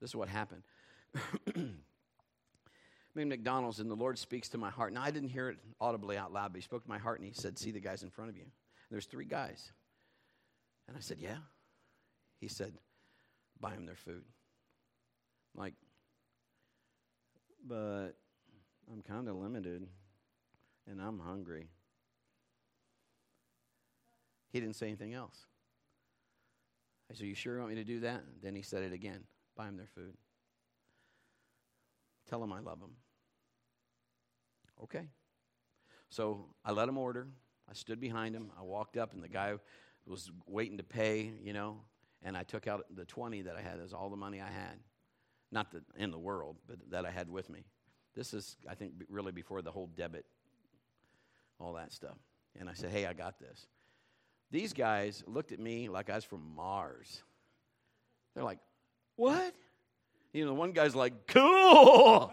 this 0.00 0.10
is 0.10 0.16
what 0.16 0.28
happened. 0.28 0.62
I'm 1.56 1.76
in 3.16 3.28
McDonald's, 3.28 3.80
and 3.80 3.90
the 3.90 3.94
Lord 3.94 4.18
speaks 4.18 4.48
to 4.50 4.58
my 4.58 4.70
heart. 4.70 4.92
Now, 4.92 5.02
I 5.02 5.10
didn't 5.10 5.28
hear 5.28 5.48
it 5.48 5.58
audibly 5.80 6.16
out 6.18 6.32
loud, 6.32 6.52
but 6.52 6.58
He 6.58 6.62
spoke 6.62 6.82
to 6.82 6.88
my 6.88 6.98
heart, 6.98 7.20
and 7.20 7.28
He 7.28 7.34
said, 7.34 7.58
See 7.58 7.70
the 7.70 7.80
guys 7.80 8.02
in 8.02 8.10
front 8.10 8.30
of 8.30 8.36
you. 8.36 8.42
And 8.42 8.50
there's 8.90 9.06
three 9.06 9.24
guys. 9.24 9.72
And 10.88 10.96
I 10.96 11.00
said, 11.00 11.18
Yeah. 11.20 11.36
He 12.40 12.48
said, 12.48 12.74
Buy 13.60 13.70
them 13.70 13.86
their 13.86 13.94
food. 13.94 14.24
I'm 15.54 15.60
like, 15.60 15.74
but 17.66 18.10
I'm 18.92 19.02
kind 19.02 19.28
of 19.28 19.36
limited, 19.36 19.86
and 20.86 21.00
I'm 21.00 21.18
hungry. 21.18 21.68
He 24.54 24.60
didn't 24.60 24.76
say 24.76 24.86
anything 24.86 25.14
else. 25.14 25.46
I 27.10 27.14
said, 27.14 27.26
You 27.26 27.34
sure 27.34 27.58
want 27.58 27.70
me 27.70 27.74
to 27.74 27.84
do 27.84 27.98
that? 28.00 28.22
Then 28.40 28.54
he 28.54 28.62
said 28.62 28.84
it 28.84 28.92
again 28.92 29.24
buy 29.56 29.66
them 29.66 29.76
their 29.76 29.88
food. 29.96 30.14
Tell 32.28 32.40
them 32.40 32.52
I 32.52 32.60
love 32.60 32.78
them. 32.80 32.92
Okay. 34.84 35.08
So 36.08 36.46
I 36.64 36.70
let 36.70 36.88
him 36.88 36.98
order. 36.98 37.26
I 37.68 37.74
stood 37.74 38.00
behind 38.00 38.34
him. 38.34 38.52
I 38.58 38.62
walked 38.62 38.96
up, 38.96 39.12
and 39.12 39.22
the 39.22 39.28
guy 39.28 39.54
was 40.06 40.30
waiting 40.46 40.76
to 40.78 40.84
pay, 40.84 41.32
you 41.42 41.52
know, 41.52 41.80
and 42.22 42.36
I 42.36 42.44
took 42.44 42.68
out 42.68 42.84
the 42.94 43.04
20 43.04 43.42
that 43.42 43.56
I 43.56 43.60
had. 43.60 43.80
That's 43.80 43.92
all 43.92 44.08
the 44.08 44.16
money 44.16 44.40
I 44.40 44.50
had. 44.50 44.78
Not 45.50 45.72
the, 45.72 45.82
in 45.96 46.12
the 46.12 46.18
world, 46.18 46.56
but 46.68 46.78
that 46.90 47.04
I 47.04 47.10
had 47.10 47.28
with 47.28 47.50
me. 47.50 47.64
This 48.14 48.32
is, 48.32 48.56
I 48.68 48.74
think, 48.76 48.92
really 49.08 49.32
before 49.32 49.62
the 49.62 49.72
whole 49.72 49.88
debit, 49.96 50.26
all 51.58 51.72
that 51.72 51.92
stuff. 51.92 52.18
And 52.58 52.68
I 52.68 52.74
said, 52.74 52.92
Hey, 52.92 53.06
I 53.06 53.14
got 53.14 53.40
this. 53.40 53.66
These 54.54 54.72
guys 54.72 55.24
looked 55.26 55.50
at 55.50 55.58
me 55.58 55.88
like 55.88 56.08
I 56.08 56.14
was 56.14 56.22
from 56.22 56.54
Mars. 56.54 57.24
They're 58.34 58.44
like, 58.44 58.60
What? 59.16 59.52
You 60.32 60.46
know, 60.46 60.54
one 60.54 60.70
guy's 60.70 60.94
like, 60.94 61.26
Cool. 61.26 62.32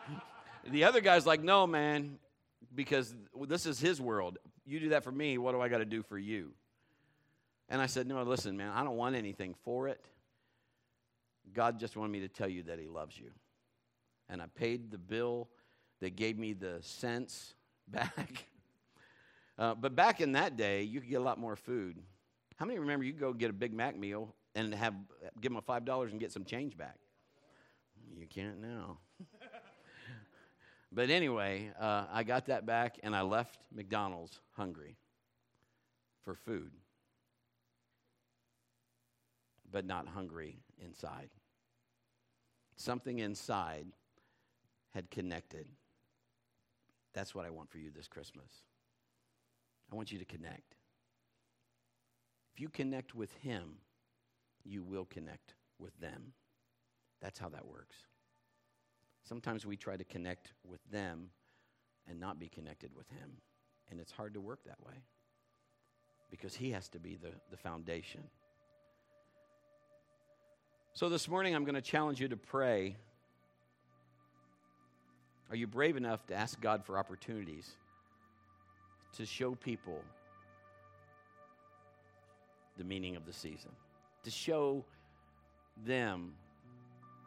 the 0.70 0.84
other 0.84 1.02
guy's 1.02 1.26
like, 1.26 1.42
No, 1.42 1.66
man, 1.66 2.18
because 2.74 3.14
this 3.46 3.66
is 3.66 3.78
his 3.78 4.00
world. 4.00 4.38
You 4.64 4.80
do 4.80 4.88
that 4.88 5.04
for 5.04 5.12
me, 5.12 5.36
what 5.36 5.52
do 5.52 5.60
I 5.60 5.68
got 5.68 5.78
to 5.78 5.84
do 5.84 6.02
for 6.02 6.16
you? 6.16 6.52
And 7.68 7.82
I 7.82 7.86
said, 7.88 8.06
No, 8.06 8.22
listen, 8.22 8.56
man, 8.56 8.72
I 8.74 8.82
don't 8.82 8.96
want 8.96 9.14
anything 9.14 9.54
for 9.66 9.86
it. 9.88 10.00
God 11.52 11.78
just 11.78 11.94
wanted 11.94 12.12
me 12.12 12.20
to 12.20 12.28
tell 12.28 12.48
you 12.48 12.62
that 12.62 12.78
He 12.78 12.86
loves 12.86 13.18
you. 13.18 13.32
And 14.30 14.40
I 14.40 14.46
paid 14.46 14.90
the 14.90 14.96
bill. 14.96 15.50
They 16.00 16.08
gave 16.08 16.38
me 16.38 16.54
the 16.54 16.78
cents 16.80 17.52
back. 17.86 18.46
Uh, 19.58 19.74
but 19.74 19.96
back 19.96 20.20
in 20.20 20.32
that 20.32 20.56
day, 20.56 20.82
you 20.82 21.00
could 21.00 21.10
get 21.10 21.16
a 21.16 21.24
lot 21.24 21.38
more 21.38 21.56
food. 21.56 21.98
How 22.56 22.66
many 22.66 22.78
remember 22.78 23.04
you 23.04 23.12
go 23.12 23.32
get 23.32 23.50
a 23.50 23.52
Big 23.52 23.72
Mac 23.72 23.96
meal 23.98 24.34
and 24.54 24.74
have 24.74 24.94
give 25.40 25.50
them 25.50 25.56
a 25.56 25.62
five 25.62 25.84
dollars 25.84 26.12
and 26.12 26.20
get 26.20 26.32
some 26.32 26.44
change 26.44 26.76
back? 26.76 26.98
You 28.16 28.26
can't 28.26 28.60
now. 28.60 28.98
but 30.92 31.10
anyway, 31.10 31.70
uh, 31.78 32.06
I 32.12 32.22
got 32.22 32.46
that 32.46 32.66
back 32.66 32.98
and 33.02 33.14
I 33.14 33.22
left 33.22 33.58
McDonald's 33.74 34.38
hungry 34.52 34.96
for 36.24 36.34
food, 36.34 36.70
but 39.70 39.84
not 39.84 40.06
hungry 40.06 40.60
inside. 40.84 41.30
Something 42.76 43.18
inside 43.18 43.86
had 44.90 45.10
connected. 45.10 45.66
That's 47.12 47.34
what 47.34 47.44
I 47.44 47.50
want 47.50 47.70
for 47.70 47.78
you 47.78 47.90
this 47.90 48.06
Christmas. 48.06 48.67
I 49.90 49.96
want 49.96 50.12
you 50.12 50.18
to 50.18 50.24
connect. 50.24 50.76
If 52.54 52.60
you 52.60 52.68
connect 52.68 53.14
with 53.14 53.32
Him, 53.34 53.76
you 54.64 54.82
will 54.82 55.04
connect 55.04 55.54
with 55.78 55.98
them. 56.00 56.32
That's 57.22 57.38
how 57.38 57.48
that 57.50 57.66
works. 57.66 57.96
Sometimes 59.24 59.66
we 59.66 59.76
try 59.76 59.96
to 59.96 60.04
connect 60.04 60.52
with 60.64 60.80
them 60.90 61.30
and 62.08 62.18
not 62.18 62.38
be 62.38 62.48
connected 62.48 62.90
with 62.96 63.08
Him. 63.10 63.30
And 63.90 64.00
it's 64.00 64.12
hard 64.12 64.34
to 64.34 64.40
work 64.40 64.60
that 64.66 64.78
way 64.86 64.94
because 66.30 66.54
He 66.54 66.70
has 66.72 66.88
to 66.90 66.98
be 66.98 67.16
the, 67.16 67.30
the 67.50 67.56
foundation. 67.56 68.22
So 70.94 71.08
this 71.08 71.28
morning, 71.28 71.54
I'm 71.54 71.64
going 71.64 71.74
to 71.76 71.80
challenge 71.80 72.20
you 72.20 72.28
to 72.28 72.36
pray. 72.36 72.96
Are 75.50 75.56
you 75.56 75.66
brave 75.66 75.96
enough 75.96 76.26
to 76.26 76.34
ask 76.34 76.60
God 76.60 76.84
for 76.84 76.98
opportunities 76.98 77.70
to 79.16 79.26
show 79.26 79.54
people 79.54 80.02
the 82.76 82.84
meaning 82.84 83.16
of 83.16 83.26
the 83.26 83.32
season? 83.32 83.70
To 84.24 84.30
show 84.30 84.84
them 85.86 86.34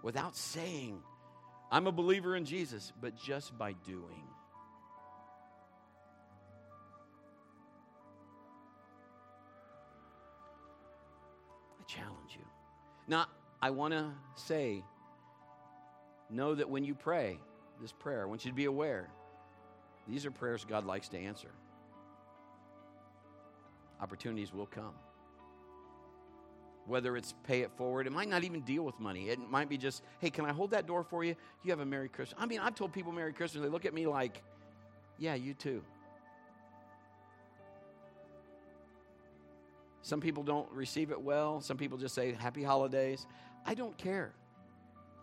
without 0.04 0.36
saying, 0.36 1.02
I'm 1.72 1.88
a 1.88 1.92
believer 1.92 2.36
in 2.36 2.46
Jesus, 2.46 2.92
but 3.02 3.16
just 3.18 3.58
by 3.58 3.74
doing. 3.86 4.28
I 11.80 11.84
challenge 11.88 12.32
you. 12.34 12.46
Now, 13.08 13.26
I 13.62 13.70
want 13.70 13.94
to 13.94 14.12
say, 14.36 14.84
know 16.30 16.56
that 16.56 16.70
when 16.70 16.84
you 16.84 16.96
pray 16.96 17.40
this 17.82 17.92
prayer, 17.92 18.24
I 18.24 18.26
want 18.26 18.46
you 18.46 18.52
to 18.52 18.56
be 18.56 18.66
aware 18.66 19.10
these 20.08 20.26
are 20.26 20.32
prayers 20.32 20.66
God 20.68 20.86
likes 20.86 21.10
to 21.10 21.18
answer. 21.18 21.50
Opportunities 24.02 24.54
will 24.54 24.66
come. 24.66 24.94
Whether 26.88 27.16
it's 27.16 27.36
pay 27.44 27.62
it 27.62 27.72
forward, 27.78 28.08
it 28.08 28.12
might 28.12 28.28
not 28.28 28.44
even 28.44 28.62
deal 28.62 28.84
with 28.84 29.00
money. 29.00 29.30
It 29.30 29.40
might 29.40 29.70
be 29.70 29.78
just, 29.78 30.02
hey, 30.20 30.32
can 30.32 30.46
I 30.46 30.52
hold 30.52 30.72
that 30.72 30.88
door 30.88 31.04
for 31.04 31.24
you? 31.24 31.36
You 31.64 31.72
have 31.72 31.80
a 31.80 31.86
Merry 31.86 32.10
Christmas. 32.10 32.40
I 32.42 32.48
mean, 32.48 32.60
I've 32.60 32.76
told 32.76 32.92
people 32.92 33.12
Merry 33.12 33.34
Christmas. 33.34 33.64
They 33.64 33.70
look 33.70 33.86
at 33.86 33.94
me 33.94 34.08
like, 34.08 34.42
yeah, 35.20 35.36
you 35.36 35.54
too. 35.54 35.84
Some 40.02 40.20
people 40.20 40.44
don't 40.44 40.70
receive 40.72 41.12
it 41.12 41.22
well. 41.22 41.62
Some 41.62 41.78
people 41.78 41.98
just 41.98 42.16
say, 42.16 42.34
Happy 42.34 42.64
holidays. 42.64 43.28
I 43.66 43.76
don't 43.76 43.96
care. 43.98 44.34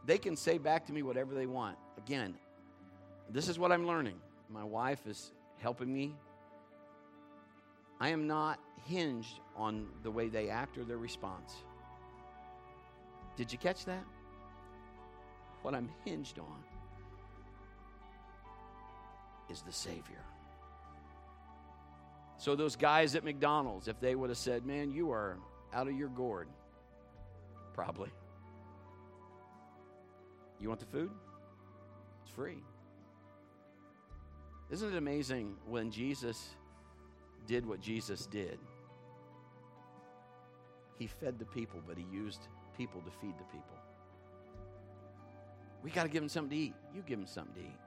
They 0.07 0.19
can 0.19 0.37
say 0.37 0.59
back 0.59 0.87
to 0.87 0.93
me 0.93 1.03
whatever 1.03 1.35
they 1.35 1.47
want. 1.47 1.77
Again, 1.99 2.35
this 3.29 3.49
is 3.49 3.59
what 3.59 3.73
I'm 3.73 3.87
learning. 3.87 4.15
My 4.49 4.65
wife 4.65 5.01
is 5.07 5.33
helping 5.59 5.93
me. 5.93 6.15
I 8.01 8.11
am 8.11 8.27
not 8.27 8.61
hinged 8.87 9.41
on 9.57 9.89
the 10.03 10.11
way 10.11 10.29
they 10.29 10.49
act 10.49 10.79
or 10.79 10.85
their 10.85 10.99
response. 10.99 11.53
Did 13.37 13.53
you 13.53 13.59
catch 13.59 13.85
that? 13.85 14.05
What 15.63 15.75
I'm 15.75 15.91
hinged 16.05 16.39
on 16.39 16.65
is 19.51 19.63
the 19.63 19.73
Savior. 19.73 20.25
So, 22.37 22.55
those 22.55 22.77
guys 22.77 23.17
at 23.17 23.25
McDonald's, 23.25 23.89
if 23.89 23.99
they 23.99 24.15
would 24.15 24.31
have 24.31 24.39
said, 24.39 24.65
Man, 24.65 24.93
you 24.93 25.11
are 25.11 25.39
out 25.75 25.89
of 25.89 25.97
your 25.97 26.09
gourd, 26.09 26.49
probably. 27.75 28.11
You 30.61 30.69
want 30.69 30.81
the 30.81 30.87
food? 30.87 31.11
It's 32.23 32.33
free. 32.33 32.63
Isn't 34.71 34.93
it 34.93 34.97
amazing 34.97 35.57
when 35.67 35.91
Jesus 35.91 36.51
did 37.49 37.67
what 37.67 37.81
Jesus 37.81 38.27
did? 38.27 38.59
He 40.99 41.07
fed 41.07 41.39
the 41.39 41.47
people, 41.47 41.81
but 41.87 41.97
he 41.97 42.05
used 42.13 42.43
people 42.77 43.01
to 43.01 43.11
feed 43.11 43.35
the 43.39 43.45
people. 43.45 43.77
We 45.83 45.91
got 45.91 46.03
to 46.03 46.09
give 46.09 46.23
them 46.23 46.29
something 46.29 46.51
to 46.51 46.65
eat. 46.65 46.75
You 46.95 47.03
give 47.07 47.19
them 47.19 47.27
something 47.27 47.55
to 47.55 47.61
eat. 47.61 47.81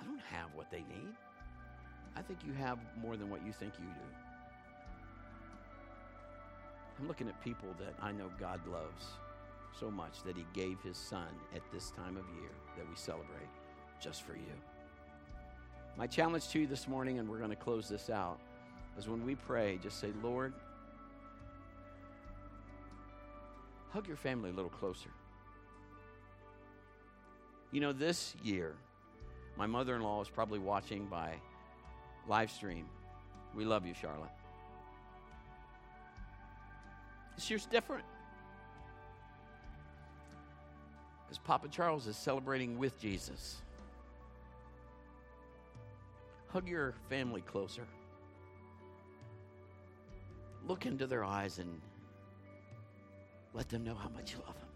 I 0.00 0.04
don't 0.04 0.20
have 0.32 0.48
what 0.54 0.70
they 0.70 0.78
need. 0.78 1.14
I 2.16 2.22
think 2.22 2.40
you 2.44 2.52
have 2.54 2.78
more 3.00 3.16
than 3.16 3.30
what 3.30 3.46
you 3.46 3.52
think 3.52 3.74
you 3.78 3.84
do. 3.84 4.16
I'm 6.98 7.06
looking 7.06 7.28
at 7.28 7.40
people 7.44 7.68
that 7.78 7.94
I 8.02 8.10
know 8.10 8.30
God 8.40 8.60
loves 8.66 9.06
so 9.78 9.90
much 9.90 10.24
that 10.24 10.36
He 10.36 10.44
gave 10.52 10.80
His 10.82 10.96
Son 10.96 11.28
at 11.54 11.62
this 11.72 11.90
time 11.92 12.16
of 12.16 12.24
year 12.40 12.50
that 12.76 12.88
we 12.88 12.96
celebrate 12.96 13.48
just 14.00 14.22
for 14.22 14.32
you. 14.32 14.77
My 15.98 16.06
challenge 16.06 16.48
to 16.50 16.60
you 16.60 16.68
this 16.68 16.86
morning, 16.86 17.18
and 17.18 17.28
we're 17.28 17.38
going 17.38 17.50
to 17.50 17.56
close 17.56 17.88
this 17.88 18.08
out, 18.08 18.38
is 18.96 19.08
when 19.08 19.26
we 19.26 19.34
pray, 19.34 19.80
just 19.82 19.98
say, 19.98 20.12
Lord, 20.22 20.52
hug 23.90 24.06
your 24.06 24.16
family 24.16 24.50
a 24.50 24.52
little 24.52 24.70
closer. 24.70 25.10
You 27.72 27.80
know, 27.80 27.92
this 27.92 28.36
year, 28.44 28.76
my 29.56 29.66
mother 29.66 29.96
in 29.96 30.02
law 30.02 30.22
is 30.22 30.28
probably 30.28 30.60
watching 30.60 31.06
by 31.06 31.34
live 32.28 32.52
stream. 32.52 32.86
We 33.56 33.64
love 33.64 33.84
you, 33.84 33.92
Charlotte. 34.00 34.30
This 37.34 37.50
year's 37.50 37.66
different. 37.66 38.04
Because 41.26 41.38
Papa 41.38 41.66
Charles 41.68 42.06
is 42.06 42.16
celebrating 42.16 42.78
with 42.78 43.00
Jesus. 43.00 43.62
Hug 46.48 46.66
your 46.68 46.94
family 47.08 47.42
closer. 47.42 47.86
Look 50.66 50.86
into 50.86 51.06
their 51.06 51.24
eyes 51.24 51.58
and 51.58 51.80
let 53.54 53.68
them 53.68 53.84
know 53.84 53.94
how 53.94 54.08
much 54.08 54.32
you 54.32 54.38
love 54.46 54.54
them. 54.54 54.68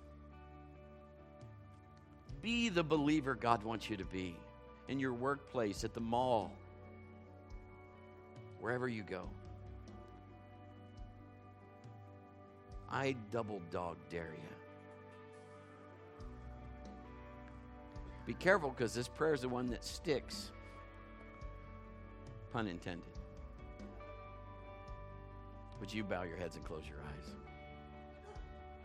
Be 2.40 2.68
the 2.68 2.82
believer 2.82 3.34
God 3.34 3.62
wants 3.62 3.88
you 3.88 3.96
to 3.96 4.04
be 4.04 4.36
in 4.88 4.98
your 4.98 5.14
workplace, 5.14 5.84
at 5.84 5.94
the 5.94 6.00
mall, 6.00 6.52
wherever 8.60 8.88
you 8.88 9.02
go. 9.02 9.28
I 12.90 13.16
double 13.30 13.62
dog 13.70 13.96
dare 14.10 14.34
you. 14.34 14.48
Be 18.26 18.34
careful 18.34 18.70
because 18.70 18.92
this 18.92 19.08
prayer 19.08 19.34
is 19.34 19.40
the 19.40 19.48
one 19.48 19.68
that 19.70 19.84
sticks. 19.84 20.50
Pun 22.52 22.68
intended. 22.68 23.14
Would 25.80 25.92
you 25.92 26.04
bow 26.04 26.22
your 26.22 26.36
heads 26.36 26.56
and 26.56 26.64
close 26.64 26.82
your 26.86 26.98
eyes? 26.98 27.41